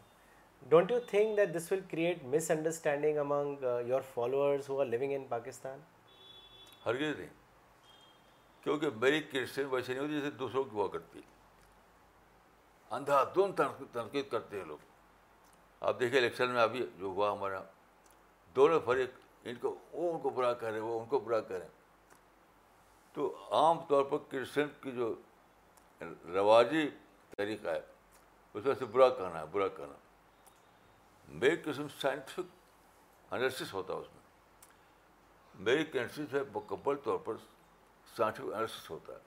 don't 0.69 0.91
you 0.91 0.99
think 1.11 1.37
that 1.37 1.55
this 1.57 1.71
will 1.73 1.81
create 1.91 2.25
misunderstanding 2.51 3.19
among 3.19 3.63
your 3.87 4.01
followers 4.15 4.69
who 4.71 4.81
are 4.81 4.87
living 4.87 5.13
in 5.15 5.25
Pakistan 5.29 5.81
ہرگز 6.87 7.19
نہیں 7.19 7.33
کیونکہ 8.63 8.91
میری 9.01 9.21
Christian 9.33 9.67
ویسے 9.71 9.93
نہیں 9.93 10.03
ہوتی 10.03 10.21
جیسے 10.21 10.31
دوسروں 10.39 10.65
کی 10.65 10.77
ہوا 10.77 10.89
کرتی 10.93 11.21
اندھا 12.99 13.23
دھند 13.35 13.61
تنقید 13.93 14.31
کرتے 14.31 14.59
ہیں 14.59 14.65
لوگ 14.65 14.79
آپ 15.81 15.99
دیکھیے 16.01 16.18
الیکشن 16.20 16.51
میں 16.51 16.62
ابھی 16.62 16.85
جو 16.99 17.07
ہوا 17.07 17.33
ہمارا 17.33 17.61
دونوں 18.57 18.79
فریق 18.85 19.11
ان 19.49 19.55
کو 19.61 19.74
وہ 19.93 20.12
ان 20.12 20.18
کو 20.20 20.31
برا 20.35 20.53
کہہ 20.61 20.68
رہے 20.68 20.79
وہ 20.81 20.99
ان 21.01 21.07
کو 21.09 21.18
برا 21.20 21.41
کہہ 21.41 21.57
رہے 21.57 21.68
تو 23.14 23.35
عام 23.57 23.79
طور 23.89 24.05
پر 24.05 24.18
کرسچن 24.31 24.68
کی 24.83 24.91
جو 24.93 25.14
رواجی 26.35 26.89
طریقہ 27.37 27.68
ہے 27.68 27.81
اس 28.53 28.64
میں 28.64 28.74
سے 28.79 28.85
برا 28.85 29.09
کہنا 29.18 29.41
ہے 29.41 29.45
برا 29.53 29.68
کہنا 29.77 29.95
میری 31.29 31.57
قسم 31.64 31.87
سائنٹیفک 32.01 33.33
انالسس 33.35 33.72
ہوتا 33.74 33.93
ہے 33.95 33.99
اس 33.99 34.07
میں 34.14 35.64
میری 35.64 36.22
ہے 36.33 36.43
مکمل 36.55 36.97
طور 37.05 37.18
پر 37.24 37.37
سائنٹیفک 38.16 38.53
انالسس 38.53 38.89
ہوتا 38.91 39.12
ہے 39.12 39.18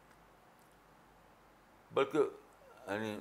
بلکہ 1.93 2.18
یعنی 2.91 3.20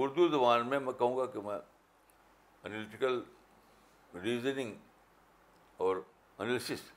اردو 0.00 0.28
زبان 0.28 0.68
میں 0.68 0.78
میں 0.80 0.92
کہوں 0.98 1.16
گا 1.16 1.26
کہ 1.34 1.40
میں 1.44 1.58
انالیٹیکل 2.64 3.20
ریزننگ 4.22 4.74
اور 5.84 5.96
انالسس 6.38 6.90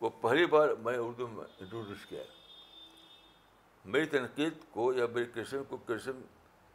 وہ 0.00 0.10
پہلی 0.20 0.44
بار 0.46 0.68
میں 0.84 0.96
اردو 0.98 1.26
میں 1.28 1.44
انٹروڈیوس 1.60 2.04
کیا 2.06 2.20
ہے 2.22 2.36
میری 3.94 4.06
تنقید 4.12 4.58
کو 4.70 4.92
یا 4.92 5.06
میری 5.14 5.26
کرشن 5.34 5.62
کو 5.68 5.76
کرشن 5.86 6.20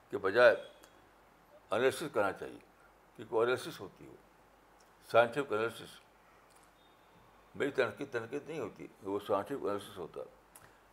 کے 0.09 0.17
بجائے 0.25 0.53
انالیسس 0.55 2.11
کرنا 2.13 2.31
چاہیے 2.39 2.57
کیونکہ 3.15 3.36
انالسس 3.36 3.79
ہوتی 3.81 4.07
ہو 4.07 4.15
سائنٹیفک 5.11 5.53
انالیسس 5.53 5.95
میری 7.55 7.71
تنقید 7.81 8.11
تنقید 8.11 8.49
نہیں 8.49 8.59
ہوتی 8.59 8.88
وہ 9.03 9.19
سائنٹیفک 9.27 9.63
انالیسس 9.63 9.97
ہوتا 9.97 10.21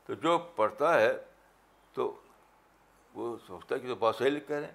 تو 0.07 0.15
جو 0.23 0.39
پڑھتا 0.57 1.01
ہے 1.01 1.13
تو 1.95 2.13
وہ 3.15 3.37
سوچتا 3.47 3.75
ہے 3.75 3.81
کہ 3.81 3.95
بات 3.99 4.17
صحیح 4.17 4.31
لکھ 4.31 4.51
رہے 4.51 4.65
ہیں 4.65 4.73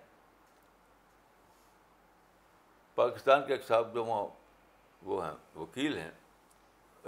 پاکستان 2.95 3.45
کے 3.47 3.53
ایک 3.53 3.63
صاحب 3.67 3.93
جو 3.93 4.03
وہاں 4.05 4.25
وہ 5.05 5.23
ہیں 5.25 5.31
وکیل 5.55 5.97
ہیں 5.97 6.11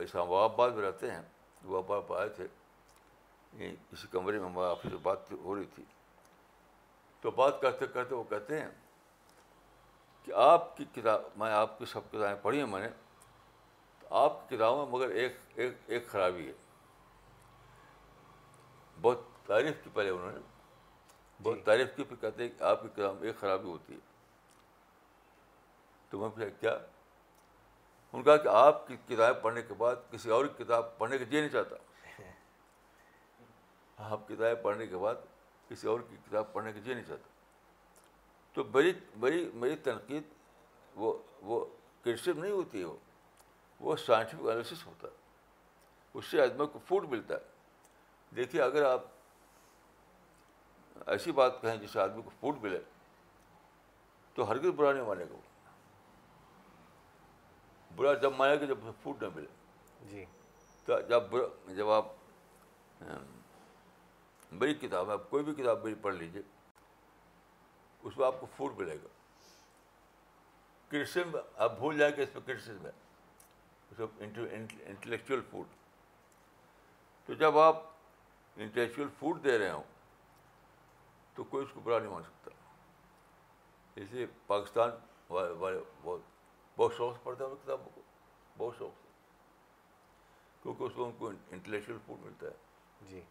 ایسا 0.04 0.22
آباد 0.46 0.72
میں 0.72 0.84
رہتے 0.84 1.12
ہیں 1.12 1.22
واب 1.66 1.94
آپ 1.94 2.12
آئے 2.14 2.28
تھے 2.36 2.44
اسی 2.48 3.62
یعنی 3.64 4.08
کمرے 4.12 4.40
میں 4.40 4.48
ہمارے 4.50 4.70
آفس 4.72 4.90
سے 4.90 4.98
بات 5.04 5.32
ہو 5.44 5.56
رہی 5.56 5.66
تھی 5.76 5.84
تو 7.22 7.32
بات 7.36 7.62
کرتے 7.62 7.88
کرتے 7.94 8.16
وہ 8.16 8.24
کہتے 8.30 8.60
ہیں 8.62 8.68
کہ 10.26 10.34
آپ 10.48 10.76
کی 10.78 10.86
کتاب 10.96 11.22
میں 11.40 11.52
آپ 11.54 11.78
کی 11.80 11.86
سب 11.94 12.12
کتابیں 12.12 12.42
پڑھی 12.44 12.60
ہیں 12.60 12.68
میں 12.74 12.82
نے 12.82 12.88
آپ 14.24 14.48
کی 14.50 14.56
کتابوں 14.56 14.86
میں 14.86 14.92
مگر 14.94 15.16
ایک 15.22 15.38
ایک 15.56 15.78
ایک 15.88 16.08
خرابی 16.10 16.48
ہے 16.48 16.54
بہت 19.02 19.24
تعریف 19.48 19.84
کی 19.84 19.90
پہلے 19.94 20.10
انہوں 20.10 20.32
نے 20.32 20.40
بہت 21.44 21.58
جی۔ 21.58 21.64
تعریف 21.64 21.96
کی 21.96 22.04
پھر 22.04 22.16
کہتے 22.22 22.44
ہیں 22.44 22.58
کہ 22.58 22.64
آپ 22.72 22.82
کی 22.82 22.88
کتاب 22.96 23.24
ایک 23.24 23.40
خرابی 23.40 23.70
ہوتی 23.70 23.94
ہے 23.94 24.00
تو 26.10 26.20
میں 26.20 26.30
پوچھا 26.36 26.48
کیا 26.60 26.78
ان 28.14 28.24
کا 28.24 28.36
کہ 28.44 28.48
آپ 28.48 28.88
کی 28.88 28.96
کتابیں 29.08 29.42
پڑھنے 29.44 29.62
کے 29.62 29.74
بعد 29.78 29.96
کسی 30.12 30.30
اور 30.32 30.46
کتاب 30.58 30.98
پڑھنے 30.98 31.18
کے 31.18 31.26
لیے 31.26 31.40
نہیں 31.42 31.52
چاہتا 31.52 31.76
آپ 34.12 34.28
کتابیں 34.28 34.64
پڑھنے 34.64 34.88
کے 34.88 34.98
بعد 34.98 35.16
کسی 35.70 35.88
اور 35.88 36.00
کی 36.10 36.16
کتاب 36.28 36.54
پڑھنے 36.54 36.72
جی 36.72 36.80
کے 36.80 36.84
جی 36.86 36.94
نہیں 36.94 37.04
چاہتا 37.06 37.28
تو 38.54 38.64
بڑی 38.72 38.92
بڑی 39.20 39.50
میری 39.54 39.76
تنقید 39.88 40.24
وہ 40.98 41.14
وہ 41.52 41.64
کرسم 42.04 42.40
نہیں 42.44 42.52
ہوتی 42.52 42.84
وہ 42.84 42.96
وہ 43.80 43.96
سائنٹیفک 44.06 44.42
انالیسس 44.44 44.86
ہوتا 44.86 45.08
ہے 45.08 45.16
اس 46.18 46.26
سے 46.32 46.42
آدمی 46.42 46.66
کو 46.74 46.80
فوڈ 46.88 47.10
ملتا 47.10 47.34
ہے 47.36 48.36
دیکھیے 48.36 48.62
اگر 48.62 48.86
آپ 48.86 49.06
ایسی 51.10 51.32
بات 51.40 51.62
کہیں 51.62 51.76
جس 51.82 51.92
سے 51.94 52.00
آدمی 52.00 52.22
کو 52.24 52.30
فوڈ 52.40 52.64
ملے 52.64 52.80
تو 54.36 54.50
ہرگز 54.52 54.80
مانے 54.80 55.00
گا 55.24 55.34
وہ 55.34 55.42
برا 57.98 58.14
جب 58.22 58.34
مانے 58.38 58.56
گا 58.62 58.66
جب 58.66 58.78
فوڈ 59.04 59.24
نہ 59.24 59.28
ملے 59.36 60.10
جی 60.10 60.24
تو 60.86 61.00
جب 61.10 61.24
برا 61.30 61.72
جب 61.76 61.90
آپ 61.92 62.12
میری 64.60 64.74
کتاب 64.82 65.08
ہے 65.10 65.14
آپ 65.14 65.30
کوئی 65.30 65.44
بھی 65.44 65.54
کتاب 65.62 65.84
میری 65.84 65.96
پڑھ 66.02 66.16
لیجیے 66.16 66.42
اس 68.08 68.18
میں 68.18 68.26
آپ 68.28 68.40
کو 68.40 68.48
فوڈ 68.58 68.78
ملے 68.82 68.96
گا 69.04 69.08
کرسم 70.90 71.36
آپ 71.66 71.78
بھول 71.78 71.98
جائیں 71.98 72.16
گے 72.18 72.24
اس 72.24 72.34
پہ 72.34 72.40
کرسم 72.46 72.86
ہے 72.86 72.92
اس 73.92 74.00
میں 74.00 74.08
انٹلیکچوئل 74.92 75.42
فوڈ 75.50 75.76
تو 77.26 77.34
جب 77.44 77.58
آپ 77.60 77.84
انٹلیکچوئل 78.56 79.08
فوڈ 79.20 79.44
دے 79.44 79.58
رہے 79.60 79.70
ہوں 79.72 79.84
تو 81.36 81.44
کوئی 81.50 81.66
اس 81.66 81.74
کو 81.74 81.82
برا 81.84 82.00
نہیں 82.00 82.12
مان 82.14 82.24
سکتا 82.28 84.02
اس 84.02 84.12
لیے 84.12 84.26
پاکستان 84.48 84.92
والے 85.30 85.80
بہت 86.04 86.36
بہت 86.78 86.92
بہت 88.58 88.76
شوق 88.78 88.94
شوق 90.64 90.82
سے 90.82 90.96
سے 90.96 91.02
ان 91.02 91.10
ان 91.18 91.22
کتابوں 91.22 91.22
کو 91.22 91.24
کو 91.24 91.26
کیونکہ 91.26 91.28
اس 91.28 91.34
انٹلیکچوئل 91.58 91.98
فوڈ 92.06 92.20
ملتا 92.26 92.48
ہے 92.48 93.08
جی 93.10 93.22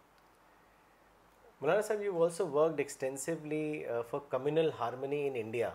Maulana 1.60 1.82
Sahab 1.88 2.02
you 2.02 2.22
also 2.24 2.46
worked 2.56 2.80
extensively 2.80 3.64
for 4.10 4.20
communal 4.28 4.70
harmony 4.78 5.26
India 5.40 5.68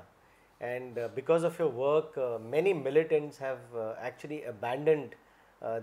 and 0.59 0.97
and 0.97 1.15
because 1.15 1.45
of 1.45 1.51
of 1.51 1.59
your 1.59 1.71
work 1.75 2.17
many 2.57 2.73
militants 2.81 3.41
have 3.41 3.79
actually 3.97 4.43
abandoned 4.47 5.15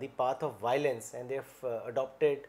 the 0.00 0.08
path 0.16 0.44
violence 0.60 1.14
adapted 1.62 2.46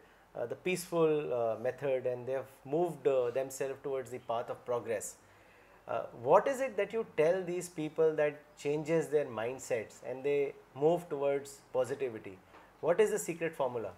the 0.50 0.56
peaceful 0.64 1.34
method 1.62 2.08
and 2.08 2.30
moved 2.74 3.08
them 3.36 3.50
self 3.62 3.84
towards 3.84 4.12
the 4.12 4.18
path 4.28 4.52
of 4.52 4.66
progress 4.66 5.16
what 6.24 6.48
is 6.48 6.62
it 6.62 6.94
you 6.94 7.02
tell 7.16 7.46
these 7.48 7.74
people 7.76 8.18
that 8.18 8.36
changes 8.62 9.12
then 9.12 9.32
mind 9.36 9.62
sets 9.62 10.02
move 10.76 10.98
to 11.10 11.24
positivity 11.72 12.36
what 12.82 13.00
is 13.02 13.12
the 13.12 13.18
secret 13.26 13.56
formula 13.58 13.92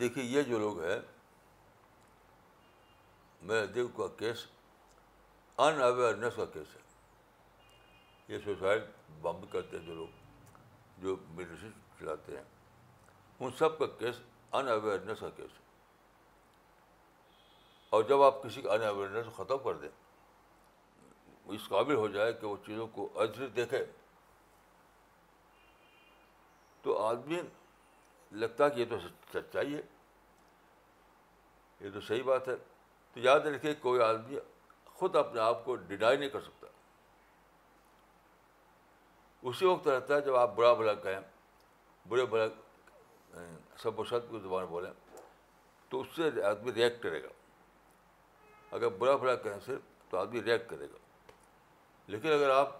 دیکھیے 0.00 0.24
یہ 0.24 0.42
جو 0.48 0.58
لوگ 0.58 0.82
ہیں 0.82 0.98
میرے 3.42 3.66
دیو 3.74 3.88
کا 3.96 4.06
case 4.18 4.46
ان 5.58 5.80
awareness 5.82 6.34
کا 6.36 6.44
case 6.52 6.74
ہے 6.74 6.80
یہ 8.34 8.38
سوسائڈ 8.44 8.82
بمبے 9.22 9.46
کرتے 9.52 9.76
ہیں 9.78 9.84
جو 9.86 9.94
لوگ 9.94 10.58
جو 11.02 11.16
میڈیسن 11.36 11.70
چلاتے 11.98 12.36
ہیں 12.36 12.44
ان 13.40 13.50
سب 13.58 13.78
کا 13.78 13.86
کیس 13.98 14.20
ان 14.52 14.68
اویئرنیس 14.68 15.20
کا 15.20 15.30
کیس 15.36 15.58
ہے 15.58 15.68
اور 17.96 18.02
جب 18.08 18.22
آپ 18.22 18.42
کسی 18.42 18.62
کا 18.62 18.72
ان 18.74 18.82
اویئرنیس 18.88 19.34
ختم 19.36 19.58
کر 19.64 19.76
دیں 19.82 19.88
اس 21.54 21.68
قابل 21.68 21.94
ہو 21.94 22.06
جائے 22.14 22.32
کہ 22.32 22.46
وہ 22.46 22.56
چیزوں 22.66 22.86
کو 22.92 23.08
عضرت 23.22 23.54
دیکھے 23.56 23.84
تو 26.82 26.98
آدمی 27.06 27.40
لگتا 28.40 28.68
کہ 28.68 28.80
یہ 28.80 28.84
تو 28.90 28.98
سچائی 29.32 29.74
ہے 29.74 29.80
یہ 31.80 31.90
تو 31.94 32.00
صحیح 32.00 32.22
بات 32.22 32.48
ہے 32.48 32.56
تو 33.12 33.20
یاد 33.20 33.40
رکھے 33.54 33.74
کوئی 33.80 34.00
آدمی 34.02 34.38
خود 34.94 35.16
اپنے 35.16 35.40
آپ 35.40 35.64
کو 35.64 35.74
ڈینائی 35.86 36.16
نہیں 36.16 36.28
کر 36.30 36.40
سکتا 36.40 36.66
اسی 39.48 39.64
وقت 39.66 39.86
رہتا 39.88 40.14
ہے 40.14 40.20
جب 40.20 40.34
آپ 40.36 40.54
برا 40.56 40.72
بھلا 40.80 40.94
کہیں 41.02 41.20
برے 42.08 42.24
بھلا 42.34 42.46
سب 43.82 44.00
و 44.00 44.04
شد 44.04 44.30
کی 44.30 44.38
زبان 44.42 44.64
بولیں 44.70 44.90
تو 45.88 46.00
اس 46.00 46.06
سے 46.16 46.30
آدمی 46.46 46.72
ریئیکٹ 46.72 47.02
کرے 47.02 47.22
گا 47.22 47.28
اگر 48.76 48.88
برا 48.98 49.16
بھلا 49.22 49.34
کہیں 49.44 49.58
صرف 49.66 50.10
تو 50.10 50.18
آدمی 50.18 50.42
ریئیکٹ 50.44 50.68
کرے 50.70 50.86
گا 50.92 50.98
لیکن 52.10 52.32
اگر 52.32 52.50
آپ 52.50 52.70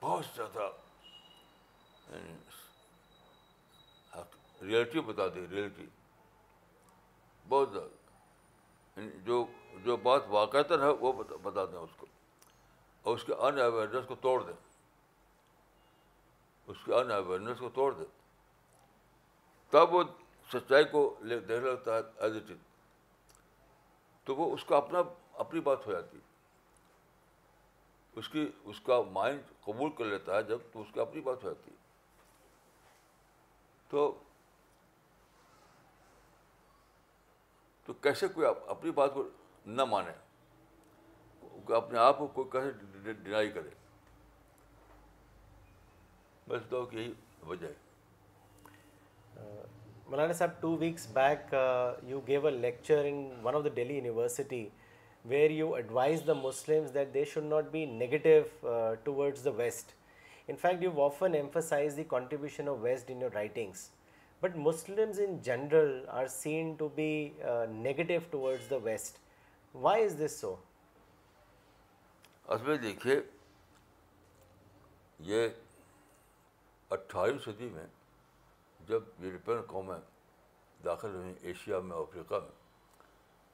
بہت 0.00 0.24
زیادہ 0.36 0.68
یعنی 2.10 2.32
ریئلٹی 4.66 5.00
بتا 5.06 5.26
دیں 5.34 5.46
ریئلٹی 5.50 5.86
بہت 7.48 7.72
زیادہ 7.72 8.98
یعنی 9.00 9.10
جو 9.26 9.44
جو 9.84 9.96
بات 10.08 10.22
واقع 10.36 10.62
تر 10.68 10.82
ہے 10.82 10.88
وہ 11.00 11.12
بتا 11.22 11.64
دیں 11.70 11.78
اس 11.78 11.94
کو 11.96 12.06
اور 13.02 13.16
اس 13.16 13.24
کے 13.24 13.34
ان 13.48 13.60
اویئرنیس 13.66 14.06
کو 14.08 14.14
توڑ 14.26 14.42
دیں 14.46 14.58
اس 16.72 16.84
کے 16.84 16.94
ان 16.94 17.10
اویئرنیس 17.10 17.58
کو 17.58 17.68
توڑ 17.74 17.90
دیں 17.98 18.10
تب 19.70 19.94
وہ 19.94 20.02
سچائی 20.52 20.84
کو 20.96 21.02
دیکھنے 21.28 21.58
لگتا 21.70 21.96
ہے 21.96 22.00
ایز 22.26 22.36
اٹ 22.36 22.50
از 22.50 22.58
تو 24.24 24.34
وہ 24.36 24.52
اس 24.54 24.64
کا 24.68 24.76
اپنا 24.76 25.00
اپنی 25.44 25.60
بات 25.70 25.86
ہو 25.86 25.92
جاتی 25.92 26.16
ہے 26.16 26.28
اس 28.18 28.28
کی 28.28 28.46
اس 28.70 28.80
کا 28.86 29.00
مائنڈ 29.12 29.40
قبول 29.64 29.90
کر 29.98 30.04
لیتا 30.04 30.36
ہے 30.36 30.42
جب 30.48 30.58
تو 30.72 30.80
اس 30.80 30.88
کی 30.94 31.00
اپنی 31.00 31.20
بات 31.28 31.44
ہو 31.44 31.48
جاتی 31.48 31.70
ہے 31.70 31.76
تو 33.90 34.10
تو 37.86 37.92
کیسے 38.06 38.28
کوئی 38.34 38.46
اپنی 38.48 38.90
بات 39.00 39.14
کو 39.14 39.28
نہ 39.78 39.84
مانے 39.90 40.12
اپنے 41.76 41.98
آپ 41.98 42.18
کو 42.18 42.26
کوئی 42.34 42.48
کیسے 42.52 43.12
ڈینائی 43.22 43.50
کرے 43.52 43.68
تو 46.70 46.84
یہی 46.92 47.12
وجہ 47.46 47.66
ہے 47.66 49.38
Maulana 50.10 50.32
Sahab 50.32 50.60
two 50.60 50.68
weeks 50.78 51.06
back 51.14 51.54
you 52.10 52.20
gave 52.26 52.46
a 52.46 52.52
lecture 52.52 53.04
in 53.08 53.20
one 53.42 53.54
of 53.56 53.64
the 53.64 53.68
Delhi 53.74 53.94
University 53.96 54.66
where 55.28 55.50
you 55.50 55.72
advise 55.74 56.20
the 56.26 56.34
Muslim 56.34 56.84
that 56.94 57.12
they 57.14 57.24
should 57.32 57.44
not 57.44 57.64
be 57.70 57.84
negative 57.86 58.94
towards 59.04 59.44
the 59.44 59.50
west 59.56 59.92
in 60.50 60.56
fact 60.60 60.82
you 60.82 60.90
often 60.94 61.34
emphasise 61.34 61.96
the 61.96 62.04
contribution 62.08 62.68
of 62.68 62.76
west 62.80 63.10
in 63.10 63.20
your 63.22 63.30
writings 63.34 63.88
but 64.42 64.56
Muslims 64.56 65.20
in 65.26 65.36
general 65.48 66.00
are 66.08 66.26
seen 66.36 66.72
to 66.78 66.88
be 66.94 67.08
negative 67.82 68.20
towards 68.30 68.70
the 68.70 68.76
west 68.82 69.18
why 69.82 70.04
is 70.04 70.16
this 70.24 70.40
so 70.40 70.54
اصل 72.52 72.82
دیکھیے 72.82 73.20
یہ 75.32 75.48
اٹھارہویں 76.92 77.38
صدی 77.44 77.68
میں 77.72 77.86
جب 78.88 79.24
European 79.24 79.60
قومیں 79.72 79.98
داخل 80.84 81.14
ہوئیں 81.14 81.32
ایشیا 81.42 81.80
میں 81.80 81.96
افریقہ 81.96 82.34
میں 82.44 82.58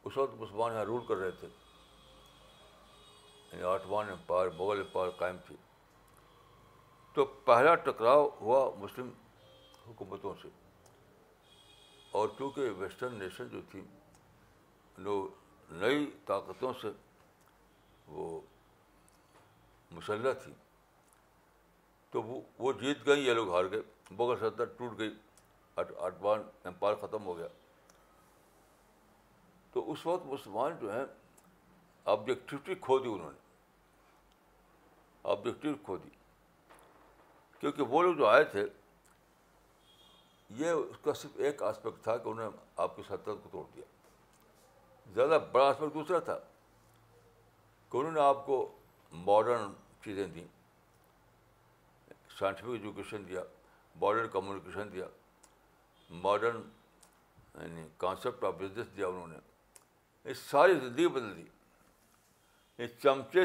اس 0.07 0.16
وقت 0.16 0.34
مسلمان 0.40 0.72
یہاں 0.72 0.84
رول 0.84 1.00
کر 1.07 1.16
رہے 1.20 1.30
تھے 1.38 1.48
یعنی 3.52 3.62
آٹوان 3.70 4.11
امپائر 4.11 4.48
مغل 4.59 4.80
امپائر 4.80 5.09
قائم 5.22 5.36
تھی 5.46 5.57
تو 7.14 7.24
پہلا 7.48 7.74
ٹکراؤ 7.88 8.28
ہوا 8.40 8.61
مسلم 8.80 9.09
حکومتوں 9.88 10.34
سے 10.42 10.48
اور 12.20 12.28
چونکہ 12.38 12.68
ویسٹرن 12.78 13.14
نیشن 13.22 13.48
جو 13.52 13.61
تھی 13.70 13.82
جو 15.04 15.16
نئی 15.82 16.07
طاقتوں 16.26 16.72
سے 16.82 16.88
وہ 18.18 18.28
مسلح 19.98 20.32
تھی 20.44 20.52
تو 22.11 22.22
وہ 22.59 22.72
جیت 22.80 23.07
گئی 23.07 23.26
یہ 23.26 23.34
لوگ 23.40 23.50
ہار 23.54 23.70
گئے 23.72 23.82
مغل 24.18 24.38
سلطنت 24.40 24.78
ٹوٹ 24.78 24.98
گئی 24.98 25.14
آٹوان 26.09 26.42
امپائر 26.72 26.94
ختم 27.07 27.24
ہو 27.26 27.36
گیا 27.38 27.46
تو 29.77 29.83
اس 29.93 30.05
وقت 30.07 30.24
مسلمان 30.27 30.77
جو 30.81 30.93
ہیں 30.93 31.05
آبجیکٹیوٹی 32.11 32.74
کھو 32.85 32.99
دی 32.99 33.09
انہوں 33.12 33.31
نے 33.31 33.39
آبجیکٹیو 35.31 35.72
کھو 35.85 35.97
دی 36.05 36.09
کیونکہ 37.61 37.91
وہ 37.95 38.01
لوگ 38.03 38.14
جو 38.18 38.27
آئے 38.27 38.45
تھے 38.55 38.62
یہ 40.61 40.70
اس 40.70 40.99
کا 41.05 41.12
صرف 41.22 41.37
ایک 41.47 41.62
آسپیکٹ 41.62 42.03
تھا 42.05 42.16
کہ 42.16 42.29
انہوں 42.29 42.51
نے 42.51 42.57
آپ 42.83 42.95
کی 42.97 43.03
سطح 43.09 43.37
کو 43.43 43.49
توڑ 43.53 43.64
دیا 43.74 43.85
زیادہ 45.14 45.39
بڑا 45.53 45.68
آسپیکٹ 45.70 45.95
دوسرا 45.95 46.18
تھا 46.31 46.39
کہ 47.91 47.97
انہوں 47.97 48.12
نے 48.12 48.20
آپ 48.20 48.45
کو 48.47 48.57
ماڈرن 49.27 49.72
چیزیں 50.05 50.27
دیں 50.35 50.47
سائنٹیفک 52.39 52.70
ایجوکیشن 52.72 53.29
دیا 53.29 53.43
ماڈرن 54.07 54.29
کمیونیکیشن 54.39 54.93
دیا 54.93 55.07
ماڈرن 56.22 56.62
یعنی 57.62 57.87
کانسیپٹ 58.07 58.45
آف 58.45 58.55
بزنس 58.61 58.97
دیا 58.97 59.07
انہوں 59.09 59.27
نے 59.33 59.39
ساری 60.35 60.74
زندگی 60.81 61.07
بدل 61.14 61.33
دی 61.37 62.85
چمچے 63.03 63.43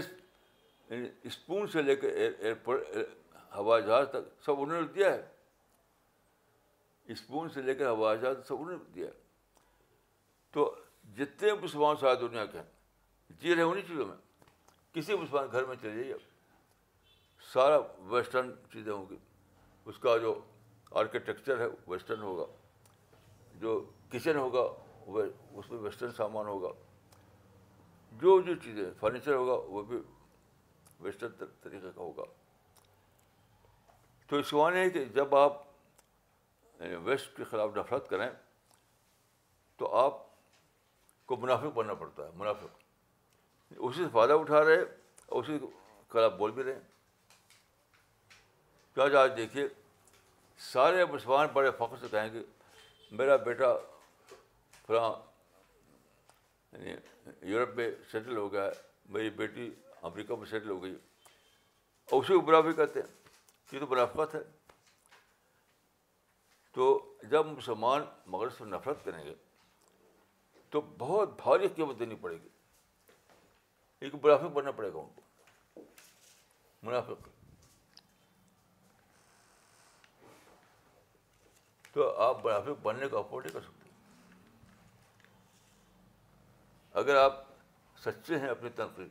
اسپون 1.28 1.58
یعنی 1.58 1.72
سے 1.72 1.82
لے 1.82 1.96
کے 2.02 2.08
ایئرپورٹ 2.10 2.96
ہوائی 3.56 3.84
جہاز 3.86 4.08
تک 4.12 4.44
سب 4.46 4.62
انہوں 4.62 4.82
نے 4.82 4.88
دیا 4.96 5.12
ہے 5.14 5.22
اسپون 7.12 7.50
سے 7.54 7.62
لے 7.62 7.74
کے 7.76 7.86
ہوائی 7.86 8.20
جہاز 8.20 8.36
سب 8.48 8.56
انہوں 8.62 8.78
نے 8.78 8.84
دیا 8.96 9.08
ہے 9.08 9.20
تو 10.54 10.74
جتنے 11.18 11.54
مسلمان 11.62 11.96
ساری 12.00 12.16
سارے 12.16 12.28
دنیا 12.28 12.46
کے 12.46 12.58
ہیں 12.58 13.36
جی 13.42 13.56
رہے 13.56 13.62
انہیں 13.64 13.88
چیزوں 13.88 14.06
میں 14.08 14.16
کسی 14.94 15.16
مسلمان 15.18 15.48
گھر 15.52 15.66
میں 15.66 15.76
چلے 15.82 15.96
جائیے 16.04 16.14
سارا 17.54 17.78
ویسٹرن 18.12 18.52
چیزیں 18.74 18.92
ہوں 18.94 19.06
گی 19.10 19.18
اس 19.90 19.98
کا 20.00 20.18
جو 20.22 20.40
آرکیٹیکچر 21.02 21.60
ہے 21.60 21.68
ویسٹرن 21.88 22.22
ہوگا 22.22 22.46
جو 23.62 23.84
کچن 24.12 24.38
ہوگا 24.38 24.68
اس 25.08 25.70
میں 25.72 25.78
ویسٹرن 25.80 26.12
سامان 26.18 26.46
ہوگا 26.48 26.70
جو 28.22 28.40
جو 28.46 28.56
چیزیں 28.64 28.84
فرنیچر 29.00 29.34
ہوگا 29.34 29.54
وہ 29.74 29.82
بھی 29.90 29.98
ویسٹرن 31.00 31.46
طریقے 31.64 31.92
کا 31.96 32.02
ہوگا 32.02 32.24
تو 34.30 34.40
کو 34.56 34.68
یہ 34.70 34.76
ہے 34.78 34.90
کہ 34.90 35.06
جب 35.16 35.36
آپ 35.36 35.60
ویسٹ 36.80 37.26
یعنی 37.26 37.38
کے 37.38 37.44
خلاف 37.50 37.70
نفرت 37.78 38.08
کریں 38.10 38.30
تو 39.78 39.94
آپ 39.96 40.18
کو 41.28 41.36
منافق 41.38 41.74
بننا 41.76 41.94
پڑتا 41.94 42.26
ہے 42.28 42.32
منافق 42.36 42.80
اسی 43.78 44.04
سے 44.04 44.10
فائدہ 44.12 44.34
اٹھا 44.40 44.64
رہے 44.66 44.82
اور 44.82 45.44
اسی 45.44 45.58
خلاف 46.12 46.32
بول 46.38 46.52
بھی 46.52 46.64
رہے 46.64 46.80
کیا 48.96 49.22
آج 49.22 49.32
دیکھیے 49.38 49.68
سارے 50.72 51.06
مسلمان 51.12 51.48
بڑے 51.54 51.70
فخر 51.78 51.96
سے 52.02 52.08
کہیں 52.12 52.34
گے 52.34 52.42
میرا 53.20 53.36
بیٹا 53.46 53.74
فلاں 54.92 55.12
یعنی 56.72 57.50
یورپ 57.52 57.76
میں 57.76 57.90
سیٹل 58.12 58.38
ہو 58.38 58.52
گیا 58.54 58.70
میری 59.18 59.30
بیٹی 59.38 59.70
امریکہ 60.10 60.36
میں 60.40 60.46
سیٹل 60.50 60.70
ہو 60.70 60.82
گئی 60.84 60.94
اور 62.16 62.24
اسے 62.24 62.38
بھی 62.66 62.74
کہتے 62.80 63.00
ہیں 63.02 63.20
یہ 63.72 63.80
تو 63.80 63.86
برافت 63.94 64.36
ہے 64.36 64.42
تو 66.76 66.88
جب 67.32 67.46
مسلمان 67.46 68.02
مغرب 68.34 68.54
سے 68.58 68.66
نفرت 68.74 69.04
کریں 69.06 69.24
گے 69.26 69.34
تو 70.76 70.82
بہت 70.98 71.40
بھاری 71.42 71.68
قیمت 71.76 72.00
دینی 72.00 72.16
پڑے 72.22 72.36
گی 72.44 72.50
ایک 74.08 74.14
منافق 74.24 74.54
بننا 74.60 74.72
پڑے 74.82 74.92
گا 74.94 75.00
ان 75.00 75.10
کو 75.16 75.84
منافق 76.90 77.28
تو 81.94 82.12
آپ 82.28 82.46
منافق 82.46 82.84
بننے 82.86 83.10
کا 83.16 83.20
افورڈ 83.20 83.46
نہیں 83.46 83.54
کر 83.54 83.62
سکتے 83.68 83.81
اگر 87.00 87.16
آپ 87.16 87.38
سچے 88.06 88.38
ہیں 88.40 88.48
اپنی 88.50 88.70
تنقید 88.76 89.10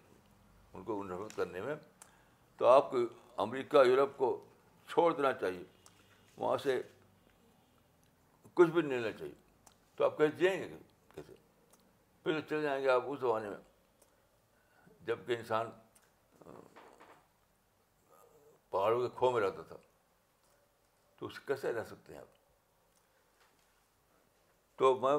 ان 0.74 0.82
کو 0.84 1.02
نفرت 1.04 1.36
کرنے 1.36 1.60
میں 1.60 1.74
تو 2.56 2.66
آپ 2.68 2.90
کو 2.90 2.98
امریکہ 3.42 3.84
یورپ 3.86 4.16
کو 4.16 4.36
چھوڑ 4.88 5.12
دینا 5.16 5.32
چاہیے 5.40 5.62
وہاں 6.38 6.56
سے 6.62 6.80
کچھ 8.54 8.70
بھی 8.70 8.82
نہیں 8.82 8.98
لینا 8.98 9.18
چاہیے 9.18 9.32
تو 9.96 10.04
آپ 10.04 10.16
کیسے 10.18 10.36
جائیں 10.44 10.60
گے 10.62 10.76
کیسے 11.14 11.34
پھر 12.22 12.40
چلے 12.48 12.60
جائیں 12.62 12.82
گے 12.82 12.88
آپ 12.90 13.04
اس 13.10 13.20
زمانے 13.20 13.48
میں 13.50 13.56
جب 15.06 15.18
کہ 15.26 15.36
انسان 15.38 15.70
پہاڑوں 18.70 19.00
کے 19.02 19.08
کھو 19.18 19.30
میں 19.30 19.40
رہتا 19.42 19.62
تھا 19.68 19.76
تو 21.18 21.26
اس 21.26 21.40
کیسے 21.46 21.72
رہ 21.72 21.84
سکتے 21.90 22.12
ہیں 22.12 22.20
آپ 22.20 22.38
تو 24.78 24.94
میں 25.00 25.16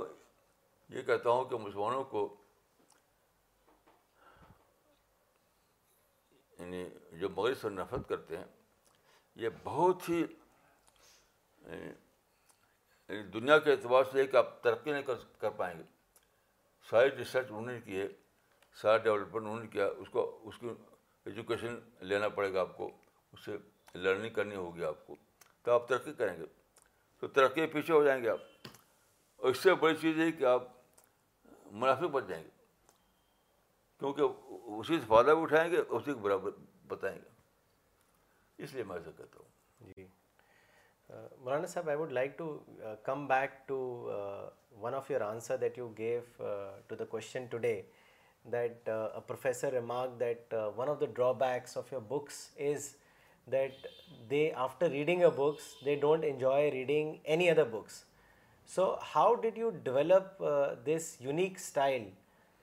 یہ 0.98 1.02
کہتا 1.10 1.30
ہوں 1.30 1.44
کہ 1.50 1.58
مسلمانوں 1.64 2.04
کو 2.14 2.28
یعنی 6.62 6.84
جو 7.20 7.30
مغرب 7.36 7.58
سے 7.62 7.70
نفرت 7.70 8.08
کرتے 8.10 8.38
ہیں 8.38 8.46
یہ 9.44 9.50
بہت 9.64 10.08
ہی 10.10 10.20
یعنی، 10.20 11.88
یعنی 11.88 13.24
دنیا 13.36 13.58
کے 13.66 13.72
اعتبار 13.72 14.04
سے 14.12 14.20
ایک 14.22 14.32
کہ 14.32 14.38
آپ 14.38 14.62
ترقی 14.64 14.92
نہیں 14.92 15.06
کر 15.40 15.50
پائیں 15.58 15.78
گے 15.78 15.84
ساری 16.90 17.10
ریسرچ 17.18 17.46
انہوں 17.50 17.66
نے 17.72 17.80
کی 17.86 18.00
ہے 18.00 18.08
سارا 18.82 18.98
ڈیولپمنٹ 19.08 19.44
انہوں 19.46 19.60
نے 19.60 19.68
کیا 19.72 19.86
اس 20.02 20.10
کو 20.10 20.26
اس 20.50 20.58
کی 20.60 20.70
ایجوکیشن 21.26 21.80
لینا 22.12 22.30
پڑے 22.38 22.54
گا 22.54 22.62
آپ 22.62 22.78
کو 22.78 22.90
اس 23.34 23.46
سے 23.46 23.58
لرننگ 24.00 24.34
کرنی 24.34 24.56
ہوگی 24.56 24.84
آپ 24.94 25.06
کو 25.08 25.16
تو 25.64 25.72
آپ 25.74 25.88
ترقی 25.90 26.14
کریں 26.18 26.36
گے 26.38 26.46
تو 27.22 27.28
ترقی 27.40 27.66
پیچھے 27.74 27.94
ہو 27.94 28.04
جائیں 28.04 28.22
گے 28.24 28.30
آپ 28.30 28.68
اور 29.42 29.50
اس 29.52 29.60
سے 29.64 29.74
بڑی 29.84 29.96
چیز 30.02 30.18
یہ 30.20 30.24
ہے 30.26 30.32
کہ 30.32 30.44
آپ 30.56 30.68
منافع 31.72 32.08
بچ 32.16 32.28
جائیں 32.28 32.44
گے 32.44 32.50
کیونکہ 34.02 34.78
اسی 34.78 34.98
سے 35.00 35.06
فائدہ 35.08 35.32
بھی 35.36 35.42
اٹھائیں 35.42 35.70
گے 35.72 35.78
اسی 35.78 36.14
کو 36.14 36.20
برابر 36.20 36.52
بتائیں 36.90 37.16
گے 37.16 38.64
اس 38.64 38.74
لیے 38.74 38.84
میں 38.92 38.96
ایسا 38.96 39.12
کہتا 39.18 39.40
ہوں 39.40 39.92
جی 39.98 40.06
مولانا 41.44 41.68
صاحب 41.74 41.90
I 41.90 41.98
would 41.98 42.12
like 42.14 42.38
to 42.38 42.48
come 43.04 43.26
back 43.28 43.52
to 43.68 43.78
one 44.82 44.94
of 44.96 45.12
your 45.12 45.22
answer 45.22 45.58
that 45.64 45.78
you 45.78 45.90
gave 45.98 46.20
to 46.88 46.96
the 47.00 47.06
question 47.12 47.46
today 47.52 47.82
that 48.52 48.90
professor 49.28 49.72
remark 49.74 50.20
that 50.20 50.54
one 50.78 50.90
of 50.90 51.00
the 51.02 51.06
drawbacks 51.46 51.78
of 51.78 51.92
your 51.94 52.02
books 52.08 52.40
is 52.72 52.90
that 53.52 53.86
they 54.30 54.42
after 54.68 54.90
reading 54.92 55.22
a 55.26 55.30
books 55.36 55.74
they 55.86 55.96
don't 56.08 56.24
enjoy 56.30 56.70
reading 56.72 57.16
any 57.24 57.50
other 57.50 57.68
books 57.78 58.04
so 58.76 58.94
how 59.16 59.34
did 59.46 59.58
you 59.58 59.70
develop 59.84 60.44
this 60.88 61.16
unique 61.22 61.56
style 61.60 62.10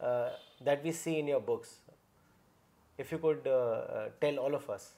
that 0.01 0.80
we 0.84 0.92
see 0.92 1.18
in 1.20 1.28
books 1.46 1.78
if 2.99 3.12
you 3.12 3.18
could 3.18 3.49
tell 4.20 4.38
all 4.38 4.55
of 4.55 4.68
us 4.70 4.90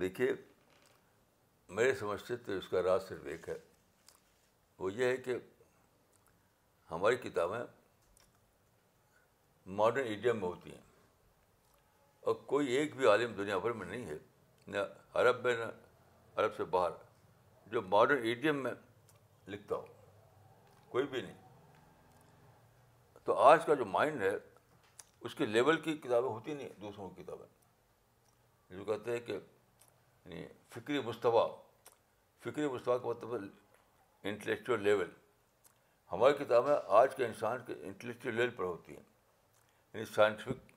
دیکھیے 0.00 0.32
میرے 1.76 1.94
سمجھتے 1.98 2.36
تو 2.46 2.52
اس 2.58 2.68
کا 2.68 2.82
راز 2.82 3.08
صرف 3.08 3.26
ایک 3.30 3.48
ہے 3.48 3.56
وہ 4.78 4.92
یہ 4.92 5.04
ہے 5.06 5.16
کہ 5.16 5.34
ہماری 6.90 7.16
کتابیں 7.16 7.60
ماڈرن 9.80 10.06
ایڈیم 10.06 10.40
میں 10.40 10.48
ہوتی 10.48 10.70
ہیں 10.74 10.82
اور 12.24 12.34
کوئی 12.52 12.72
ایک 12.76 12.96
بھی 12.96 13.06
عالم 13.08 13.34
دنیا 13.36 13.58
بھر 13.58 13.72
میں 13.80 13.86
نہیں 13.86 14.04
ہے 14.08 14.18
نہ 14.66 14.78
عرب 15.20 15.44
میں 15.46 15.56
نہ 15.58 15.70
عرب 16.40 16.56
سے 16.56 16.64
باہر 16.76 16.90
جو 17.72 17.82
ماڈرن 17.88 18.26
ایڈیم 18.28 18.62
میں 18.62 18.72
لکھتا 19.48 19.76
ہو 19.76 19.86
کوئی 20.90 21.06
بھی 21.10 21.20
نہیں 21.20 21.39
تو 23.30 23.34
آج 23.48 23.64
کا 23.64 23.74
جو 23.78 23.84
مائنڈ 23.84 24.22
ہے 24.22 24.30
اس 25.28 25.34
کے 25.40 25.46
لیول 25.46 25.80
کی 25.80 25.96
کتابیں 26.04 26.28
ہوتی 26.28 26.54
نہیں 26.54 26.68
دوسروں 26.80 27.08
کی 27.10 27.22
کتابیں 27.22 28.76
جو 28.76 28.84
کہتے 28.84 29.12
ہیں 29.12 29.20
کہ 29.26 29.32
یعنی 29.32 30.42
فکری 30.74 31.00
مصطفیٰ 31.04 31.46
فکری 32.44 32.68
مصطفیٰ 32.72 32.96
کا 33.02 33.08
مطلب 33.08 33.34
انٹلیکچوئل 34.30 34.82
لیول 34.82 35.10
ہماری 36.12 36.34
کتابیں 36.44 36.74
آج 37.02 37.14
کے 37.16 37.24
انسان 37.26 37.58
کے 37.66 37.74
انٹلیکچوئل 37.88 38.34
لیول 38.34 38.50
پر 38.56 38.64
ہوتی 38.64 38.96
ہیں 38.96 39.02
یعنی 39.92 40.04
سائنٹیفک 40.14 40.72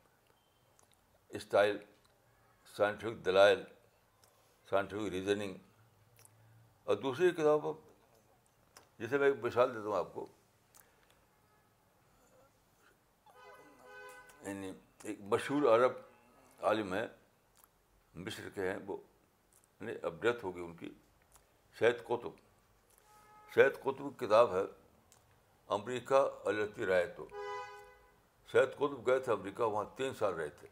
اسٹائل 1.36 1.78
سائنٹیفک 2.76 3.26
دلائل 3.26 3.64
سائنٹیفک 4.70 5.10
ریزننگ 5.14 5.54
اور 6.86 6.96
دوسری 7.08 7.32
کتاب 7.42 7.66
جسے 9.00 9.18
میں 9.18 9.30
ایک 9.30 9.44
مثال 9.46 9.76
دیتا 9.76 9.88
ہوں 9.90 9.98
آپ 9.98 10.14
کو 10.14 10.28
یعنی 14.46 14.72
ایک 15.04 15.20
مشہور 15.32 15.64
عرب 15.76 15.92
عالم 16.68 16.94
ہے 16.94 17.06
مصر 18.26 18.50
کے 18.56 18.70
ہیں 18.70 18.78
وہ 18.88 18.98
یعنی 19.80 19.92
اب 20.08 20.22
ڈیتھ 20.22 20.44
ہوگی 20.46 20.62
ان 20.62 20.74
کی 20.78 20.90
شہد 21.80 22.04
قطب 22.08 22.32
شہد 23.56 23.82
قطب 23.84 24.08
کی 24.10 24.26
کتاب 24.26 24.54
ہے 24.56 24.64
امریکہ 25.78 26.22
الرتی 26.48 26.86
رائے 26.86 27.06
تو 27.18 27.28
شہد 28.52 28.76
قطب 28.78 29.06
گئے 29.08 29.20
تھے 29.28 29.32
امریکہ 29.34 29.64
وہاں 29.64 29.84
تین 29.98 30.14
سال 30.20 30.34
رہے 30.34 30.50
تھے 30.60 30.68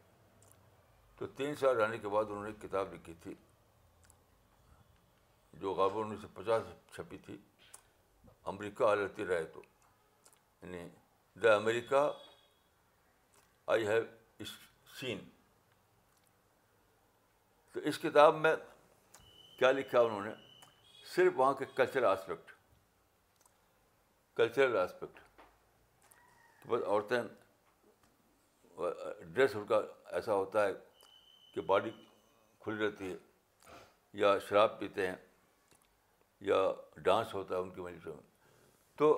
تو 1.18 1.26
تین 1.36 1.54
سال 1.60 1.76
رہنے 1.80 1.98
کے 1.98 2.08
بعد 2.08 2.24
انہوں 2.30 2.44
نے 2.46 2.50
کتاب 2.66 2.92
لکھی 2.94 3.14
تھی 3.22 3.34
جو 5.60 5.72
غالب 5.74 5.98
انیس 6.00 6.20
سو 6.22 6.28
پچاس 6.34 6.62
چھپی 6.94 7.18
تھی 7.24 7.36
امریکہ 8.52 8.84
التی 8.84 9.24
رائے 9.26 9.44
تو 9.54 9.60
یعنی 10.62 10.88
دا 11.42 11.54
امریکہ 11.56 12.08
آئی 13.70 13.86
ہیو 13.86 14.02
اس 14.42 14.48
سین 15.00 15.18
تو 17.72 17.80
اس 17.88 17.98
کتاب 17.98 18.36
میں 18.38 18.54
کیا 19.58 19.70
لکھا 19.72 20.00
انہوں 20.00 20.24
نے 20.24 20.30
صرف 21.14 21.32
وہاں 21.36 21.52
کے 21.58 21.64
کلچرل 21.74 22.04
آسپیکٹ 22.04 22.50
کلچرل 24.36 24.76
آسپیکٹ 24.78 25.20
تو 26.62 26.68
بس 26.70 26.82
عورتیں 26.86 27.22
ڈریس 29.32 29.54
ان 29.56 29.66
کا 29.66 29.80
ایسا 30.16 30.34
ہوتا 30.34 30.66
ہے 30.66 30.72
کہ 31.54 31.60
باڈی 31.70 31.90
کھل 32.62 32.76
رہتی 32.82 33.10
ہے 33.10 33.16
یا 34.20 34.38
شراب 34.48 34.78
پیتے 34.78 35.06
ہیں 35.06 35.16
یا 36.48 36.56
ڈانس 37.04 37.34
ہوتا 37.34 37.54
ہے 37.54 37.60
ان 37.60 37.70
کی 37.74 37.80
مجھے 37.80 37.98
میں 38.10 38.96
تو 38.98 39.10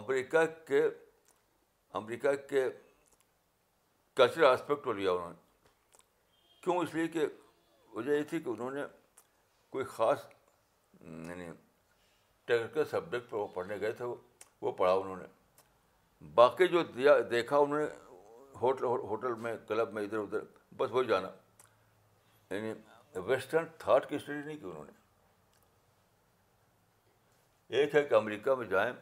امریکہ 0.00 0.44
کے 0.68 0.82
امریکہ 2.00 2.34
کے 2.50 2.64
کلچرل 4.16 4.44
آسپیکٹ 4.44 4.84
کو 4.84 4.92
لیا 4.92 5.10
انہوں 5.12 5.30
نے 5.30 5.98
کیوں 6.62 6.76
اس 6.82 6.94
لیے 6.94 7.06
کہ 7.08 7.26
وجہ 7.94 8.12
یہ 8.12 8.22
تھی 8.30 8.40
کہ 8.40 8.48
انہوں 8.48 8.70
نے 8.70 8.80
کوئی 9.72 9.84
خاص 9.94 10.26
یعنی 11.00 11.48
ٹیکنیکل 12.46 12.84
سبجیکٹ 12.90 13.32
وہ 13.34 13.46
پڑھنے 13.54 13.80
گئے 13.80 13.92
تھے 14.00 14.04
وہ 14.04 14.14
وہ 14.60 14.72
پڑھا 14.78 14.92
انہوں 14.92 15.16
نے 15.16 16.24
باقی 16.34 16.66
جو 16.68 16.82
دیا 16.96 17.12
دیکھا 17.30 17.56
انہوں 17.58 17.78
نے 17.78 17.84
ہوٹل 18.62 18.84
ہوٹل 18.84 19.34
میں 19.44 19.56
کلب 19.68 19.92
میں 19.92 20.02
ادھر 20.04 20.18
ادھر 20.18 20.38
بس 20.76 20.90
وہی 20.92 21.06
جانا 21.06 21.28
یعنی 22.54 22.72
ویسٹرن 23.28 23.64
تھاٹ 23.78 24.08
کی 24.08 24.16
اسٹڈی 24.16 24.42
نہیں 24.46 24.56
کی 24.56 24.66
انہوں 24.70 24.84
نے 24.84 24.98
ایک 27.78 27.94
ہے 27.94 28.02
کہ 28.08 28.14
امریکہ 28.14 28.54
میں 28.58 28.66
جائیں 28.68 28.92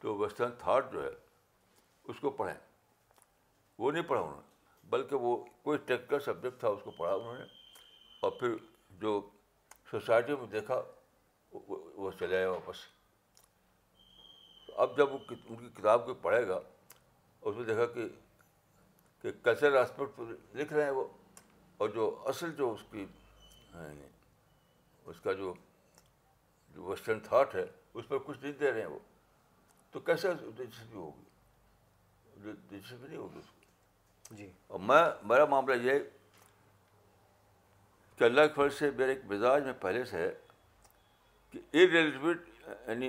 تو 0.00 0.16
ویسٹرن 0.18 0.50
تھاٹ 0.58 0.92
جو 0.92 1.02
ہے 1.04 1.08
اس 2.08 2.20
کو 2.20 2.30
پڑھیں 2.42 2.54
وہ 3.78 3.90
نہیں 3.92 4.02
پڑھا 4.02 4.20
انہوں 4.22 4.40
نے 4.42 4.86
بلکہ 4.90 5.16
وہ 5.24 5.36
کوئی 5.62 5.78
ٹیکنیکل 5.86 6.18
سبجیکٹ 6.24 6.60
تھا 6.60 6.68
اس 6.68 6.80
کو 6.84 6.90
پڑھا 6.96 7.12
انہوں 7.14 7.36
نے 7.38 7.44
اور 8.26 8.30
پھر 8.38 8.54
جو 9.00 9.20
سوسائٹی 9.90 10.36
میں 10.36 10.46
دیکھا 10.52 10.80
وہ 11.66 12.10
چلے 12.20 12.36
آئے 12.36 12.46
واپس 12.46 12.78
اب 14.84 14.96
جب 14.96 15.12
وہ 15.12 15.18
ان 15.30 15.56
کی 15.58 15.68
کتاب 15.76 16.04
کو 16.06 16.14
پڑھے 16.22 16.46
گا 16.48 16.58
اس 17.40 17.56
میں 17.56 17.64
دیکھا 17.64 17.86
کہ 17.94 18.08
کہ 19.22 19.30
کلچرل 19.42 19.76
آسپیکٹ 19.76 20.20
لکھ 20.56 20.72
رہے 20.72 20.84
ہیں 20.84 20.90
وہ 20.98 21.04
اور 21.78 21.88
جو 21.94 22.14
اصل 22.28 22.54
جو 22.56 22.72
اس 22.72 22.82
کی 22.90 23.06
اس 25.10 25.20
کا 25.24 25.32
جو 25.40 25.54
ویسٹرن 26.76 27.20
تھاٹ 27.28 27.54
ہے 27.54 27.64
اس 27.94 28.08
پر 28.08 28.18
کچھ 28.26 28.38
نہیں 28.42 28.52
دے 28.60 28.72
رہے 28.72 28.80
ہیں 28.80 28.88
وہ 28.88 28.98
تو 29.92 30.00
کیسے 30.10 30.32
دلچسپی 30.58 30.96
ہوگی 30.96 32.50
دلچسپی 32.70 33.06
نہیں 33.06 33.18
ہوگی 33.18 33.38
اس 33.38 33.50
کو 33.50 33.57
جی 34.36 34.50
اور 34.68 34.78
میں 34.86 35.02
میرا 35.28 35.44
معاملہ 35.50 35.74
یہ 35.84 35.98
کہ 38.16 38.24
اللہ 38.24 38.46
کے 38.46 38.52
فرض 38.54 38.74
سے 38.78 38.90
میرے 38.96 39.12
ایک 39.12 39.24
مزاج 39.32 39.62
میں 39.64 39.72
پہلے 39.80 40.04
سے 40.10 40.16
ہے 40.18 40.30
کہ 41.50 41.58
ار 41.72 41.88
ریلیٹیو 41.92 42.32
یعنی 42.88 43.08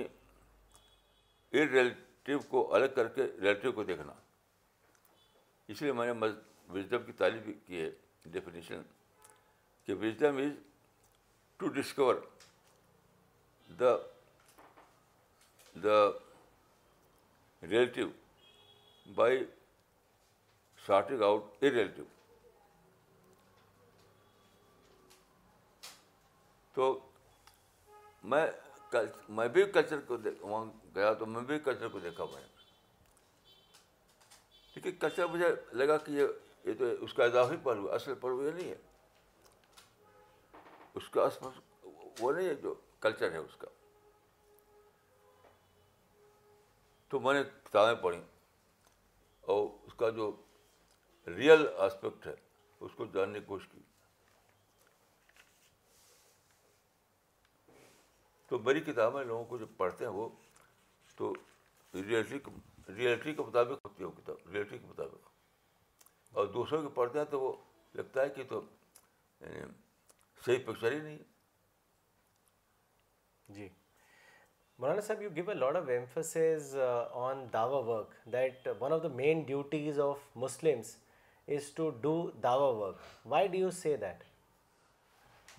ار 1.52 1.68
ریلیٹیو 1.72 2.38
کو 2.48 2.74
الگ 2.74 2.94
کر 2.96 3.08
کے 3.14 3.22
ریلیٹیو 3.22 3.72
کو 3.72 3.84
دیکھنا 3.84 4.12
اس 5.72 5.82
لیے 5.82 5.92
میں 5.92 6.12
نے 6.12 6.28
وزڈم 6.72 7.02
کی 7.06 7.12
تعریف 7.18 7.48
کی 7.66 7.80
ہے 7.82 7.90
ڈیفینیشن 8.32 8.82
کہ 9.86 9.94
wisdom 10.00 10.36
is 10.44 10.52
to 11.60 11.68
discover 11.80 12.14
the 13.80 13.94
the 15.82 16.02
relative 17.62 18.08
by 19.14 19.44
out 20.92 21.10
relative 21.62 22.02
تو 26.74 26.92
میں 28.32 28.46
میں 29.36 29.46
بھی 29.48 29.64
کلچر 29.72 30.00
کو 30.06 30.16
وہاں 30.40 30.64
گیا 30.94 31.12
تو 31.18 31.26
میں 31.26 31.40
بھی 31.48 31.58
کلچر 31.64 31.88
کو 31.88 31.98
دیکھا 31.98 32.24
میں 32.32 32.40
نے 34.86 34.90
کلچر 35.00 35.26
مجھے 35.32 35.48
لگا 35.78 35.96
کہ 36.06 36.12
یہ 36.12 36.26
یہ 36.68 36.74
تو 36.78 36.84
اس 37.04 37.14
کا 37.14 37.24
اضافی 37.24 37.56
پہلو 37.62 37.90
اصل 37.94 38.14
پہلو 38.20 38.44
یہ 38.46 38.50
نہیں 38.52 38.70
ہے 38.70 38.76
اس 41.00 41.08
کا 41.10 41.22
اصل 41.22 41.46
وہ 42.20 42.32
نہیں 42.32 42.48
ہے 42.48 42.54
جو 42.62 42.74
کلچر 43.00 43.32
ہے 43.32 43.38
اس 43.38 43.56
کا 43.58 43.68
تو 47.08 47.20
میں 47.20 47.34
نے 47.34 47.42
کتابیں 47.64 48.02
پڑھیں 48.02 48.20
اور 49.42 49.66
اس 49.86 49.94
کا 49.98 50.08
جو 50.16 50.30
ریئل 51.36 51.66
آسپیکٹ 51.86 52.26
ہے 52.26 52.34
اس 52.86 52.92
کو 52.96 53.04
جاننے 53.14 53.38
کی 53.40 53.44
کوشش 53.46 53.68
کی 53.72 53.78
تو 58.48 58.58
میری 58.58 58.80
کتابیں 58.90 59.24
لوگوں 59.24 59.44
کو 59.48 59.58
جب 59.58 59.76
پڑھتے 59.76 60.04
ہیں 60.04 60.12
وہ 60.12 60.28
تو 61.16 61.32
ریئلٹی 61.94 62.38
ریئلٹی 62.96 63.34
کے 63.34 63.42
مطابق 63.42 63.84
ہوتی 63.86 64.02
ہے 64.02 64.08
وہ 64.08 64.12
کتاب 64.22 64.48
ریئلٹی 64.52 64.78
کے 64.78 64.86
مطابق 64.88 65.28
اور 66.38 66.46
دوسروں 66.54 66.82
کے 66.82 66.88
پڑھتے 66.94 67.18
ہیں 67.18 67.24
تو 67.30 67.40
وہ 67.40 67.52
لگتا 67.98 68.22
ہے 68.22 68.28
کہ 68.36 68.42
تو 68.48 68.60
یعنی 69.40 69.60
صحیح 70.44 70.58
پکچر 70.66 70.92
ہی 70.92 70.98
نہیں 70.98 71.18
جی 73.54 73.68
مولانا 74.78 75.00
صاحب 75.06 75.22
you 75.22 75.30
gave 75.36 75.48
a 75.50 75.54
lot 75.54 75.76
of 75.76 75.88
emphasis 75.94 76.74
on 77.22 77.44
Dawa 77.52 77.78
work 77.88 78.14
that 78.32 78.68
one 78.80 78.92
of 78.92 79.02
the 79.02 79.08
main 79.16 79.42
duties 79.46 80.00
of 80.00 80.18
Muslims 80.44 80.94
is 81.56 81.70
to 81.74 81.88
do 81.90 81.98
do 82.00 82.10
Dawa 82.42 82.66
work 82.80 82.96
why 83.30 83.48
you 83.58 83.70
say 83.76 83.96
that 84.00 84.22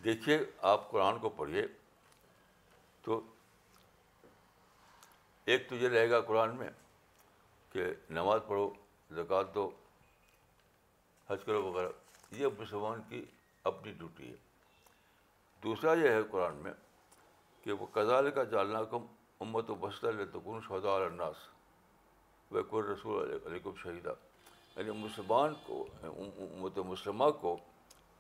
دیکھیے 0.03 0.37
آپ 0.73 0.89
قرآن 0.91 1.17
کو 1.21 1.29
پڑھیے 1.39 1.63
تو 3.05 3.19
ایک 5.51 5.67
تو 5.69 5.75
یہ 5.81 5.87
رہے 5.89 6.09
گا 6.09 6.19
قرآن 6.27 6.55
میں 6.57 6.69
کہ 7.71 7.83
نماز 8.19 8.39
پڑھو 8.47 8.69
زکوٰۃ 9.15 9.53
دو 9.55 9.69
حج 11.29 11.43
کرو 11.45 11.63
وغیرہ 11.65 11.89
یہ 12.41 12.47
مسلمان 12.59 13.01
کی 13.09 13.23
اپنی 13.71 13.91
ڈیوٹی 13.99 14.29
ہے 14.29 14.35
دوسرا 15.63 15.93
یہ 16.03 16.09
ہے 16.09 16.21
قرآن 16.31 16.55
میں 16.63 16.73
کہ 17.63 17.71
وہ 17.81 17.85
کزال 17.93 18.31
کا 18.35 18.43
جالنا 18.55 18.83
کم 18.95 19.05
امت 19.47 19.69
و 19.69 19.75
بستہ 19.85 20.15
لے 20.17 20.25
تو 20.33 20.39
کن 20.45 20.59
شہدا 20.67 20.95
الناس 21.05 21.47
بے 22.51 22.81
رسول 22.91 23.35
علیکم 23.45 23.75
شہیدہ 23.83 24.13
یعنی 24.75 24.91
مسلمان 25.03 25.53
کو 25.65 25.85
امت 26.09 26.77
مسلمہ 26.89 27.29
کو 27.41 27.55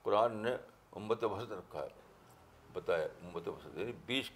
قرآن 0.03 0.37
نے 0.43 0.53
امت 0.99 1.23
وسط 1.23 1.51
رکھا 1.51 1.83
ہے 1.83 1.89
بتایا 2.73 3.05
امت 3.27 3.47
وسط 3.47 3.77
یعنی 3.77 3.91
بیچ 4.05 4.31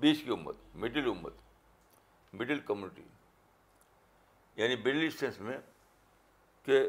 بیچ 0.00 0.22
کی 0.24 0.30
امت 0.32 0.56
مڈل 0.84 1.08
امت 1.10 1.34
مڈل 2.40 2.58
کمیونٹی 2.66 3.02
یعنی 4.56 4.76
مڈل 4.76 5.10
سینس 5.18 5.40
میں 5.40 5.58
کہ 6.64 6.80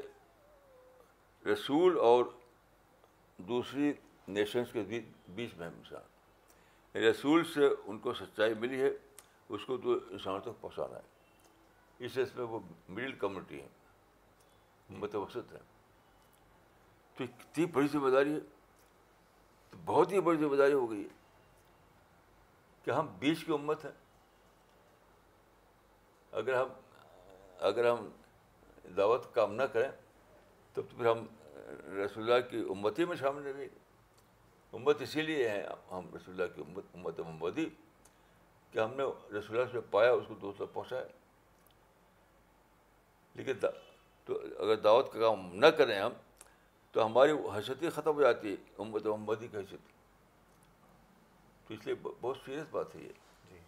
رسول 1.47 1.99
اور 2.07 2.25
دوسری 3.47 3.91
نیشنس 4.27 4.71
کے 4.73 4.83
بیچ 5.35 5.53
میں 5.57 5.67
انسان 5.67 6.01
یعنی 6.93 7.09
رسول 7.09 7.43
سے 7.53 7.67
ان 7.85 7.97
کو 7.99 8.13
سچائی 8.13 8.53
ملی 8.59 8.81
ہے 8.81 8.89
اس 9.55 9.65
کو 9.65 9.77
تو 9.83 9.93
انسانوں 10.11 10.39
تک 10.41 10.61
پہنچانا 10.61 10.97
ہے 10.97 12.05
اس 12.05 12.11
سینس 12.13 12.35
میں 12.35 12.45
وہ 12.45 12.59
مڈل 12.89 13.11
کمیونٹی 13.19 13.61
ہیں 13.61 13.67
متوسط 14.89 15.51
ہے 15.53 15.59
تو 17.17 17.23
اتنی 17.23 17.65
بڑی 17.73 17.87
ذمہ 17.91 18.09
داری 18.09 18.33
ہے 18.33 18.39
تو 19.71 19.77
بہت 19.85 20.11
ہی 20.11 20.19
بڑی 20.21 20.37
ذمہ 20.37 20.55
داری 20.55 20.73
ہو 20.73 20.89
گئی 20.91 21.03
ہے 21.03 21.21
کہ 22.83 22.91
ہم 22.91 23.07
بیچ 23.19 23.43
کی 23.45 23.53
امت 23.53 23.85
ہے 23.85 23.91
اگر 26.41 26.59
ہم 26.61 26.67
اگر 27.67 27.89
ہم 27.91 28.09
دعوت 28.97 29.33
کام 29.33 29.53
نہ 29.55 29.63
کریں 29.73 29.89
تب 29.89 30.73
تو 30.73 30.81
پھر 30.97 31.05
ہم 31.09 31.25
رسول 31.97 32.23
اللہ 32.31 32.47
کی 32.49 32.61
امت 32.71 32.99
ہی 32.99 33.05
میں 33.05 33.15
شامل 33.15 33.43
رہے 33.47 33.61
گی 33.61 33.67
امت 34.77 35.01
اسی 35.01 35.21
لیے 35.21 35.49
ہے 35.49 35.65
ہم 35.91 36.07
رسول 36.15 36.41
اللہ 36.41 36.53
کی 36.55 36.61
امت 36.67 36.85
امت 36.95 37.19
محمدی 37.19 37.65
کہ 38.71 38.79
ہم 38.79 38.93
نے 38.97 39.03
رسول 39.37 39.57
اللہ 39.59 39.71
سے 39.71 39.79
پایا 39.91 40.11
اس 40.11 40.27
کو 40.27 40.33
دوست 40.41 40.61
پہنچایا 40.73 41.03
لیکن 43.35 43.59
اگر 44.63 44.75
دعوت 44.83 45.11
کا 45.13 45.19
کام 45.19 45.47
نہ 45.59 45.65
کریں 45.77 45.99
ہم 45.99 46.13
تو 46.91 47.05
ہماری 47.05 47.31
ہی 47.81 47.89
ختم 47.93 48.15
ہو 48.15 48.21
جاتی 48.21 48.51
ہے 48.51 48.55
امت 49.13 49.39
کی 49.39 49.57
حیثیت 49.57 49.91
تو 51.67 51.73
اس 51.73 51.85
لیے 51.85 51.95
بہت 52.21 52.37
سیریس 52.45 52.65
بات 52.71 52.95
ہے 52.95 53.01
یہ 53.01 53.51
جی۔ 53.51 53.59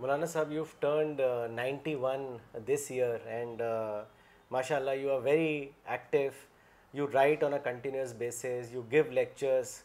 مولانا 0.00 0.26
صاحب 0.32 0.52
you 0.52 0.64
turned 0.80 1.20
ninety 1.54 1.94
one 2.00 2.26
this 2.68 2.90
year 2.90 3.26
and 3.36 3.62
ماشاء 4.50 4.76
اللہ 4.76 4.98
you 5.00 5.12
are 5.14 5.20
very 5.24 5.54
active 5.94 6.30
you 6.98 7.06
write 7.12 7.44
on 7.44 7.52
a 7.54 7.58
continuous 7.64 8.12
basis 8.18 8.74
you 8.74 8.82
give 8.90 9.10
lectures 9.20 9.82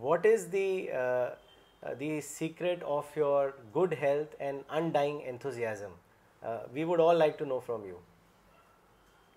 what 0.00 0.26
is 0.32 0.48
the 2.00 2.20
secret 2.28 2.84
of 2.98 3.16
your 3.18 3.48
good 3.76 3.94
health 4.02 4.34
and 4.42 4.62
undying 4.98 5.20
enthusiasm 5.24 5.92
we 6.72 6.84
would 6.84 7.00
all 7.08 7.16
like 7.18 7.38
to 7.38 7.44
know 7.54 7.58
from 7.66 7.84
you 7.88 7.98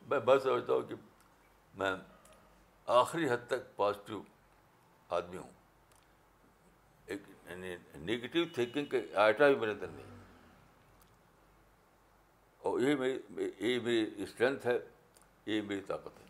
میں 0.10 0.20
میں 0.28 0.38
سمجھتا 0.44 0.74
ہوں 0.74 0.82
کہ 0.88 0.96
میں 1.78 1.92
آخری 3.02 3.30
حد 3.30 3.48
تک 3.48 3.76
positive 3.76 4.22
آدمی 5.18 5.38
ہوں 5.38 5.50
ایک 7.12 7.22
نگیٹیو 7.50 8.42
یعنی 8.42 8.54
تھینکنگ 8.54 8.86
کے 8.90 9.02
آئٹا 9.26 9.48
بھی 9.48 9.56
میرے 9.60 9.72
اندر 9.72 9.88
نہیں 9.88 10.10
اور 12.70 12.80
یہ 12.80 12.96
میری 12.96 13.50
یہ 13.68 13.80
میری 13.84 14.10
اسٹرینتھ 14.24 14.68
ہے 14.68 14.78
یہ 15.46 15.62
میری 15.68 15.82
طاقت 15.88 16.20
ہے 16.20 16.30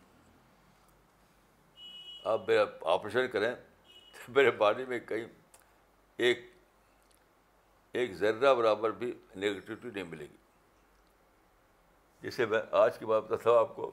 آپ 2.32 2.48
میرا 2.48 2.64
آپریشن 2.92 3.28
کریں 3.32 3.54
تو 3.54 4.32
میرے 4.34 4.50
باڈی 4.62 4.84
میں 4.88 4.98
کہیں 5.08 5.24
ایک 6.16 6.50
ایک 8.00 8.12
ذرہ 8.16 8.54
برابر 8.54 8.90
بھی 9.02 9.12
نگیٹیوٹی 9.36 9.88
نہیں 9.90 10.04
ملے 10.10 10.24
گی 10.30 10.36
جسے 12.22 12.46
میں 12.46 12.60
آج 12.84 12.98
کی 12.98 13.04
بات 13.06 13.22
بتاتا 13.28 13.50
ہوں 13.50 13.58
آپ 13.58 13.74
کو 13.76 13.90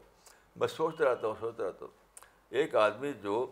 میں 0.59 0.67
سوچتا 0.67 1.09
رہتا 1.11 1.27
ہوں 1.27 1.35
سوچتا 1.39 1.65
رہتا 1.67 1.85
ہوں 1.85 2.55
ایک 2.59 2.75
آدمی 2.85 3.11
جو 3.23 3.45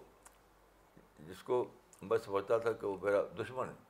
جس 1.28 1.42
کو 1.44 1.64
میں 2.10 2.18
سمجھتا 2.26 2.58
تھا 2.66 2.72
کہ 2.72 2.86
وہ 2.88 2.96
میرا 3.04 3.22
دشمن 3.40 3.70
ہے 3.70 3.86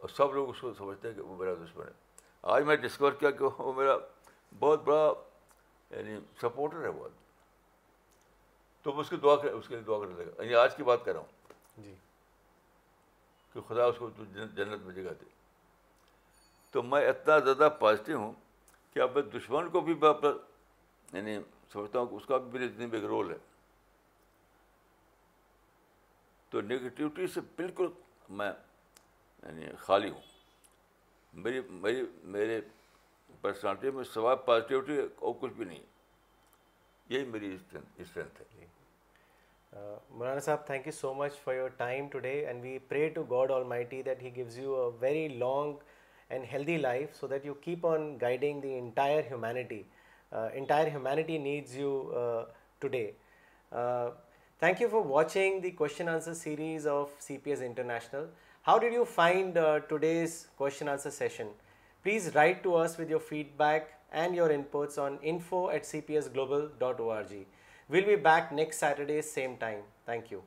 اور 0.00 0.08
سب 0.16 0.34
لوگ 0.34 0.48
اس 0.50 0.60
کو 0.60 0.72
سمجھتے 0.78 1.08
ہیں 1.08 1.14
کہ 1.14 1.20
وہ 1.22 1.36
میرا 1.44 1.52
دشمن 1.64 1.86
ہے 1.86 1.92
آج 2.54 2.64
میں 2.70 2.76
ڈسکور 2.86 3.12
کیا 3.20 3.30
کہ 3.38 3.44
وہ 3.44 3.72
میرا 3.76 3.96
بہت 4.58 4.82
بڑا 4.84 5.12
یعنی 5.96 6.18
سپورٹر 6.40 6.82
ہے 6.84 6.88
وہ 6.88 7.04
آدمی 7.04 7.22
تو 8.82 8.92
میں 8.92 9.00
اس 9.00 9.08
کی 9.10 9.16
دعا 9.22 9.36
کر 9.42 9.52
اس 9.52 9.68
کے 9.68 9.74
لیے 9.74 9.84
دعا 9.84 9.98
کرنے 9.98 10.24
لگا 10.24 10.42
یعنی 10.42 10.54
آج 10.64 10.76
کی 10.76 10.82
بات 10.90 11.04
کر 11.04 11.12
رہا 11.12 11.20
ہوں 11.20 11.82
جی 11.84 11.94
کہ 13.52 13.60
خدا 13.68 13.84
اس 13.84 13.98
کو 13.98 14.08
جنت 14.34 14.82
میں 14.84 14.94
جگہ 14.94 15.10
دے 15.20 15.32
تو 16.74 16.82
میں 16.82 17.00
اتنا 17.08 17.38
زیادہ 17.38 17.68
پازیٹیو 17.78 18.18
ہوں 18.18 18.32
کہ 18.92 19.00
اب 19.00 19.10
میں 19.14 19.22
دشمن 19.38 19.68
کو 19.70 19.80
بھی 19.88 19.94
میں 20.00 20.10
یعنی 21.12 21.38
سمجھتا 21.72 21.98
ہوں 21.98 22.06
کہ 22.06 22.14
اس 22.14 22.24
کا 22.26 22.36
بھی 22.36 22.50
میری 22.58 22.68
زندگی 22.68 22.86
میں 22.86 22.98
ایک 23.00 23.04
رول 23.08 23.30
ہے 23.30 23.36
تو 26.50 26.60
نگیٹیوٹی 26.72 27.26
سے 27.34 27.40
بالکل 27.56 27.88
میں 28.40 28.46
یعنی 28.50 29.66
خالی 29.84 30.10
ہوں 30.10 30.32
میری 31.44 31.60
میری 31.84 32.02
میرے 32.38 32.60
پرسنالٹی 33.40 33.90
میں 33.90 34.04
سوائے 34.14 34.36
پازیٹیوٹی 34.46 34.98
اور 34.98 35.34
کچھ 35.40 35.52
بھی 35.52 35.64
نہیں 35.64 35.80
یہی 37.08 37.24
میری 37.30 37.54
اسٹرینتھ 37.54 38.40
ہے 38.40 38.44
جی۔ 38.60 38.66
مولانا 40.16 40.40
صاحب 40.40 40.66
thank 40.66 40.86
you 40.86 40.92
so 40.92 41.12
much 41.14 41.38
for 41.44 41.54
your 41.54 41.68
time 41.84 42.08
today 42.08 42.32
and 42.46 42.62
we 42.64 42.78
pray 42.88 43.08
to 43.14 43.22
God 43.38 43.50
almighty 43.90 44.02
that 44.02 44.22
he 44.22 44.34
gives 44.36 44.58
you 44.58 44.74
a 44.82 44.90
very 45.00 45.26
long 45.38 45.82
and 46.30 46.44
healthy 46.44 46.78
life 46.78 47.10
so 47.18 47.26
that 47.26 47.44
you 47.44 47.56
keep 47.62 47.84
on 47.84 48.16
guiding 48.18 48.60
the 48.60 48.72
entire 48.74 49.22
humanity. 49.22 49.86
Uh, 50.32 50.50
entire 50.54 50.88
humanity 50.88 51.36
needs 51.38 51.76
you 51.76 52.12
uh, 52.16 52.44
today. 52.80 53.14
Uh, 53.72 54.10
thank 54.58 54.78
you 54.80 54.88
for 54.88 55.02
watching 55.02 55.60
the 55.60 55.72
question 55.72 56.08
answer 56.08 56.34
series 56.34 56.86
of 56.86 57.08
CPS 57.20 57.64
International. 57.64 58.26
How 58.62 58.80
did 58.80 58.92
you 58.92 59.04
find 59.04 59.56
today's 59.88 60.48
question 60.56 60.88
answer 60.88 61.10
session? 61.10 61.48
Please 62.02 62.32
write 62.34 62.64
to 62.64 62.74
us 62.74 62.96
with 62.96 63.10
your 63.10 63.20
feedback 63.20 63.90
and 64.12 64.34
your 64.34 64.48
inputs 64.48 64.96
on 64.98 65.18
info@cpsglobal.org. 65.22 67.46
We'll 67.88 68.06
be 68.06 68.16
back 68.16 68.50
next 68.52 68.78
Saturday, 68.78 69.20
same 69.20 69.58
time. 69.58 69.82
Thank 70.06 70.30
you. 70.30 70.42